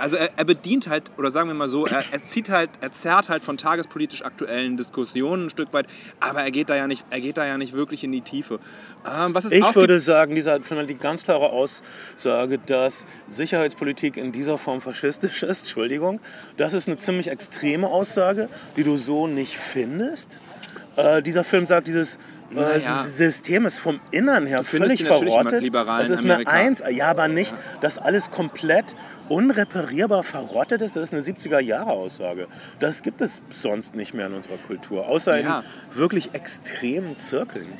also 0.00 0.16
er, 0.16 0.30
er, 0.36 0.44
bedient 0.44 0.88
halt, 0.88 1.10
oder 1.18 1.30
sagen 1.30 1.48
wir 1.48 1.54
mal 1.54 1.68
so, 1.68 1.86
er, 1.86 2.02
er, 2.10 2.22
zieht 2.22 2.48
halt, 2.48 2.70
er 2.80 2.92
zerrt 2.92 3.28
halt 3.28 3.42
von 3.42 3.56
tagespolitisch 3.56 4.22
aktuellen 4.24 4.76
Diskussionen 4.76 5.46
ein 5.46 5.50
Stück 5.50 5.72
weit, 5.72 5.86
aber 6.18 6.42
er 6.42 6.50
geht 6.50 6.68
da 6.68 6.76
ja 6.76 6.86
nicht, 6.86 7.04
er 7.10 7.20
geht 7.20 7.36
da 7.36 7.46
ja 7.46 7.58
nicht 7.58 7.74
wirklich 7.74 8.02
in 8.02 8.12
die 8.12 8.22
Tiefe. 8.22 8.58
Ähm, 9.06 9.36
ich 9.50 9.74
würde 9.74 10.00
sagen, 10.00 10.34
dieser 10.34 10.54
hat 10.54 10.88
die 10.88 10.94
ganz 10.94 11.24
klare 11.24 11.50
Aussage, 11.50 12.58
dass 12.58 13.06
Sicherheitspolitik 13.28 14.16
in 14.16 14.32
dieser 14.32 14.58
Form 14.58 14.80
faschistisch 14.80 15.42
ist. 15.42 15.60
Entschuldigung. 15.60 16.20
Das 16.56 16.74
ist 16.74 16.88
eine 16.88 16.96
ziemlich 16.96 17.28
extreme 17.28 17.88
Aussage, 17.88 18.48
die 18.76 18.84
du 18.84 18.96
so 18.96 19.26
nicht 19.26 19.56
findest. 19.56 20.40
Äh, 20.96 21.22
dieser 21.22 21.44
Film 21.44 21.66
sagt, 21.66 21.86
dieses 21.86 22.18
naja. 22.50 22.80
Das 22.80 23.16
System 23.16 23.64
ist 23.64 23.78
vom 23.78 24.00
Innern 24.10 24.46
her 24.46 24.64
völlig 24.64 25.04
verrottet. 25.04 25.72
Das 25.72 26.10
ist 26.10 26.24
eine 26.24 26.46
Eins, 26.48 26.82
ja, 26.90 27.08
aber 27.08 27.28
nicht, 27.28 27.54
dass 27.80 27.98
alles 27.98 28.30
komplett 28.30 28.96
unreparierbar 29.28 30.24
verrottet 30.24 30.82
ist. 30.82 30.96
Das 30.96 31.04
ist 31.04 31.12
eine 31.12 31.22
70er-Jahre-Aussage. 31.22 32.48
Das 32.80 33.02
gibt 33.02 33.22
es 33.22 33.40
sonst 33.50 33.94
nicht 33.94 34.14
mehr 34.14 34.26
in 34.26 34.34
unserer 34.34 34.56
Kultur, 34.56 35.06
außer 35.06 35.40
ja. 35.40 35.60
in 35.92 35.96
wirklich 35.96 36.34
extremen 36.34 37.16
Zirkeln. 37.16 37.72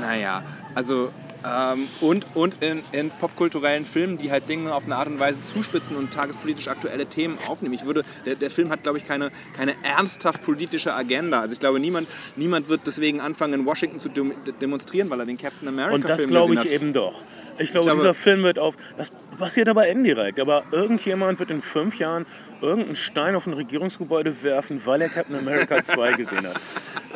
Naja, 0.00 0.42
also 0.74 1.12
ähm, 1.46 1.88
und 2.00 2.26
und 2.34 2.62
in, 2.62 2.82
in, 2.92 3.10
popkulturellen 3.10 3.84
Filmen, 3.84 4.18
die 4.18 4.30
halt 4.30 4.48
Dinge 4.48 4.74
auf 4.74 4.84
eine 4.84 4.96
Art 4.96 5.08
und 5.08 5.18
Weise 5.18 5.38
zuspitzen 5.40 5.96
und 5.96 6.12
tagespolitisch 6.12 6.68
aktuelle 6.68 7.06
Themen 7.06 7.38
aufnehmen. 7.48 7.74
Ich 7.74 7.86
würde, 7.86 8.02
der, 8.26 8.34
der 8.34 8.50
Film 8.50 8.70
hat, 8.70 8.82
glaube 8.82 8.98
ich, 8.98 9.04
keine, 9.06 9.30
keine 9.56 9.74
ernsthaft 9.82 10.44
politische 10.44 10.94
Agenda. 10.94 11.40
Also 11.40 11.54
ich 11.54 11.60
glaube, 11.60 11.80
niemand, 11.80 12.08
niemand 12.36 12.68
wird 12.68 12.82
deswegen 12.86 13.20
anfangen, 13.20 13.54
in 13.54 13.66
Washington 13.66 14.00
zu 14.00 14.08
demonstrieren, 14.60 15.08
weil 15.10 15.20
er 15.20 15.26
den 15.26 15.38
Captain 15.38 15.68
America 15.68 15.94
Und 15.94 16.08
das 16.08 16.26
glaube 16.26 16.54
ich 16.54 16.70
eben 16.70 16.92
doch. 16.92 17.22
Ich 17.58 17.72
glaube, 17.72 17.86
ich 17.86 17.92
glaube, 17.92 17.96
dieser 18.00 18.14
Film 18.14 18.42
wird 18.42 18.58
auf, 18.58 18.76
das 18.96 19.12
passiert 19.38 19.68
aber 19.68 19.88
indirekt, 19.88 20.38
aber 20.38 20.64
irgendjemand 20.70 21.38
wird 21.38 21.50
in 21.50 21.62
fünf 21.62 21.98
Jahren 21.98 22.26
irgendeinen 22.62 22.96
Stein 22.96 23.34
auf 23.34 23.46
ein 23.46 23.52
Regierungsgebäude 23.52 24.42
werfen, 24.42 24.84
weil 24.84 25.02
er 25.02 25.08
Captain 25.08 25.36
America 25.36 25.82
2 25.82 26.12
gesehen 26.12 26.46
hat. 26.46 26.60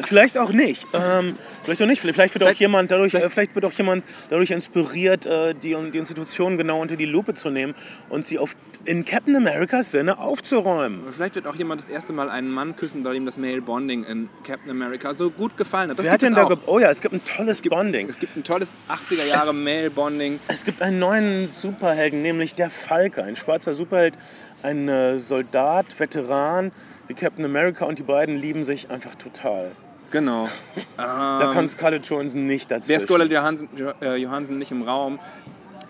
Vielleicht 0.02 0.38
auch 0.38 0.50
nicht. 0.50 0.86
Ähm, 0.92 1.36
Vielleicht 1.64 1.80
auch 1.80 1.86
nicht. 1.86 2.02
Vielleicht 2.02 2.34
wird 2.34 2.44
auch 2.44 2.52
jemand 2.52 2.90
dadurch, 2.90 3.12
vielleicht, 3.12 3.32
vielleicht 3.32 3.54
wird 3.54 3.64
auch 3.64 3.72
jemand 3.72 4.04
dadurch 4.28 4.50
inspiriert, 4.50 5.24
äh, 5.24 5.54
die, 5.54 5.74
die 5.90 5.98
Institution 5.98 6.58
genau 6.58 6.80
unter 6.80 6.96
die 6.96 7.06
Lupe 7.06 7.32
zu 7.34 7.48
nehmen 7.48 7.74
und 8.10 8.26
sie 8.26 8.38
auf, 8.38 8.54
in 8.84 9.06
Captain 9.06 9.34
Americas 9.34 9.90
Sinne 9.90 10.18
aufzuräumen. 10.18 11.00
Vielleicht 11.14 11.36
wird 11.36 11.46
auch 11.46 11.54
jemand 11.54 11.80
das 11.80 11.88
erste 11.88 12.12
Mal 12.12 12.28
einen 12.28 12.50
Mann 12.50 12.76
küssen, 12.76 13.02
weil 13.02 13.16
ihm 13.16 13.24
das 13.24 13.38
Male 13.38 13.62
Bonding 13.62 14.04
in 14.04 14.28
Captain 14.46 14.70
America 14.70 15.14
so 15.14 15.30
gut 15.30 15.56
gefallen 15.56 15.90
hat. 15.90 15.98
Das 15.98 16.04
Wer 16.04 16.12
hat 16.12 16.20
gibt 16.20 16.32
denn 16.36 16.38
es 16.38 16.48
da 16.48 16.54
ge 16.54 16.62
Oh 16.66 16.78
ja, 16.78 16.90
es 16.90 17.00
gibt 17.00 17.14
ein 17.14 17.22
tolles 17.24 17.62
Bonding. 17.62 18.10
Es 18.10 18.18
gibt 18.18 18.36
ein 18.36 18.44
tolles 18.44 18.72
80er 18.90 19.26
Jahre 19.26 19.54
Male 19.54 19.90
Bonding. 19.90 20.38
Es 20.48 20.66
gibt 20.66 20.82
einen 20.82 20.98
neuen 20.98 21.48
Superhelden, 21.48 22.20
nämlich 22.20 22.54
der 22.54 22.68
Falke, 22.68 23.24
ein 23.24 23.36
schwarzer 23.36 23.74
Superheld, 23.74 24.18
ein 24.64 24.88
äh, 24.88 25.18
Soldat, 25.18 25.98
Veteran 25.98 26.72
wie 27.06 27.14
Captain 27.14 27.44
America 27.44 27.84
und 27.84 27.98
die 27.98 28.02
beiden 28.02 28.36
lieben 28.36 28.64
sich 28.64 28.90
einfach 28.90 29.14
total. 29.14 29.70
Genau. 30.10 30.48
Da 30.96 31.50
kann 31.52 31.68
Scarlett 31.68 32.06
Johansson 32.06 32.46
nicht 32.46 32.70
Wäre 32.70 32.80
dazwischen. 32.80 33.02
Scarlett 33.06 33.30
Johansson, 33.32 33.68
Jo- 33.76 33.92
äh, 34.00 34.16
Johansson 34.16 34.58
nicht 34.58 34.70
im 34.70 34.82
Raum, 34.82 35.18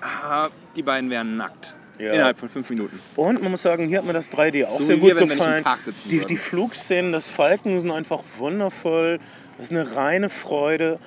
ah, 0.01 0.49
die 0.77 0.83
beiden 0.83 1.09
wären 1.11 1.37
nackt. 1.37 1.75
Ja. 1.99 2.13
Innerhalb 2.13 2.39
von 2.39 2.49
fünf 2.49 2.69
Minuten. 2.71 2.99
Und 3.15 3.41
man 3.41 3.53
muss 3.53 3.63
sagen, 3.63 3.87
hier 3.87 3.99
hat 3.99 4.05
mir 4.05 4.13
das 4.13 4.31
3D 4.33 4.67
auch 4.67 4.81
So 4.81 4.87
sehr 4.87 4.97
gut 4.97 5.15
wenn 5.15 5.29
gefallen. 5.29 5.65
Sitzen 5.85 6.09
Die, 6.09 6.21
die 6.21 6.37
Flugszenen 6.37 7.13
des 7.13 7.29
Falken 7.29 7.79
sind 7.79 7.93
einfach 7.93 8.21
wundervoll. 8.39 9.21
Das 9.59 9.71
ist 9.71 9.71
eine 9.71 9.95
reine 9.95 10.29
Freude. 10.29 10.99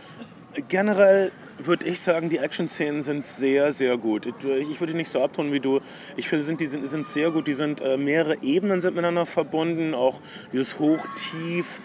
Generell 0.70 1.34
würde 1.60 1.88
ich 1.88 2.01
sagen, 2.01 2.30
die 2.30 2.38
Action-Szenen 2.38 3.01
sind 3.01 3.26
sehr, 3.26 3.72
sehr 3.72 3.97
gut. 3.97 4.26
Ich, 4.26 4.80
würde 4.80 4.95
nicht 4.95 5.12
so 5.12 5.24
abtun 5.24 5.51
wie 5.51 5.60
du. 5.60 5.80
Ich 6.16 6.30
finde, 6.30 6.43
sind, 6.43 6.62
die 6.62 6.68
sind, 6.68 6.88
sind 6.88 7.05
sehr 7.05 7.32
gut. 7.32 7.47
Die 7.47 7.53
sind 7.53 7.82
äh, 7.82 7.97
mehrere 7.97 8.41
Ebenen 8.41 8.82
sind 8.82 8.95
miteinander 8.95 9.26
verbunden. 9.26 9.93
Auch 9.93 10.20
dieses 10.51 10.80
Hoch-Tief, 10.80 11.80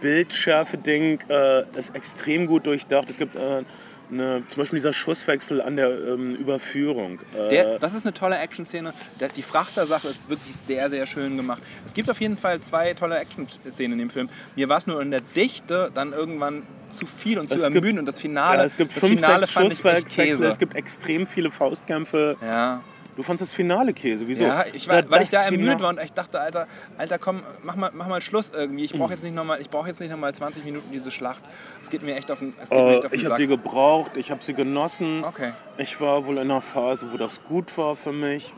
Bildschärfe-Ding 0.00 1.20
äh, 1.28 1.64
ist 1.76 1.94
extrem 1.94 2.46
gut 2.46 2.66
durchdacht. 2.66 3.10
Es 3.10 3.16
gibt 3.16 3.36
äh, 3.36 3.64
eine, 4.10 4.42
zum 4.48 4.60
Beispiel 4.62 4.78
dieser 4.78 4.92
Schusswechsel 4.92 5.60
an 5.60 5.76
der 5.76 5.88
ähm, 6.08 6.34
Überführung. 6.34 7.20
Äh, 7.36 7.48
Der, 7.50 7.78
das 7.78 7.94
ist 7.94 8.04
eine 8.04 8.14
tolle 8.14 8.38
Action-Szene. 8.38 8.92
Die 9.36 9.42
Frachtersache 9.42 10.08
ist 10.08 10.28
wirklich 10.30 10.56
sehr, 10.56 10.88
sehr 10.90 11.06
schön 11.06 11.36
gemacht. 11.36 11.62
Es 11.86 11.94
gibt 11.94 12.08
auf 12.10 12.20
jeden 12.20 12.36
Fall 12.38 12.60
zwei 12.60 12.94
tolle 12.94 13.18
Action-Szenen 13.18 13.92
in 13.94 13.98
dem 13.98 14.10
Film. 14.10 14.28
Mir 14.56 14.68
war 14.68 14.78
es 14.78 14.86
nur 14.86 15.00
in 15.02 15.10
der 15.10 15.20
Dichte 15.36 15.90
dann 15.94 16.12
irgendwann 16.12 16.62
zu 16.90 17.06
viel 17.06 17.38
und 17.38 17.48
zu 17.48 17.54
Es 17.56 17.62
gibt- 17.64 17.74
ermüdend. 17.76 17.98
Und 18.00 18.06
das 18.06 18.18
Finale, 18.20 18.58
Ja, 18.58 18.64
es 18.64 18.76
gibt 18.76 18.92
fünf, 18.92 19.20
Finale 19.20 19.46
sechs 19.46 19.52
Schusswechsel, 19.52 20.44
es 20.46 20.58
gibt 20.58 20.74
extrem 20.74 21.26
viele 21.26 21.50
Faustkämpfe. 21.50 22.36
ja. 22.42 22.82
Du 23.18 23.24
fandest 23.24 23.50
das 23.50 23.52
Finale 23.52 23.92
Käse, 23.92 24.28
wieso? 24.28 24.44
Ja, 24.44 24.64
ich 24.72 24.86
war, 24.86 25.02
Na, 25.02 25.10
weil 25.10 25.24
ich 25.24 25.30
da 25.30 25.42
ermüdet 25.42 25.64
Finale- 25.64 25.82
war 25.82 25.90
und 25.90 26.00
ich 26.00 26.12
dachte, 26.12 26.38
Alter, 26.38 26.68
Alter, 26.98 27.18
komm, 27.18 27.42
mach 27.64 27.74
mal, 27.74 27.90
mach 27.92 28.06
mal 28.06 28.20
Schluss 28.20 28.52
irgendwie. 28.54 28.84
Ich 28.84 28.92
brauche 28.92 29.10
jetzt 29.10 29.24
nicht 29.24 29.34
nochmal, 29.34 29.58
noch 29.60 30.16
mal 30.16 30.32
20 30.32 30.64
Minuten 30.64 30.88
diese 30.92 31.10
Schlacht. 31.10 31.42
Es 31.82 31.90
geht 31.90 32.04
mir 32.04 32.14
echt 32.14 32.30
auf 32.30 32.38
den, 32.38 32.54
es 32.62 32.70
geht 32.70 32.78
mir 32.78 32.84
Äh, 32.84 32.94
echt 32.94 33.04
auf 33.06 33.10
den 33.10 33.18
ich 33.18 33.26
habe 33.26 33.36
die 33.36 33.48
gebraucht, 33.48 34.12
ich 34.14 34.30
habe 34.30 34.44
sie 34.44 34.54
genossen. 34.54 35.24
Okay. 35.24 35.50
Ich 35.78 36.00
war 36.00 36.26
wohl 36.26 36.36
in 36.36 36.42
einer 36.42 36.60
Phase, 36.60 37.08
wo 37.12 37.16
das 37.16 37.42
gut 37.42 37.76
war 37.76 37.96
für 37.96 38.12
mich. 38.12 38.54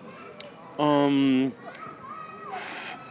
Ähm, 0.79 1.53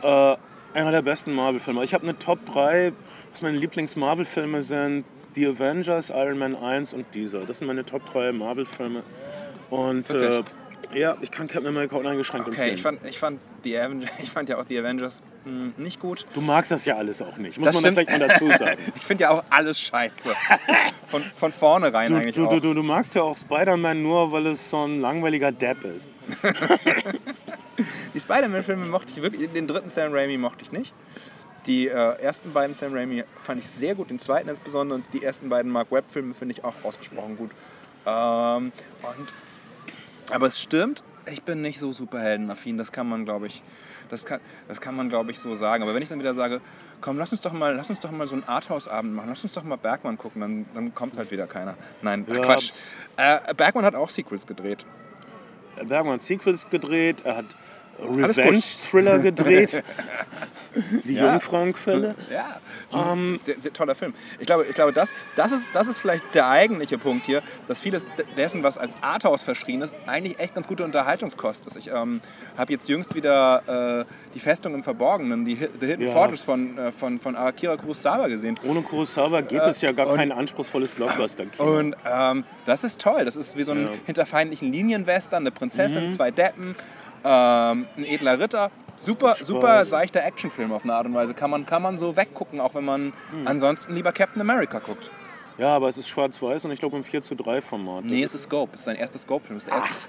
äh, 0.04 0.36
einer 0.76 0.92
der 0.92 1.02
besten 1.02 1.34
Marvel-Filme. 1.34 1.84
Ich 1.84 1.96
habe 1.96 2.04
eine 2.04 2.20
Top 2.20 2.46
3, 2.46 2.94
was 3.32 3.42
meine 3.42 3.58
Lieblings-Marvel-Filme 3.58 4.62
sind. 4.62 5.04
The 5.34 5.48
Avengers, 5.48 6.12
Iron 6.12 6.38
Man 6.38 6.56
1 6.56 6.94
und 6.94 7.08
dieser. 7.16 7.40
Das 7.40 7.58
sind 7.58 7.66
meine 7.66 7.84
Top 7.86 8.06
3 8.14 8.34
Marvel-Filme. 8.34 9.02
Und 9.72 10.12
äh? 10.12 10.44
Ja, 10.94 11.16
ich 11.22 11.32
kann 11.32 11.48
Captain 11.48 11.68
America 11.68 11.96
uneingeschränkt 11.96 12.48
Okay, 12.48 12.56
empfehlen. 12.58 12.76
ich 12.76 12.82
fand, 12.82 13.00
ich, 13.06 13.20
fand 13.20 13.42
die 13.64 13.78
Avengers, 13.78 14.10
ich 14.24 14.30
fand 14.32 14.50
ja 14.50 14.58
auch 14.58 14.66
die 14.66 14.78
Avengers 14.80 15.22
mh, 15.46 15.72
nicht 15.78 16.00
gut. 16.00 16.26
du 16.34 16.42
magst 16.42 16.72
das 16.72 16.86
ja 16.86 16.96
alles 16.98 17.22
auch 17.22 17.38
nicht, 17.38 17.58
muss 17.60 17.68
Das 17.72 17.82
man 17.82 17.94
vielleicht 17.94 18.10
mal 18.10 18.20
dazu 18.28 18.50
sagen. 18.58 18.82
Ich 18.96 19.04
finde 19.06 19.24
ja 19.24 19.30
auch 19.32 19.44
alles 19.50 19.80
scheiße. 19.80 20.30
Von, 21.08 21.24
von 21.36 21.52
vornherein 21.52 22.08
Du, 22.10 22.16
eigentlich 22.16 22.36
du, 22.36 22.46
auch. 22.46 22.50
du, 22.54 22.60
du, 22.60 22.74
du 22.74 22.84
magst 22.84 23.16
ja 23.16 23.22
auch 23.24 23.38
Spider-Man 23.38 24.02
nur, 24.02 24.32
weil 24.32 24.48
es 24.48 24.70
so 24.70 24.86
ein 24.86 25.00
langweiliger 25.02 25.52
Depp 25.52 25.84
ist. 25.84 26.12
Die 28.14 28.20
Spider-Man-Filme 28.20 28.86
mochte 28.88 29.12
ich 29.16 29.22
wirklich, 29.22 29.50
den 29.52 29.68
dritten 29.68 29.90
Sam 29.90 30.12
Raimi 30.14 30.38
mochte 30.38 30.64
ich 30.64 30.72
nicht. 30.72 30.94
Die 31.66 31.88
äh, 31.88 31.92
ersten 32.22 32.52
beiden 32.52 32.74
Sam 32.74 32.94
Raimi 32.94 33.24
fand 33.44 33.64
ich 33.64 33.70
sehr 33.70 33.96
gut, 33.96 34.10
den 34.10 34.20
zweiten 34.20 34.50
insbesondere 34.50 34.98
und 35.00 35.06
die 35.14 35.24
ersten 35.24 35.50
beiden 35.50 35.72
Mark 35.72 35.92
Webb-Filme 35.92 36.34
finde 36.34 36.54
ich 36.54 36.64
auch 36.64 36.74
ausgesprochen 36.84 37.38
gut. 37.38 37.52
Ähm, 38.06 38.72
und, 39.04 39.28
aber 40.32 40.48
es 40.48 40.60
stimmt, 40.60 41.04
ich 41.32 41.44
bin 41.44 41.62
nicht 41.62 41.80
so 41.80 41.92
superheldenaffin, 41.92 42.78
das 42.78 42.92
kann 42.92 43.08
man 43.08 43.26
glaube 43.26 43.48
ich, 43.48 43.62
das 44.10 44.26
kann, 44.26 44.40
das 44.68 44.82
kann 44.82 44.96
man 44.96 45.10
glaube 45.10 45.32
ich 45.32 45.40
so 45.40 45.56
sagen. 45.56 45.84
Aber 45.84 45.94
wenn 45.94 46.02
ich 46.02 46.10
dann 46.10 46.20
wieder 46.20 46.34
sage, 46.34 46.62
komm, 47.02 47.18
lass 47.18 47.32
uns 47.32 47.42
doch 47.42 47.54
mal, 47.54 47.76
lass 47.76 47.90
uns 47.90 48.00
doch 48.00 48.12
mal 48.12 48.28
so 48.28 48.36
einen 48.36 48.44
Arthouse-Abend 48.44 49.14
machen, 49.14 49.30
lass 49.30 49.44
uns 49.44 49.54
doch 49.54 49.64
mal 49.64 49.78
Bergmann 49.78 50.18
gucken, 50.18 50.42
dann, 50.42 50.66
dann 50.74 50.96
kommt 50.96 51.18
halt 51.18 51.32
wieder 51.32 51.48
keiner. 51.48 51.76
Nein, 52.02 52.26
Ja. 52.28 52.42
Quatsch. 52.42 52.72
Äh, 53.18 53.54
Bergmann 53.56 53.86
hat 53.86 53.96
auch 53.96 54.10
Sequels 54.10 54.46
gedreht. 54.46 54.86
Bergmann 55.88 56.16
hat 56.16 56.22
Sequels 56.24 56.70
gedreht, 56.70 57.22
er 57.26 57.38
hat. 57.38 57.46
Revenge-Thriller 58.02 59.20
gedreht. 59.20 59.84
Die 61.04 61.14
Ja. 61.14 61.32
Jungfrauenquelle. 61.32 62.16
Ja, 62.32 62.60
Ähm, 63.14 63.40
sehr, 63.44 63.60
sehr 63.60 63.74
toller 63.74 63.96
Film. 63.96 64.14
Ich 64.40 64.46
glaube, 64.46 64.66
ich 64.68 64.76
glaube 64.76 64.94
das, 64.94 65.10
das, 65.36 65.52
ist, 65.52 65.66
das 65.74 65.88
ist 65.88 65.98
vielleicht 66.00 66.24
der 66.34 66.48
eigentliche 66.48 66.98
Punkt 66.98 67.26
hier, 67.26 67.42
dass 67.68 67.80
vieles 67.80 68.04
de- 68.18 68.26
dessen, 68.38 68.64
was 68.64 68.78
als 68.78 68.94
Arthouse 69.02 69.42
verschrien 69.42 69.82
ist, 69.82 69.94
eigentlich 70.08 70.40
echt 70.40 70.56
ganz 70.56 70.68
gute 70.68 70.84
Unterhaltungskost 70.84 71.66
ist. 71.66 71.76
Ich 71.76 71.88
ähm, 71.90 72.22
habe 72.58 72.72
jetzt 72.72 72.88
jüngst 72.88 73.16
wieder 73.16 74.06
äh, 74.08 74.14
Die 74.36 74.40
Festung 74.40 74.74
im 74.76 74.84
Verborgenen, 74.84 75.44
die 75.46 75.56
The 75.56 75.88
Hidden 75.88 76.06
Ja. 76.08 76.12
Fortress 76.12 76.44
von, 76.44 76.78
äh, 76.78 76.92
von, 76.92 77.20
von 77.20 77.36
Akira 77.36 77.76
Kurosawa 77.78 78.28
gesehen. 78.28 78.60
Ohne 78.64 78.82
Kurosawa 78.82 79.42
gibt 79.42 79.66
es 79.66 79.82
ja 79.82 79.92
gar 79.92 80.08
und- 80.08 80.16
kein 80.18 80.32
anspruchsvolles 80.32 80.92
Blockbuster-Kino. 80.92 81.78
Und 81.80 81.96
ähm, 82.10 82.44
das 82.66 82.84
ist 82.84 83.02
toll. 83.02 83.26
Das 83.26 83.36
ist 83.36 83.58
wie 83.58 83.64
so 83.64 83.72
ein 83.72 83.84
Ja. 83.84 83.90
hinter 84.06 84.26
feindlichen 84.26 84.72
Linienwestern, 84.72 85.44
eine 85.44 85.52
Prinzessin, 85.52 86.10
zwei 86.10 86.32
Deppen, 86.32 86.76
ähm, 87.24 87.88
ein 87.98 88.06
edler 88.06 88.40
Ritter. 88.40 88.72
Super, 88.96 89.36
super 89.36 89.86
seichter 89.86 90.24
Actionfilm 90.24 90.74
auf 90.74 90.84
eine 90.84 90.94
Art 90.94 91.06
und 91.06 91.14
Weise. 91.14 91.34
Kann 91.34 91.50
man, 91.50 91.66
kann 91.66 91.82
man 91.82 91.98
so 91.98 92.18
weggucken, 92.18 92.60
auch 92.60 92.76
wenn 92.76 92.84
man 92.84 93.14
ansonsten 93.46 93.96
lieber 93.96 94.12
Captain 94.12 94.42
America 94.42 94.80
guckt. 94.80 95.10
Ja, 95.58 95.76
aber 95.76 95.90
es 95.90 95.98
ist 95.98 96.08
schwarz-weiß 96.08 96.66
und 96.66 96.72
ich 96.72 96.80
glaube 96.80 96.98
im 96.98 97.04
4 97.04 97.22
zu 97.22 97.36
3 97.36 97.62
Format. 97.62 98.06
Nee, 98.06 98.24
es 98.24 98.34
ist 98.34 98.44
Scope. 98.44 98.72
Es 98.74 98.82
ist 98.82 98.86
sein 98.86 98.96
erster 98.96 99.20
Scope-Film. 99.20 99.58
Es 99.58 99.64
ist 99.64 99.70
der 99.70 99.78
erste, 99.78 100.08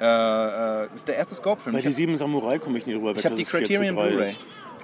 äh, 0.00 0.84
äh, 0.84 0.94
ist 0.94 1.08
der 1.08 1.16
erste 1.16 1.34
Scope-Film. 1.36 1.76
Bei 1.76 1.82
die 1.82 1.92
sieben 1.92 2.16
Samurai 2.16 2.58
komme 2.58 2.78
ich 2.78 2.86
nicht 2.86 2.96
drüber 2.96 3.10
weg. 3.10 3.18
Ich 3.18 3.24
hab 3.24 3.32
dass 3.32 3.36
die 3.36 3.42
es 3.44 3.50
4 3.50 3.60
zu 3.60 3.66
Criterion 3.66 3.96
3 3.96 4.08
Blu-ray. 4.08 4.34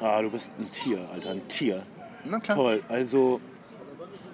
Ah, 0.01 0.23
du 0.23 0.31
bist 0.31 0.53
ein 0.59 0.71
Tier, 0.71 0.99
Alter, 1.13 1.31
ein 1.31 1.49
Tier. 1.49 1.83
Na 2.25 2.39
klar. 2.39 2.57
Toll. 2.57 2.83
Also, 2.89 3.41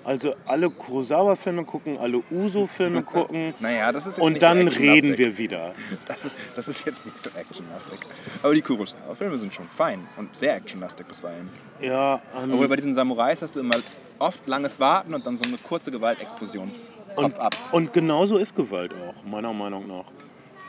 also 0.05 0.35
alle 0.47 0.71
Kurosawa-Filme 0.71 1.65
gucken, 1.65 1.99
alle 1.99 2.23
Uso-Filme 2.31 3.03
gucken. 3.15 3.55
Naja, 3.61 3.93
das 3.93 4.07
ist 4.07 4.17
jetzt 4.17 4.25
Und 4.25 4.33
nicht 4.33 4.43
dann 4.43 4.67
reden 4.69 5.17
wir 5.19 5.37
wieder. 5.37 5.75
Das 6.07 6.25
ist, 6.25 6.35
das 6.57 6.69
ist 6.69 6.85
jetzt 6.87 7.05
nicht 7.05 7.21
so 7.21 7.31
actionlastig. 7.35 7.99
Aber 8.43 8.55
die 8.55 8.63
Kurosawa-Filme 8.63 9.39
sind 9.39 9.55
schon 9.55 9.69
fein 9.69 10.07
und 10.17 10.37
sehr 10.37 10.55
actionlastig 10.57 11.07
bisweilen. 11.07 11.49
Ja, 11.81 12.21
ähm, 12.43 12.53
Obwohl 12.53 12.69
bei 12.69 12.77
diesen 12.77 12.95
Samurais 12.95 13.41
hast 13.43 13.55
du 13.55 13.61
immer 13.61 13.77
oft 14.19 14.47
langes 14.47 14.79
Warten 14.81 15.15
und 15.15 15.27
dann 15.27 15.37
so 15.37 15.45
eine 15.45 15.59
kurze 15.59 15.91
Gewaltexplosion. 15.91 16.71
Und, 17.17 17.39
ab. 17.39 17.55
und 17.73 17.93
genauso 17.93 18.39
ist 18.39 18.55
Gewalt 18.55 18.93
auch, 18.95 19.25
meiner 19.25 19.53
Meinung 19.53 19.87
nach. 19.87 20.05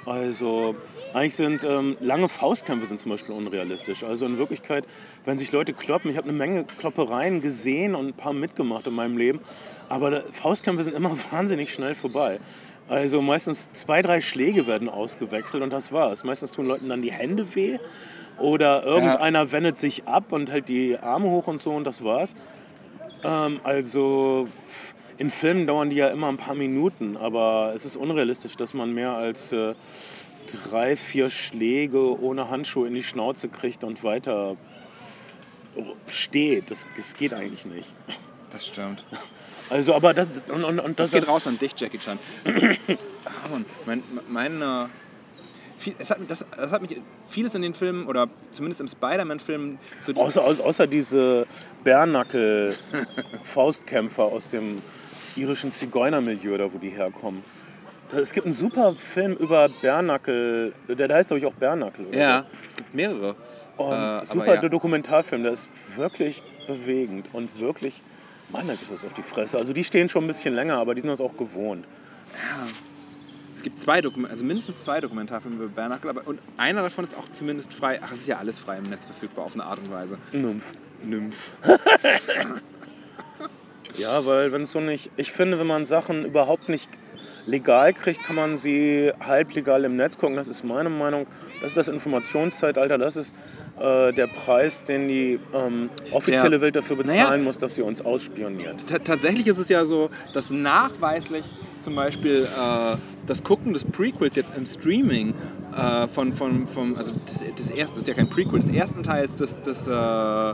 Also 0.05 0.75
eigentlich 1.13 1.35
sind 1.35 1.63
ähm, 1.65 1.97
lange 1.99 2.29
Faustkämpfe 2.29 2.85
sind 2.85 2.99
zum 2.99 3.11
Beispiel 3.11 3.35
unrealistisch. 3.35 4.03
Also 4.03 4.25
in 4.25 4.37
Wirklichkeit, 4.37 4.85
wenn 5.25 5.37
sich 5.37 5.51
Leute 5.51 5.73
kloppen, 5.73 6.11
ich 6.11 6.17
habe 6.17 6.29
eine 6.29 6.37
Menge 6.37 6.65
Kloppereien 6.79 7.41
gesehen 7.41 7.95
und 7.95 8.07
ein 8.07 8.13
paar 8.13 8.33
mitgemacht 8.33 8.87
in 8.87 8.93
meinem 8.93 9.17
Leben, 9.17 9.39
aber 9.89 10.23
Faustkämpfe 10.31 10.83
sind 10.83 10.95
immer 10.95 11.11
wahnsinnig 11.31 11.73
schnell 11.73 11.95
vorbei. 11.95 12.39
Also 12.87 13.21
meistens 13.21 13.71
zwei, 13.71 14.01
drei 14.01 14.21
Schläge 14.21 14.67
werden 14.67 14.89
ausgewechselt 14.89 15.63
und 15.63 15.71
das 15.71 15.91
war's. 15.91 16.23
Meistens 16.23 16.51
tun 16.51 16.65
Leuten 16.65 16.89
dann 16.89 17.01
die 17.01 17.11
Hände 17.11 17.55
weh 17.55 17.77
oder 18.37 18.83
irgendeiner 18.83 19.51
wendet 19.51 19.77
sich 19.77 20.07
ab 20.07 20.31
und 20.31 20.51
hält 20.51 20.67
die 20.67 20.97
Arme 20.97 21.29
hoch 21.29 21.47
und 21.47 21.59
so 21.59 21.71
und 21.71 21.85
das 21.85 22.03
war's. 22.03 22.35
Ähm, 23.23 23.59
also 23.63 24.47
in 25.17 25.29
Filmen 25.29 25.67
dauern 25.67 25.91
die 25.91 25.97
ja 25.97 26.07
immer 26.07 26.29
ein 26.29 26.37
paar 26.37 26.55
Minuten, 26.55 27.15
aber 27.15 27.73
es 27.75 27.85
ist 27.85 27.95
unrealistisch, 27.95 28.55
dass 28.55 28.73
man 28.73 28.91
mehr 28.93 29.11
als 29.11 29.53
äh, 29.53 29.75
drei, 30.47 30.95
vier 30.95 31.29
Schläge 31.29 32.19
ohne 32.19 32.49
Handschuhe 32.49 32.87
in 32.87 32.93
die 32.93 33.03
Schnauze 33.03 33.49
kriegt 33.49 33.83
und 33.83 34.03
weiter 34.03 34.55
steht. 36.07 36.71
Das, 36.71 36.85
das 36.95 37.15
geht 37.15 37.33
eigentlich 37.33 37.65
nicht. 37.65 37.93
Das 38.51 38.67
stimmt. 38.67 39.05
Also, 39.69 39.93
aber 39.93 40.13
das 40.13 40.27
und, 40.49 40.65
und, 40.65 40.79
und 40.79 40.99
Das 40.99 41.11
das, 41.11 41.19
geht 41.19 41.29
raus 41.29 41.47
an 41.47 41.57
dich, 41.57 41.71
Jackie 41.77 41.97
Chan. 41.97 42.19
Mein, 43.85 44.01
mein, 44.29 44.61
äh, 44.61 44.85
viel, 45.77 45.93
es 45.97 46.09
hat, 46.09 46.19
das, 46.27 46.45
das 46.55 46.71
hat 46.71 46.81
mich 46.81 47.01
vieles 47.27 47.53
in 47.55 47.61
den 47.61 47.73
Filmen 47.73 48.07
oder 48.07 48.29
zumindest 48.51 48.79
im 48.81 48.87
Spider-Man-Film 48.87 49.77
so 50.05 50.13
Außer, 50.13 50.41
außer, 50.43 50.63
außer 50.63 50.87
diese 50.87 51.45
Bärnackel-Faustkämpfer 51.83 54.23
aus 54.23 54.47
dem 54.49 54.81
irischen 55.35 55.73
Zigeunermilieu, 55.73 56.57
da 56.57 56.71
wo 56.71 56.77
die 56.77 56.89
herkommen. 56.89 57.43
Es 58.15 58.33
gibt 58.33 58.45
einen 58.45 58.53
super 58.53 58.93
Film 58.95 59.33
über 59.33 59.69
Bärnackel, 59.69 60.73
der, 60.87 61.13
heißt 61.13 61.29
glaube 61.29 61.39
ich 61.39 61.45
auch 61.45 61.53
Bärnackel. 61.53 62.05
Oder 62.07 62.17
Ja, 62.17 62.45
es 62.67 62.75
gibt 62.75 62.93
mehrere. 62.93 63.35
so. 63.77 63.83
Und 63.83 63.93
Äh, 63.93 64.25
super 64.25 64.55
ja. 64.61 64.69
Dokumentarfilm, 64.69 65.43
der 65.43 65.53
ist 65.53 65.69
wirklich 65.97 66.43
bewegend 66.67 67.29
und 67.33 67.59
wirklich 67.59 68.03
Mann, 68.49 68.67
da 68.67 68.73
gibt's 68.73 68.91
was 68.91 69.05
auf 69.05 69.13
die 69.13 69.23
Fresse. 69.23 69.57
Also 69.57 69.71
die 69.71 69.83
stehen 69.83 70.09
schon 70.09 70.25
ein 70.25 70.27
bisschen 70.27 70.53
länger, 70.53 70.75
aber 70.77 70.93
die 70.93 71.01
sind 71.01 71.09
das 71.09 71.21
auch 71.21 71.37
gewohnt. 71.37 71.85
Es 73.57 73.63
gibt 73.63 73.79
zwei 73.79 74.01
Dokument 74.01 74.31
also 74.31 74.43
mindestens 74.43 74.83
zwei 74.83 74.99
Dokumentarfilme 74.99 75.55
über 75.63 75.67
Bernacle, 75.73 76.09
aber 76.09 76.27
und 76.27 76.39
einer 76.57 76.81
davon 76.81 77.05
ist 77.05 77.15
auch 77.17 77.29
zumindest 77.29 77.73
frei. 77.73 77.99
Ach, 78.03 78.11
es 78.11 78.21
ist 78.21 78.27
ja 78.27 78.37
alles 78.39 78.59
frei 78.59 78.77
im 78.77 78.89
Netz 78.89 79.05
verfügbar 79.05 79.45
auf 79.45 79.53
eine 79.53 79.63
Art 79.63 79.79
und 79.79 79.89
Weise. 79.91 80.17
Nymph. 80.33 80.73
Nymph. 81.03 81.53
Ja, 83.97 84.25
weil 84.25 84.53
wenn 84.53 84.61
es 84.61 84.71
so 84.71 84.79
nicht. 84.79 85.11
Ich 85.17 85.33
finde, 85.33 85.59
wenn 85.59 85.67
man 85.67 85.85
Sachen 85.85 86.23
überhaupt 86.23 86.69
nicht 86.69 86.89
legal 87.45 87.93
kriegt, 87.93 88.23
kann 88.23 88.35
man 88.35 88.57
sie 88.57 89.11
halblegal 89.19 89.83
im 89.85 89.95
Netz 89.95 90.17
gucken. 90.17 90.35
Das 90.35 90.47
ist 90.47 90.63
meine 90.63 90.89
Meinung. 90.89 91.25
Das 91.61 91.71
ist 91.71 91.77
das 91.77 91.87
Informationszeitalter. 91.87 92.97
Das 92.97 93.15
ist 93.15 93.35
äh, 93.79 94.11
der 94.13 94.27
Preis, 94.27 94.83
den 94.83 95.07
die 95.07 95.39
ähm, 95.53 95.89
offizielle 96.11 96.57
Ja. 96.57 96.61
Welt 96.61 96.75
dafür 96.75 96.97
bezahlen 96.97 97.17
Naja. 97.29 97.37
muss, 97.43 97.57
dass 97.57 97.75
sie 97.75 97.81
uns 97.81 98.03
ausspioniert. 98.03 98.87
Ta- 98.87 98.99
tatsächlich 98.99 99.47
ist 99.47 99.57
es 99.57 99.69
ja 99.69 99.85
so, 99.85 100.09
dass 100.33 100.49
nachweislich 100.51 101.45
zum 101.81 101.95
Beispiel 101.95 102.43
äh, 102.43 102.97
das 103.27 103.43
Gucken 103.43 103.73
des 103.73 103.83
Prequels 103.83 104.35
jetzt 104.35 104.55
im 104.55 104.65
Streaming 104.65 105.33
äh, 105.75 106.07
von, 106.07 106.33
von, 106.33 106.67
vom, 106.67 106.95
also 106.95 107.13
des, 107.27 107.39
des 107.55 107.69
ersten, 107.69 107.95
das 107.95 108.03
ist 108.03 108.07
ja 108.07 108.13
kein 108.13 108.29
Prequel, 108.29 108.59
des 108.59 108.69
ersten 108.69 109.03
Teils 109.03 109.35
des, 109.35 109.61
des, 109.61 109.87
äh, 109.87 110.53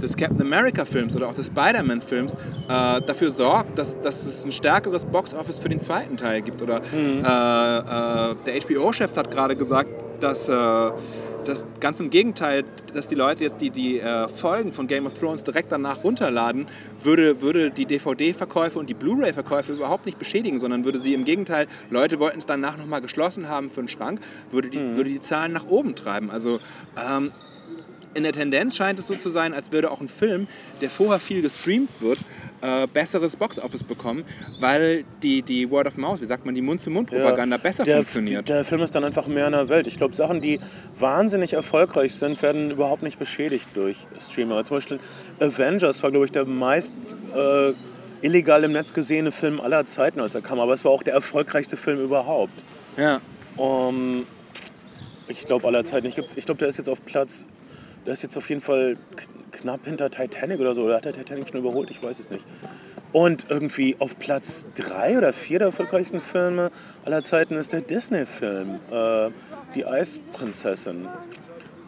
des 0.00 0.16
Captain 0.16 0.42
America 0.42 0.84
Films 0.84 1.14
oder 1.16 1.28
auch 1.28 1.34
des 1.34 1.46
Spider-Man 1.46 2.02
Films 2.02 2.34
äh, 2.34 3.00
dafür 3.06 3.30
sorgt, 3.30 3.78
dass, 3.78 4.00
dass 4.00 4.26
es 4.26 4.44
ein 4.44 4.52
stärkeres 4.52 5.04
Box-Office 5.04 5.58
für 5.58 5.68
den 5.68 5.80
zweiten 5.80 6.16
Teil 6.16 6.42
gibt. 6.42 6.62
Oder 6.62 6.80
äh, 6.92 7.18
äh, 7.18 8.34
der 8.46 8.60
HBO-Chef 8.62 9.16
hat 9.16 9.30
gerade 9.30 9.56
gesagt, 9.56 9.88
dass 10.20 10.48
das 11.48 11.66
ganz 11.80 12.00
im 12.00 12.10
Gegenteil, 12.10 12.64
dass 12.92 13.08
die 13.08 13.14
Leute 13.14 13.44
jetzt 13.44 13.60
die, 13.60 13.70
die 13.70 14.00
äh, 14.00 14.28
Folgen 14.28 14.72
von 14.72 14.86
Game 14.86 15.06
of 15.06 15.14
Thrones 15.14 15.42
direkt 15.44 15.70
danach 15.72 16.04
runterladen, 16.04 16.66
würde, 17.02 17.40
würde 17.40 17.70
die 17.70 17.86
DVD-Verkäufe 17.86 18.78
und 18.78 18.88
die 18.88 18.94
Blu-ray-Verkäufe 18.94 19.72
überhaupt 19.72 20.06
nicht 20.06 20.18
beschädigen, 20.18 20.58
sondern 20.58 20.84
würde 20.84 20.98
sie 20.98 21.14
im 21.14 21.24
Gegenteil, 21.24 21.66
Leute 21.90 22.18
wollten 22.20 22.38
es 22.38 22.46
danach 22.46 22.76
nochmal 22.76 23.00
geschlossen 23.00 23.48
haben 23.48 23.70
für 23.70 23.82
den 23.82 23.88
Schrank, 23.88 24.20
würde 24.50 24.68
die, 24.68 24.96
würde 24.96 25.10
die 25.10 25.20
Zahlen 25.20 25.52
nach 25.52 25.66
oben 25.66 25.94
treiben. 25.94 26.30
Also 26.30 26.60
ähm, 26.96 27.32
in 28.14 28.22
der 28.22 28.32
Tendenz 28.32 28.76
scheint 28.76 28.98
es 28.98 29.06
so 29.06 29.16
zu 29.16 29.30
sein, 29.30 29.52
als 29.52 29.72
würde 29.72 29.90
auch 29.90 30.00
ein 30.00 30.08
Film, 30.08 30.46
der 30.80 30.88
vorher 30.88 31.18
viel 31.18 31.42
gestreamt 31.42 31.90
wird, 32.00 32.18
äh, 32.64 32.86
besseres 32.86 33.36
Box-Office 33.36 33.84
bekommen, 33.84 34.24
weil 34.58 35.04
die, 35.22 35.42
die 35.42 35.70
Word 35.70 35.86
of 35.86 35.98
Mouth, 35.98 36.22
wie 36.22 36.24
sagt 36.24 36.46
man, 36.46 36.54
die 36.54 36.62
Mund-zu-Mund-Propaganda 36.62 37.58
besser 37.58 37.84
der, 37.84 37.96
funktioniert. 37.96 38.48
Der 38.48 38.64
Film 38.64 38.80
ist 38.80 38.94
dann 38.94 39.04
einfach 39.04 39.26
mehr 39.26 39.46
in 39.46 39.52
der 39.52 39.68
Welt. 39.68 39.86
Ich 39.86 39.98
glaube, 39.98 40.14
Sachen, 40.14 40.40
die 40.40 40.60
wahnsinnig 40.98 41.52
erfolgreich 41.52 42.14
sind, 42.14 42.40
werden 42.40 42.70
überhaupt 42.70 43.02
nicht 43.02 43.18
beschädigt 43.18 43.68
durch 43.74 43.98
Streamer. 44.18 44.64
Zum 44.64 44.78
Beispiel 44.78 44.98
Avengers 45.40 46.02
war, 46.02 46.10
glaube 46.10 46.24
ich, 46.24 46.32
der 46.32 46.46
meist 46.46 46.94
äh, 47.36 47.72
illegal 48.22 48.64
im 48.64 48.72
Netz 48.72 48.94
gesehene 48.94 49.30
Film 49.30 49.60
aller 49.60 49.84
Zeiten, 49.84 50.20
als 50.20 50.34
er 50.34 50.40
kam. 50.40 50.58
Aber 50.58 50.72
es 50.72 50.84
war 50.86 50.92
auch 50.92 51.02
der 51.02 51.12
erfolgreichste 51.14 51.76
Film 51.76 52.02
überhaupt. 52.02 52.54
ja. 52.96 53.20
Um, 53.56 54.26
ich 55.28 55.44
glaube 55.44 55.66
aller 55.68 55.84
Zeiten. 55.84 56.06
Ich 56.06 56.14
glaube, 56.16 56.58
der 56.58 56.68
ist 56.68 56.78
jetzt 56.78 56.88
auf 56.88 57.04
Platz. 57.04 57.46
Der 58.06 58.12
ist 58.12 58.22
jetzt 58.22 58.36
auf 58.36 58.48
jeden 58.48 58.60
Fall 58.60 58.96
knapp 59.50 59.84
hinter 59.84 60.10
Titanic 60.10 60.60
oder 60.60 60.74
so. 60.74 60.82
Oder 60.82 60.96
hat 60.96 61.04
der 61.04 61.12
Titanic 61.12 61.48
schon 61.48 61.60
überholt? 61.60 61.90
Ich 61.90 62.02
weiß 62.02 62.18
es 62.18 62.30
nicht. 62.30 62.44
Und 63.12 63.46
irgendwie 63.48 63.96
auf 63.98 64.18
Platz 64.18 64.64
drei 64.74 65.16
oder 65.16 65.32
vier 65.32 65.58
der 65.60 65.66
erfolgreichsten 65.66 66.20
Filme 66.20 66.70
aller 67.04 67.22
Zeiten 67.22 67.54
ist 67.54 67.72
der 67.72 67.80
Disney-Film. 67.80 68.80
Äh, 68.90 69.30
die 69.74 69.86
Eisprinzessin. 69.86 71.08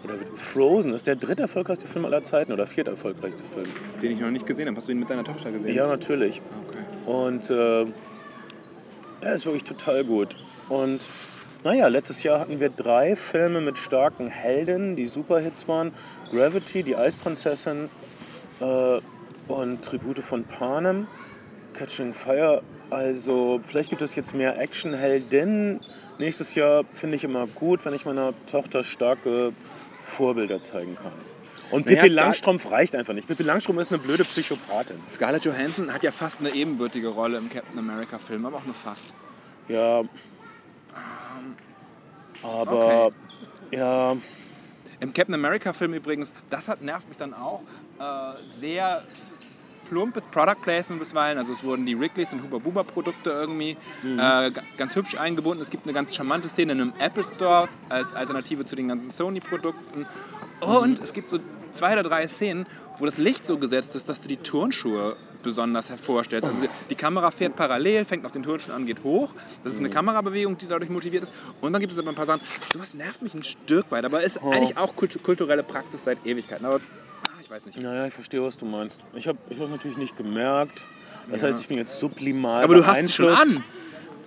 Oder 0.04 0.14
Frozen 0.36 0.94
ist 0.94 1.06
der 1.06 1.16
dritte 1.16 1.42
erfolgreichste 1.42 1.88
Film 1.88 2.04
aller 2.04 2.22
Zeiten 2.22 2.52
oder 2.52 2.66
viert 2.66 2.86
erfolgreichste 2.86 3.42
Film. 3.44 3.68
Den 4.00 4.12
ich 4.12 4.20
noch 4.20 4.30
nicht 4.30 4.46
gesehen 4.46 4.68
habe. 4.68 4.76
Hast 4.76 4.86
du 4.86 4.92
ihn 4.92 5.00
mit 5.00 5.10
deiner 5.10 5.24
Tochter 5.24 5.50
gesehen? 5.50 5.74
Ja, 5.74 5.88
natürlich. 5.88 6.40
Okay. 6.68 7.10
Und 7.10 7.50
äh, 7.50 7.86
er 9.20 9.34
ist 9.34 9.46
wirklich 9.46 9.64
total 9.64 10.04
gut. 10.04 10.36
Und 10.68 11.00
naja, 11.66 11.88
letztes 11.88 12.22
Jahr 12.22 12.38
hatten 12.38 12.60
wir 12.60 12.68
drei 12.68 13.16
Filme 13.16 13.60
mit 13.60 13.76
starken 13.76 14.28
Helden, 14.28 14.94
die 14.94 15.08
Superhits 15.08 15.66
waren. 15.66 15.92
Gravity, 16.30 16.84
die 16.84 16.94
Eisprinzessin 16.94 17.90
äh, 18.60 19.00
und 19.48 19.84
Tribute 19.84 20.20
von 20.20 20.44
Panem, 20.44 21.08
Catching 21.74 22.14
Fire. 22.14 22.62
Also 22.88 23.60
vielleicht 23.64 23.90
gibt 23.90 24.00
es 24.00 24.14
jetzt 24.14 24.32
mehr 24.32 24.60
Actionheldinnen. 24.60 25.80
Nächstes 26.20 26.54
Jahr 26.54 26.84
finde 26.92 27.16
ich 27.16 27.24
immer 27.24 27.48
gut, 27.48 27.84
wenn 27.84 27.94
ich 27.94 28.04
meiner 28.04 28.32
Tochter 28.48 28.84
starke 28.84 29.52
Vorbilder 30.02 30.62
zeigen 30.62 30.94
kann. 30.94 31.10
Und 31.72 31.86
Naja, 31.86 32.02
Pippi 32.02 32.14
Langstrumpf 32.14 32.70
reicht 32.70 32.94
einfach 32.94 33.12
nicht. 33.12 33.26
Pippi 33.26 33.42
Langstrumpf 33.42 33.80
ist 33.80 33.92
eine 33.92 34.00
blöde 34.00 34.22
Psychopathin. 34.22 35.00
Scarlett 35.10 35.44
Johansson 35.44 35.92
hat 35.92 36.04
ja 36.04 36.12
fast 36.12 36.38
eine 36.38 36.50
ebenbürtige 36.50 37.08
Rolle 37.08 37.38
im 37.38 37.50
Captain 37.50 37.76
America 37.76 38.20
Film, 38.20 38.46
aber 38.46 38.58
auch 38.58 38.66
nur 38.66 38.74
fast. 38.76 39.14
Ja. 39.66 40.04
Aber 42.42 43.10
ja, 43.70 44.16
Im 45.00 45.12
Captain 45.12 45.34
America 45.34 45.72
Film 45.72 45.94
übrigens, 45.94 46.32
das 46.50 46.68
hat 46.68 46.82
nervt 46.82 47.08
mich 47.08 47.18
dann 47.18 47.34
auch, 47.34 47.60
äh, 47.98 48.60
sehr 48.60 49.02
plumpes 49.88 50.26
Product 50.28 50.60
Placement 50.62 51.00
bisweilen. 51.00 51.38
Also 51.38 51.52
es 51.52 51.62
wurden 51.62 51.86
die 51.86 51.98
Wrigley's 51.98 52.32
und 52.32 52.42
Huber 52.42 52.58
Buber 52.58 52.82
Produkte 52.84 53.30
irgendwie 53.30 53.76
äh, 54.04 54.16
ga- 54.50 54.50
ganz 54.76 54.96
hübsch 54.96 55.16
eingebunden. 55.16 55.62
Es 55.62 55.70
gibt 55.70 55.84
eine 55.84 55.92
ganz 55.92 56.14
charmante 56.14 56.48
Szene 56.48 56.72
in 56.72 56.80
einem 56.80 56.92
Apple 56.98 57.24
Store 57.24 57.68
als 57.88 58.12
Alternative 58.14 58.64
zu 58.66 58.74
den 58.74 58.88
ganzen 58.88 59.10
Sony 59.10 59.40
Produkten. 59.40 60.06
Und 60.60 61.00
es 61.00 61.12
gibt 61.12 61.30
so 61.30 61.38
zwei 61.72 61.92
oder 61.92 62.02
drei 62.02 62.26
Szenen, 62.26 62.66
wo 62.98 63.04
das 63.04 63.16
Licht 63.18 63.44
so 63.46 63.58
gesetzt 63.58 63.94
ist, 63.94 64.08
dass 64.08 64.20
du 64.20 64.26
die 64.28 64.38
Turnschuhe 64.38 65.16
besonders 65.46 65.88
hervorstellst. 65.88 66.46
Also 66.46 66.66
die 66.90 66.94
Kamera 66.94 67.30
fährt 67.30 67.56
parallel, 67.56 68.04
fängt 68.04 68.26
auf 68.26 68.32
den 68.32 68.42
Turnschuhen 68.42 68.74
an, 68.74 68.84
geht 68.84 69.02
hoch. 69.02 69.32
Das 69.64 69.72
ist 69.72 69.78
eine 69.78 69.88
Kamerabewegung, 69.88 70.58
die 70.58 70.66
dadurch 70.66 70.90
motiviert 70.90 71.22
ist. 71.22 71.32
Und 71.62 71.72
dann 71.72 71.80
gibt 71.80 71.92
es 71.92 71.98
aber 71.98 72.10
ein 72.10 72.14
paar 72.14 72.26
Sachen, 72.26 72.42
sowas 72.72 72.92
nervt 72.92 73.22
mich 73.22 73.32
ein 73.32 73.44
Stück 73.44 73.90
weit, 73.90 74.04
aber 74.04 74.22
ist 74.22 74.42
eigentlich 74.42 74.76
auch 74.76 74.94
kult 74.94 75.22
kulturelle 75.22 75.62
Praxis 75.62 76.04
seit 76.04 76.18
Ewigkeiten. 76.26 76.66
Aber 76.66 76.76
ah, 76.76 77.40
ich 77.40 77.50
weiß 77.50 77.64
nicht. 77.64 77.78
naja, 77.78 78.06
ich 78.06 78.14
verstehe, 78.14 78.42
was 78.42 78.58
du 78.58 78.66
meinst. 78.66 79.00
Ich 79.14 79.26
habe 79.26 79.38
ich 79.48 79.58
es 79.58 79.70
natürlich 79.70 79.96
nicht 79.96 80.16
gemerkt. 80.16 80.82
Das 81.30 81.42
heißt, 81.42 81.60
ich 81.60 81.68
bin 81.68 81.78
jetzt 81.78 81.98
sublimal 81.98 82.62
Aber 82.62 82.74
du 82.74 82.86
hast 82.86 83.00
es 83.00 83.14
schon 83.14 83.32
an. 83.32 83.64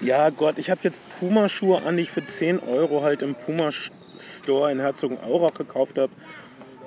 Ja, 0.02 0.30
Gott, 0.30 0.58
ich 0.58 0.70
habe 0.70 0.80
jetzt 0.84 1.02
Puma-Schuhe 1.20 1.84
an, 1.84 1.98
die 1.98 2.04
ich 2.04 2.12
für 2.12 2.24
10 2.24 2.60
Euro 2.60 3.04
halt 3.04 3.22
im 3.22 3.36
Puma-Store 3.36 4.72
in 4.72 4.80
Herzogenaurach 4.80 5.54
gekauft 5.54 5.98
habe. 5.98 6.12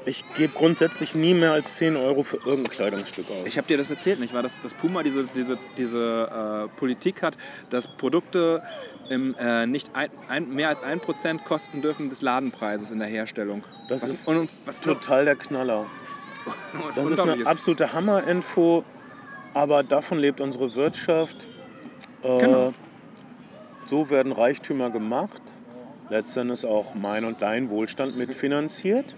Ich 0.05 0.24
gebe 0.34 0.53
grundsätzlich 0.53 1.14
nie 1.14 1.34
mehr 1.34 1.53
als 1.53 1.76
10 1.76 1.96
Euro 1.96 2.22
für 2.22 2.38
irgendein 2.38 2.70
Kleidungsstück 2.72 3.26
aus. 3.30 3.46
Ich 3.46 3.57
habe 3.57 3.68
dir 3.68 3.76
das 3.76 3.90
erzählt, 3.90 4.18
nicht 4.18 4.34
wahr? 4.34 4.42
Dass, 4.42 4.61
dass 4.61 4.74
Puma 4.74 5.03
diese, 5.03 5.24
diese, 5.34 5.59
diese 5.76 6.68
äh, 6.68 6.78
Politik 6.78 7.22
hat, 7.22 7.36
dass 7.70 7.86
Produkte 7.86 8.62
im, 9.11 9.34
äh, 9.38 9.66
nicht 9.66 9.94
ein, 9.94 10.11
ein, 10.28 10.53
mehr 10.55 10.68
als 10.68 10.82
1% 10.82 11.44
kosten 11.44 11.82
dürfen 11.82 12.09
des 12.09 12.22
Ladenpreises 12.22 12.90
in 12.90 12.98
der 12.98 13.09
Herstellung. 13.09 13.62
Das 13.88 14.03
was, 14.03 14.11
ist 14.11 14.28
und, 14.28 14.50
was 14.64 14.80
Total 14.82 15.24
der 15.24 15.36
Knaller. 15.36 15.86
Das 16.96 17.09
ist 17.09 17.20
eine 17.20 17.46
absolute 17.46 17.92
Hammer-Info, 17.92 18.82
aber 19.55 19.84
davon 19.84 20.18
lebt 20.18 20.40
unsere 20.40 20.74
Wirtschaft. 20.74 21.46
Äh, 22.22 22.38
Genau. 22.38 22.74
So 23.86 24.11
werden 24.11 24.32
Reichtümer 24.32 24.90
gemacht. 24.90 25.42
Letztendlich 26.09 26.64
auch 26.66 26.94
mein 26.94 27.24
und 27.24 27.42
dein 27.42 27.70
Wohlstand 27.70 28.16
mitfinanziert. 28.16 29.14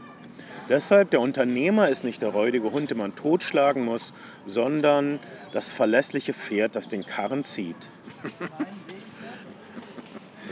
Deshalb, 0.68 1.11
der 1.11 1.20
Unternehmer 1.20 1.89
ist 1.89 2.05
nicht 2.05 2.22
der 2.22 2.30
räudige 2.30 2.72
Hund, 2.72 2.91
den 2.91 2.99
man 2.99 3.14
totschlagen 3.14 3.85
muss, 3.85 4.14
sondern 4.47 5.18
das 5.53 5.70
verlässliche 5.70 6.32
Pferd, 6.32 6.74
das 6.74 6.89
den 6.89 7.05
Karren 7.05 7.43
zieht. 7.43 7.76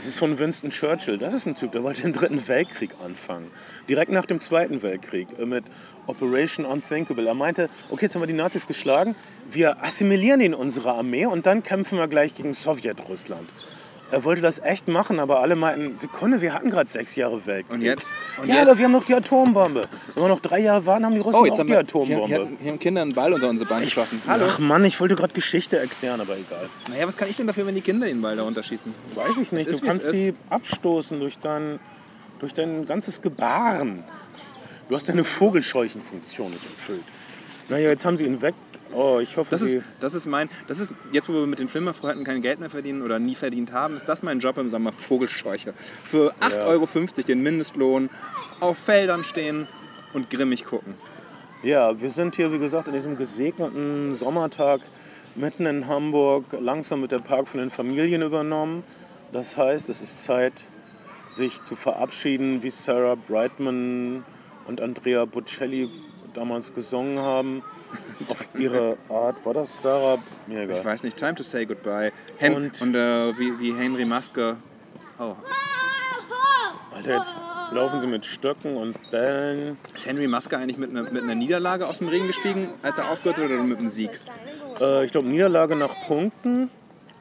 Das 0.03 0.09
ist 0.09 0.19
von 0.19 0.37
Winston 0.37 0.69
Churchill. 0.69 1.17
Das 1.17 1.33
ist 1.33 1.45
ein 1.45 1.55
Typ, 1.55 1.71
der 1.71 1.81
wollte 1.81 2.01
den 2.01 2.11
Dritten 2.11 2.45
Weltkrieg 2.49 2.91
anfangen. 3.05 3.49
Direkt 3.87 4.11
nach 4.11 4.25
dem 4.25 4.41
Zweiten 4.41 4.81
Weltkrieg 4.81 5.29
äh, 5.39 5.45
mit 5.45 5.63
Operation 6.07 6.65
Unthinkable. 6.65 7.25
Er 7.25 7.33
meinte, 7.33 7.69
okay, 7.89 8.05
jetzt 8.05 8.15
haben 8.15 8.21
wir 8.21 8.27
die 8.27 8.33
Nazis 8.33 8.67
geschlagen, 8.67 9.15
wir 9.49 9.81
assimilieren 9.81 10.41
ihn 10.41 10.47
in 10.47 10.53
unsere 10.55 10.91
Armee 10.91 11.25
und 11.25 11.45
dann 11.45 11.63
kämpfen 11.63 11.97
wir 11.97 12.09
gleich 12.09 12.35
gegen 12.35 12.53
Sowjetrussland. 12.53 13.53
Er 14.11 14.23
wollte 14.23 14.41
das 14.43 14.59
echt 14.59 14.87
machen, 14.87 15.19
aber 15.19 15.39
alle 15.39 15.55
meinten, 15.55 15.97
Sekunde, 15.97 16.39
wir 16.41 16.53
hatten 16.53 16.69
gerade 16.69 16.89
sechs 16.89 17.15
Jahre 17.15 17.43
Weltkrieg. 17.47 17.73
Und 17.73 17.81
jetzt? 17.81 18.11
Und 18.39 18.47
ja, 18.47 18.55
jetzt? 18.55 18.67
aber 18.67 18.77
wir 18.77 18.85
haben 18.85 18.91
noch 18.91 19.05
die 19.05 19.15
Atombombe. 19.15 19.87
Wenn 20.13 20.23
wir 20.23 20.27
noch 20.27 20.39
drei 20.39 20.59
Jahre 20.59 20.85
waren, 20.85 21.03
haben 21.03 21.15
die 21.15 21.21
Russen 21.21 21.39
Oh, 21.41 21.45
jetzt 21.45 21.59
auch 21.59 21.63
die 21.63 21.69
wir, 21.69 21.79
Atombombe. 21.79 22.27
hier, 22.27 22.37
hier, 22.37 22.47
hier 22.61 22.71
haben 22.71 22.79
Kinder 22.79 23.01
einen 23.01 23.13
Ball 23.13 23.33
unter 23.33 23.49
unsere 23.49 23.67
Beine 23.67 23.85
geschossen. 23.85 24.21
Hallo. 24.27 24.45
Ach 24.47 24.59
Mann, 24.59 24.85
ich 24.85 24.99
wollte 24.99 25.15
gerade 25.15 25.33
Geschichte 25.33 25.79
erklären, 25.79 26.21
aber 26.21 26.33
egal. 26.37 26.69
Naja, 26.89 27.07
was 27.07 27.17
kann 27.17 27.27
ich 27.27 27.37
denn 27.37 27.47
dafür, 27.47 27.65
wenn 27.65 27.73
die 27.75 27.81
Kinder 27.81 28.05
den 28.05 28.21
Ball 28.21 28.35
da 28.35 28.43
runterschießen? 28.43 28.93
Weiß 29.15 29.37
ich 29.41 29.51
nicht. 29.51 29.67
Ist, 29.67 29.81
du 29.81 29.87
kannst 29.87 30.09
sie 30.11 30.35
abstoßen 30.49 31.19
durch 31.19 31.39
dein, 31.39 31.79
durch 32.39 32.53
dein 32.53 32.85
ganzes 32.85 33.21
Gebaren. 33.21 34.03
Du 34.89 34.95
hast 34.95 35.09
deine 35.09 35.23
Vogelscheuchenfunktion 35.23 36.51
nicht 36.51 36.65
erfüllt. 36.65 37.03
Naja, 37.69 37.89
jetzt 37.89 38.05
haben 38.05 38.17
sie 38.17 38.25
ihn 38.25 38.41
weg. 38.41 38.53
Oh, 38.93 39.19
ich 39.19 39.35
hoffe, 39.37 39.49
Das 39.51 39.61
ist, 39.61 39.83
das 39.99 40.13
ist 40.13 40.25
mein, 40.25 40.49
das 40.67 40.79
ist, 40.79 40.93
jetzt 41.11 41.29
wo 41.29 41.33
wir 41.33 41.47
mit 41.47 41.59
den 41.59 41.67
Filmerfreunden 41.67 42.23
kein 42.25 42.41
Geld 42.41 42.59
mehr 42.59 42.69
verdienen 42.69 43.01
oder 43.01 43.19
nie 43.19 43.35
verdient 43.35 43.71
haben, 43.71 43.97
ist 43.97 44.07
das 44.07 44.23
mein 44.23 44.39
Job 44.39 44.57
im 44.57 44.69
Sommer, 44.69 44.91
Vogelscheuche. 44.91 45.73
Für 46.03 46.33
8,50 46.39 46.55
Ja. 46.55 46.65
Euro 46.65 46.87
den 47.27 47.43
Mindestlohn, 47.43 48.09
auf 48.59 48.77
Feldern 48.77 49.23
stehen 49.23 49.67
und 50.13 50.29
grimmig 50.29 50.65
gucken. 50.65 50.93
Ja, 51.63 51.99
wir 52.01 52.09
sind 52.09 52.35
hier, 52.35 52.51
wie 52.51 52.59
gesagt, 52.59 52.87
an 52.87 52.93
diesem 52.93 53.17
gesegneten 53.17 54.13
Sommertag 54.15 54.81
mitten 55.35 55.65
in 55.65 55.87
Hamburg. 55.87 56.45
Langsam 56.59 57.01
wird 57.01 57.13
der 57.13 57.19
Park 57.19 57.47
von 57.47 57.59
den 57.59 57.69
Familien 57.69 58.21
übernommen. 58.21 58.83
Das 59.31 59.57
heißt, 59.57 59.89
es 59.89 60.01
ist 60.01 60.21
Zeit, 60.21 60.53
sich 61.31 61.63
zu 61.63 61.75
verabschieden, 61.75 62.63
wie 62.63 62.69
Sarah 62.69 63.15
Brightman 63.15 64.23
und 64.67 64.81
Andrea 64.81 65.25
Bocelli 65.25 65.89
damals 66.33 66.73
gesungen 66.73 67.19
haben. 67.19 67.63
Auf 68.29 68.47
ihre 68.57 68.97
Art. 69.09 69.35
War 69.45 69.53
das 69.53 69.81
Sarah? 69.81 70.17
Mir 70.47 70.61
egal. 70.61 70.77
Ich 70.79 70.85
weiß 70.85 71.03
nicht, 71.03 71.17
Time 71.17 71.35
to 71.35 71.43
Say 71.43 71.65
Goodbye. 71.65 72.11
Hen 72.37 72.53
Und- 72.55 72.81
und 72.81 72.95
äh, 72.95 73.37
wie, 73.37 73.59
wie 73.59 73.73
Henry 73.75 74.05
Maske. 74.05 74.55
Oh. 75.19 75.35
Alter, 76.95 77.13
jetzt 77.15 77.35
laufen 77.71 77.99
sie 77.99 78.07
mit 78.07 78.25
Stöcken 78.25 78.77
und 78.77 78.95
Bällen. 79.11 79.77
Ist 79.93 80.05
Henry 80.05 80.27
Maske 80.27 80.57
eigentlich 80.57 80.77
mit, 80.77 80.91
einer- 80.91 81.03
mit 81.09 81.23
einer 81.23 81.35
Niederlage 81.35 81.87
aus 81.87 81.99
dem 81.99 82.07
Ring 82.07 82.27
gestiegen, 82.27 82.69
als 82.83 82.97
er 82.97 83.09
aufgehört 83.11 83.37
hat, 83.37 83.45
oder 83.45 83.63
mit 83.63 83.79
einem 83.79 83.89
Sieg? 83.89 84.11
Äh, 84.79 85.05
ich 85.05 85.11
glaube, 85.11 85.27
Niederlage 85.27 85.75
nach 85.75 85.93
Punkten. 86.07 86.69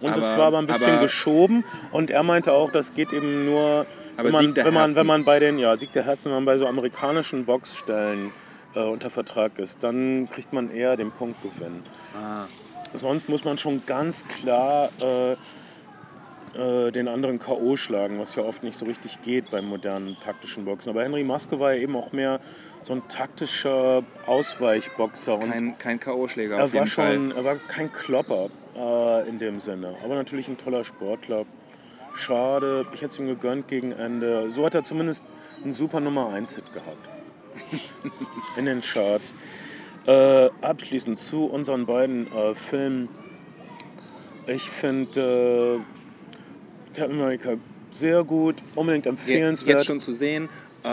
Und 0.00 0.16
es 0.16 0.36
war 0.36 0.46
aber 0.48 0.58
ein 0.58 0.66
bisschen 0.66 0.90
aber- 0.94 1.02
geschoben. 1.02 1.64
Und 1.92 2.10
er 2.10 2.22
meinte 2.22 2.52
auch, 2.52 2.70
das 2.72 2.92
geht 2.92 3.12
eben 3.12 3.44
nur, 3.44 3.86
wenn 4.16 4.32
man, 4.32 4.56
wenn, 4.56 4.74
man, 4.74 4.94
wenn 4.96 5.06
man 5.06 5.24
bei 5.24 5.38
den, 5.38 5.58
ja, 5.58 5.76
Sieg 5.76 5.92
der 5.92 6.02
Herzen, 6.04 6.26
wenn 6.26 6.38
man 6.38 6.44
bei 6.44 6.58
so 6.58 6.66
amerikanischen 6.66 7.44
Boxstellen 7.44 8.32
äh, 8.74 8.80
unter 8.80 9.10
Vertrag 9.10 9.58
ist, 9.58 9.82
dann 9.82 10.28
kriegt 10.30 10.52
man 10.52 10.70
eher 10.70 10.96
den 10.96 11.10
Punktgewinn. 11.10 11.82
Ah. 12.14 12.46
Sonst 12.94 13.28
muss 13.28 13.44
man 13.44 13.56
schon 13.58 13.82
ganz 13.86 14.24
klar 14.28 14.90
äh, 15.00 15.32
äh, 16.54 16.90
den 16.90 17.08
anderen 17.08 17.38
K.O. 17.38 17.76
schlagen, 17.76 18.18
was 18.18 18.34
ja 18.34 18.42
oft 18.42 18.62
nicht 18.62 18.78
so 18.78 18.84
richtig 18.84 19.22
geht 19.22 19.50
beim 19.50 19.66
modernen 19.66 20.16
taktischen 20.22 20.66
Boxen. 20.66 20.90
Aber 20.90 21.02
Henry 21.02 21.24
Maske 21.24 21.58
war 21.58 21.72
ja 21.72 21.80
eben 21.80 21.96
auch 21.96 22.12
mehr 22.12 22.40
so 22.82 22.92
ein 22.92 23.02
taktischer 23.08 24.02
Ausweichboxer. 24.26 25.34
Und 25.34 25.50
Kein, 25.50 25.78
kein 25.78 26.00
K.O.-Schläger 26.00 26.56
er 26.56 26.64
auf 26.64 26.74
war 26.74 26.80
jeden 26.80 26.90
Fall. 26.90 27.14
schon, 27.14 27.32
er 27.32 27.44
war 27.44 27.56
kein 27.56 27.90
Klopper 27.90 28.50
äh, 28.76 29.28
in 29.28 29.38
dem 29.38 29.60
Sinne, 29.60 29.94
aber 30.04 30.14
natürlich 30.14 30.48
ein 30.48 30.58
toller 30.58 30.84
Sportler. 30.84 31.46
Schade, 32.14 32.84
ich 32.92 33.00
hätte 33.00 33.12
es 33.12 33.18
ihm 33.18 33.26
gegönnt 33.26 33.68
gegen 33.68 33.92
Ende. 33.92 34.50
So 34.50 34.66
hat 34.66 34.74
er 34.74 34.84
zumindest 34.84 35.24
einen 35.62 35.72
super 35.72 36.00
Nummer 36.00 36.28
1 36.28 36.56
Hit 36.56 36.70
gehabt 36.74 37.08
in 38.56 38.66
den 38.66 38.80
Charts. 38.80 39.34
Äh, 40.06 40.50
abschließend 40.60 41.18
zu 41.18 41.44
unseren 41.46 41.86
beiden 41.86 42.26
äh, 42.32 42.54
Filmen. 42.54 43.08
Ich 44.46 44.68
finde 44.68 45.82
äh, 46.94 46.96
Captain 46.98 47.20
America 47.20 47.56
sehr 47.90 48.24
gut, 48.24 48.56
unbedingt 48.74 49.06
empfehlenswert. 49.06 49.78
Jetzt 49.78 49.86
schon 49.86 50.00
zu 50.00 50.12
sehen. 50.12 50.48
Äh, 50.82 50.88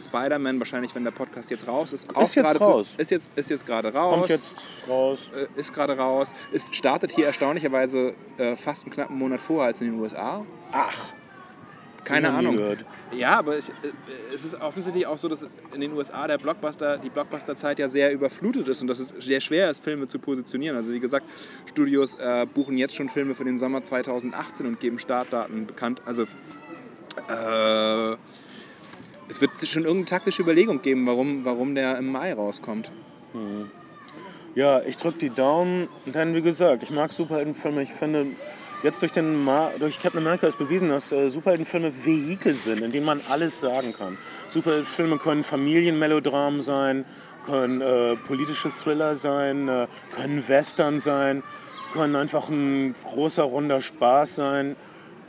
Spider-Man, 0.00 0.60
wahrscheinlich, 0.60 0.94
wenn 0.94 1.02
der 1.02 1.10
Podcast 1.10 1.50
jetzt 1.50 1.66
raus 1.66 1.92
ist. 1.92 2.12
Ist 2.12 2.34
jetzt 2.36 2.44
gerade 2.44 2.58
raus. 2.60 2.92
Zu, 2.92 3.00
ist, 3.00 3.10
jetzt, 3.10 3.32
ist 3.34 3.50
jetzt 3.50 3.66
gerade 3.66 3.92
raus. 3.92 4.14
Kommt 4.14 4.28
jetzt 4.28 4.54
raus. 4.88 5.30
Äh, 5.34 5.58
ist 5.58 5.74
gerade 5.74 5.96
raus. 5.96 6.32
Es 6.52 6.68
startet 6.72 7.10
hier 7.10 7.26
erstaunlicherweise 7.26 8.14
äh, 8.38 8.54
fast 8.54 8.84
einen 8.84 8.92
knappen 8.92 9.18
Monat 9.18 9.40
vorher 9.40 9.66
als 9.66 9.80
in 9.80 9.90
den 9.90 10.00
USA. 10.00 10.46
Ach, 10.70 11.12
Keine 12.04 12.30
Ahnung. 12.32 12.56
gehört. 12.56 12.84
Ja, 13.12 13.38
aber 13.38 13.58
ich, 13.58 13.68
äh, 13.68 13.72
es 14.34 14.44
ist 14.44 14.60
offensichtlich 14.60 15.06
auch 15.06 15.18
so, 15.18 15.28
dass 15.28 15.44
in 15.74 15.80
den 15.80 15.92
USA 15.92 16.26
der 16.26 16.38
Blockbuster, 16.38 16.98
die 16.98 17.10
Blockbuster-Zeit 17.10 17.78
ja 17.78 17.88
sehr 17.88 18.12
überflutet 18.12 18.68
ist 18.68 18.82
und 18.82 18.88
dass 18.88 18.98
es 18.98 19.10
sehr 19.20 19.40
schwer 19.40 19.70
ist, 19.70 19.84
Filme 19.84 20.08
zu 20.08 20.18
positionieren. 20.18 20.76
Also 20.76 20.92
wie 20.92 21.00
gesagt, 21.00 21.26
Studios 21.66 22.16
äh, 22.16 22.46
buchen 22.46 22.76
jetzt 22.78 22.94
schon 22.94 23.08
Filme 23.08 23.34
für 23.34 23.44
den 23.44 23.58
Sommer 23.58 23.82
2018 23.82 24.66
und 24.66 24.80
geben 24.80 24.98
Startdaten 24.98 25.66
bekannt. 25.66 26.02
Also 26.04 26.22
äh, 27.28 28.16
es 29.28 29.40
wird 29.40 29.52
schon 29.58 29.84
irgendeine 29.84 30.06
taktische 30.06 30.42
Überlegung 30.42 30.82
geben, 30.82 31.06
warum, 31.06 31.44
warum 31.44 31.74
der 31.74 31.98
im 31.98 32.10
Mai 32.10 32.34
rauskommt. 32.34 32.92
Ja, 34.54 34.82
ich 34.82 34.98
drücke 34.98 35.18
die 35.18 35.30
Daumen, 35.30 35.88
denn 36.04 36.34
wie 36.34 36.42
gesagt, 36.42 36.82
ich 36.82 36.90
mag 36.90 37.12
Superheldenfilme. 37.12 37.82
Ich 37.82 37.92
finde, 37.92 38.26
jetzt 38.82 39.02
durch, 39.02 39.12
den 39.12 39.44
Ma 39.44 39.70
durch 39.78 40.00
Captain 40.00 40.20
America 40.20 40.46
ist 40.46 40.58
bewiesen, 40.58 40.88
dass 40.88 41.12
äh, 41.12 41.30
Superheldenfilme 41.30 41.92
Vehikel 42.04 42.54
sind, 42.54 42.82
in 42.82 42.92
denen 42.92 43.06
man 43.06 43.20
alles 43.30 43.60
sagen 43.60 43.92
kann. 43.92 44.18
Superheldenfilme 44.48 45.18
können 45.18 45.44
Familienmelodramen 45.44 46.62
sein, 46.62 47.04
können 47.46 47.80
äh, 47.80 48.16
politische 48.16 48.70
Thriller 48.70 49.14
sein, 49.14 49.68
äh, 49.68 49.86
können 50.14 50.46
Western 50.48 51.00
sein, 51.00 51.42
können 51.92 52.16
einfach 52.16 52.48
ein 52.48 52.94
großer, 53.04 53.42
runder 53.42 53.80
Spaß 53.80 54.36
sein, 54.36 54.76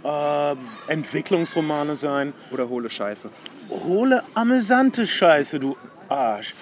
äh, 0.04 0.56
Entwicklungsromane 0.88 1.96
sein 1.96 2.34
Oder 2.52 2.70
hohle 2.70 2.90
Scheiße. 2.90 3.30
hohle, 3.70 4.24
amüsante 4.34 5.08
Scheiße, 5.08 5.60
du 5.60 5.78
Arsch. 6.10 6.54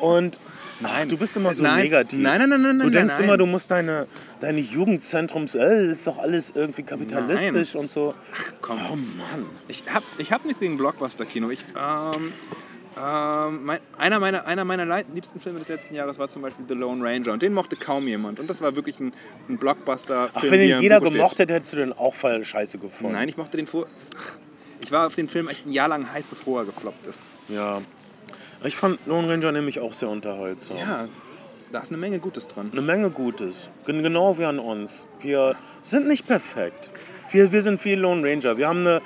Und 0.00 0.40
Nein, 0.80 1.08
du 1.08 1.16
bist 1.16 1.36
immer 1.36 1.52
so 1.54 1.62
Nein. 1.62 1.84
negativ. 1.84 2.20
Nein, 2.20 2.38
nein, 2.40 2.50
nein, 2.50 2.62
nein, 2.62 2.78
Du 2.78 2.84
nein, 2.84 2.92
denkst 2.92 3.14
nein. 3.14 3.24
immer, 3.24 3.36
du 3.38 3.46
musst 3.46 3.70
deine, 3.70 4.06
deine 4.40 4.60
Jugendzentrums, 4.60 5.54
äh, 5.54 5.92
ist 5.92 6.06
doch 6.06 6.18
alles 6.18 6.52
irgendwie 6.54 6.82
kapitalistisch 6.82 7.74
und 7.76 7.90
so. 7.90 8.14
komm. 8.60 8.78
Oh 8.92 8.96
Mann. 8.96 9.46
Ich 9.68 9.82
habe 9.92 10.04
ich 10.18 10.32
hab 10.32 10.44
nichts 10.44 10.60
gegen 10.60 10.76
Blockbuster-Kino. 10.76 11.48
Ich, 11.50 11.64
ähm, 11.76 12.32
ähm, 13.02 13.64
mein, 13.64 13.78
einer, 13.98 14.18
meiner, 14.20 14.46
einer 14.46 14.64
meiner 14.64 15.02
liebsten 15.14 15.40
Filme 15.40 15.58
des 15.60 15.68
letzten 15.68 15.94
Jahres 15.94 16.18
war 16.18 16.28
zum 16.28 16.42
Beispiel 16.42 16.64
The 16.68 16.74
Lone 16.74 17.02
Ranger 17.04 17.32
und 17.32 17.42
den 17.42 17.52
mochte 17.52 17.76
kaum 17.76 18.06
jemand. 18.08 18.40
Und 18.40 18.48
das 18.48 18.60
war 18.60 18.74
wirklich 18.76 18.98
ein, 19.00 19.12
ein 19.48 19.58
Blockbuster-Film. 19.58 20.30
Ach, 20.34 20.42
wenn 20.42 20.60
im 20.60 20.80
jeder 20.80 21.00
steht. 21.00 21.12
gemocht 21.12 21.38
hätte, 21.38 21.54
hättest 21.54 21.72
du 21.74 21.76
den 21.78 21.92
auch 21.92 22.14
voll 22.14 22.44
scheiße 22.44 22.78
gefunden. 22.78 23.14
Nein, 23.14 23.28
ich 23.28 23.36
mochte 23.36 23.56
den 23.56 23.66
vor. 23.66 23.86
Ach, 24.18 24.36
Ich 24.80 24.92
war 24.92 25.06
auf 25.06 25.14
den 25.14 25.28
Film 25.28 25.48
echt 25.48 25.66
ein 25.66 25.72
Jahr 25.72 25.88
lang 25.88 26.10
heiß, 26.12 26.26
bevor 26.26 26.60
er 26.62 26.64
gefloppt 26.66 27.06
ist. 27.06 27.24
Ja. 27.48 27.80
Ich 28.66 28.76
fand 28.76 28.98
Lone 29.06 29.28
Ranger 29.28 29.52
nämlich 29.52 29.80
auch 29.80 29.92
sehr 29.92 30.08
unterhaltsam. 30.08 30.76
Ja, 30.76 31.08
da 31.72 31.80
ist 31.80 31.88
eine 31.88 31.98
Menge 31.98 32.18
Gutes 32.18 32.46
dran. 32.48 32.70
Eine 32.72 32.82
Menge 32.82 33.10
Gutes. 33.10 33.70
Gen- 33.86 34.02
Genau 34.02 34.36
wie 34.38 34.44
an 34.44 34.58
uns. 34.58 35.06
Wir 35.20 35.54
sind 35.82 36.06
nicht 36.08 36.26
perfekt. 36.26 36.90
Wir, 37.30 37.52
wir 37.52 37.62
sind 37.62 37.84
wie 37.84 37.94
Lone 37.94 38.26
Ranger. 38.28 38.56
Wir 38.56 38.68
haben 38.68 38.80
eine 38.80 39.02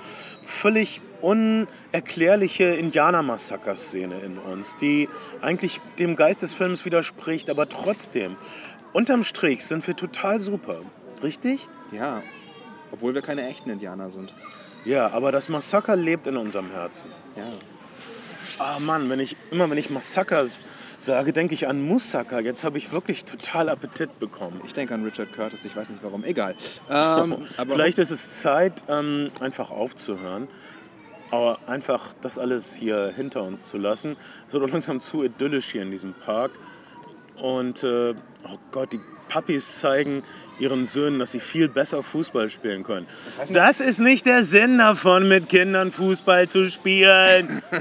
völlig 0.47 1.01
unerklärliche 1.21 2.65
Indianer-Massaker-Szene 2.65 4.15
in 4.25 4.39
uns, 4.39 4.77
die 4.79 5.09
eigentlich 5.43 5.81
dem 5.99 6.17
Geist 6.17 6.43
des 6.43 6.53
Films 6.53 6.85
widerspricht, 6.85 7.51
aber 7.51 7.69
trotzdem. 7.69 8.37
Unterm 8.93 9.23
Strich 9.25 9.65
sind 9.65 9.87
wir 9.87 9.95
total 9.97 10.41
super. 10.41 10.77
Richtig? 11.23 11.69
Ja, 11.93 12.23
obwohl 12.93 13.15
wir 13.15 13.23
keine 13.23 13.47
echten 13.49 13.71
Indianer 13.71 14.11
sind. 14.11 14.35
Ja, 14.85 15.11
aber 15.13 15.31
das 15.31 15.49
Massaker 15.49 15.95
lebt 15.97 16.27
in 16.27 16.37
unserem 16.37 16.71
Herzen. 16.71 17.11
Ja. 17.37 17.45
Ah 18.61 18.79
Mann, 18.79 19.09
wenn 19.09 19.21
ich, 19.21 19.37
immer 19.51 19.71
wenn 19.71 19.79
ich 19.79 19.89
Massakers 19.89 20.65
sage, 20.99 21.33
denke 21.33 21.55
ich 21.55 21.67
an 21.67 21.81
Moussaka. 21.81 22.41
Jetzt 22.41 22.63
habe 22.63 22.77
ich 22.77 22.93
wirklich 22.93 23.25
total 23.25 23.71
Appetit 23.71 24.19
bekommen. 24.19 24.61
Ich 24.67 24.75
denke 24.75 24.93
an 24.93 25.03
Richard 25.03 25.33
Curtis, 25.33 25.65
ich 25.65 25.75
weiß 25.75 25.89
nicht 25.89 26.03
warum. 26.03 26.25
Egal. 26.25 26.55
Ähm, 26.91 27.47
aber 27.57 27.73
Vielleicht 27.73 27.99
ist 27.99 28.11
es 28.11 28.43
Zeit, 28.43 28.85
ähm, 28.87 29.31
einfach 29.41 29.71
aufzuhören. 29.71 30.47
Aber 31.31 31.59
einfach 31.69 32.15
das 32.21 32.39
alles 32.39 32.75
hier 32.75 33.11
hinter 33.17 33.45
uns 33.45 33.71
zu 33.71 33.79
lassen. 33.79 34.19
Es 34.47 34.53
wird 34.53 34.63
auch 34.63 34.73
langsam 34.73 35.01
zu 35.01 35.25
idyllisch 35.25 35.73
hier 35.73 35.81
in 35.81 35.91
diesem 35.91 36.13
Park. 36.13 36.51
Und, 37.41 37.83
äh, 37.85 38.15
oh 38.45 38.59
Gott, 38.71 38.93
die 38.93 39.01
Puppies 39.31 39.81
zeigen 39.81 40.23
ihren 40.59 40.85
Söhnen, 40.85 41.19
dass 41.19 41.33
sie 41.33 41.41
viel 41.41 41.69
besser 41.69 42.03
Fußball 42.03 42.51
spielen 42.51 42.83
können. 42.83 43.07
Das 43.53 43.81
ist 43.81 43.99
nicht 43.99 44.27
der 44.27 44.45
Sinn 44.45 44.79
davon, 44.79 45.27
mit 45.29 45.49
Kindern 45.49 45.91
Fußball 45.91 46.49
zu 46.49 46.69
spielen. 46.69 47.63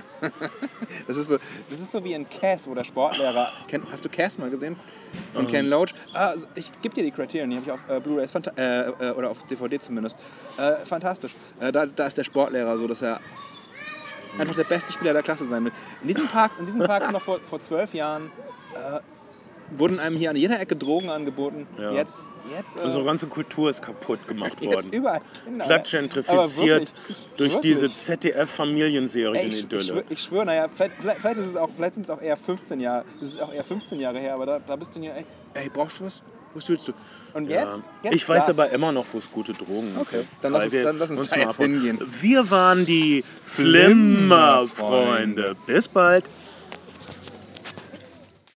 Das 1.08 1.18
ist, 1.18 1.28
so, 1.28 1.38
das 1.70 1.80
ist 1.80 1.92
so 1.92 2.04
wie 2.04 2.14
in 2.14 2.28
Cass, 2.30 2.68
wo 2.68 2.76
der 2.76 2.84
Sportlehrer. 2.84 3.52
Ken, 3.68 3.82
hast 3.92 4.06
du 4.06 4.10
Cass 4.10 4.38
mal 4.38 4.50
gesehen? 4.50 4.76
Von 5.34 5.48
Ken 5.48 5.68
Loach? 5.68 5.90
Ah, 6.14 6.34
ich 6.54 6.72
gebe 6.82 6.94
dir 6.94 7.04
die 7.04 7.12
Kriterien, 7.12 7.50
die 7.50 7.56
habe 7.58 7.66
ich 7.66 7.72
auf 7.72 7.80
äh, 7.90 8.00
Blu-ray 8.00 8.28
äh, 8.58 8.90
äh, 8.90 9.12
oder 9.12 9.32
auf 9.32 9.44
DVD 9.44 9.80
zumindest. 9.80 10.18
Äh, 10.58 10.86
fantastisch. 10.86 11.36
Äh, 11.60 11.72
da, 11.72 11.88
da 11.88 12.06
ist 12.06 12.18
der 12.18 12.24
Sportlehrer 12.24 12.78
so, 12.78 12.88
dass 12.88 13.02
er 13.02 13.20
einfach 14.38 14.56
der 14.56 14.66
beste 14.66 14.94
Spieler 14.94 15.14
der 15.14 15.24
Klasse 15.24 15.48
sein 15.48 15.66
will. 15.66 15.72
In 16.02 16.10
diesem 16.10 16.28
Park, 16.28 16.52
in 16.60 16.66
diesem 16.66 16.82
Park 16.82 17.04
sind 17.04 17.14
noch 17.14 17.24
vor, 17.24 17.40
vor 17.40 17.60
zwölf 17.62 17.94
Jahren. 17.94 18.32
Wurden 19.78 20.00
einem 20.00 20.18
hier 20.18 20.30
an 20.32 20.36
jeder 20.36 20.60
Ecke 20.60 20.76
Drogen 20.76 21.10
angeboten. 21.10 21.68
Ja. 21.78 21.92
Jetzt, 21.92 22.18
jetzt, 22.56 22.82
äh, 22.82 22.86
Unsere 22.86 23.04
ganze 23.06 23.28
Kultur 23.28 23.70
ist 23.70 23.82
kaputt 23.82 24.28
gemacht 24.28 24.54
jetzt 24.62 24.74
worden. 24.74 24.90
überall 24.92 25.22
Aber 25.60 25.80
gentrifiziert 25.80 26.92
durch 27.38 27.54
wirklich. 27.54 27.74
diese 27.74 27.86
Ey, 27.86 27.92
ich, 27.92 27.98
ich 27.98 28.04
ZDF-Familienserienidylle. 28.04 30.04
schwöre, 30.16 30.46
naja, 30.46 30.68
vielleicht, 30.76 30.96
vielleicht, 31.20 31.38
ist 31.40 31.48
es 31.48 31.56
auch, 31.56 31.70
vielleicht 31.76 31.94
sind 31.96 32.04
es 32.04 32.10
auch 32.10 32.22
eher 32.22 32.38
15 32.38 32.80
Jahre, 32.80 33.06
es 33.22 33.30
ist 33.34 33.42
auch 33.42 33.54
eher 33.54 33.64
15 33.64 34.00
Jahre 34.00 34.20
her, 34.20 34.34
aber 34.36 34.46
da, 34.46 34.60
da 34.60 34.76
bist 34.76 34.96
du 34.96 35.00
ja, 35.00 35.14
ey, 35.14 35.26
ey, 35.54 35.70
brauchst 35.74 36.00
du 36.00 36.06
was? 36.06 36.24
Was 36.56 36.68
willst 36.68 36.88
du? 36.88 36.94
Und 37.36 37.48
Ja. 37.48 37.66
jetzt? 37.66 37.84
jetzt 38.02 38.16
ich 38.16 38.28
weiß 38.28 38.48
das. 38.48 38.58
aber 38.58 38.72
immer 38.72 38.92
noch, 38.92 39.06
wo 39.14 39.20
es 39.20 39.32
gute 39.32 39.54
Drogen 39.54 39.90
gibt. 39.96 40.02
Okay, 40.02 40.24
dann 40.42 40.54
lass 40.54 40.64
uns- 40.64 40.74
dann 40.84 40.98
lass 40.98 41.10
uns 41.12 41.30
da 41.30 41.36
mal 41.38 41.44
jetzt 41.44 41.58
hingehen. 41.58 42.00
Wir 42.22 42.50
waren 42.50 42.88
die 42.88 43.24
Flimmerfreunde. 43.46 44.68
Flimmerfreunde. 44.74 45.56
Bis 45.68 45.88
bald. 45.88 46.26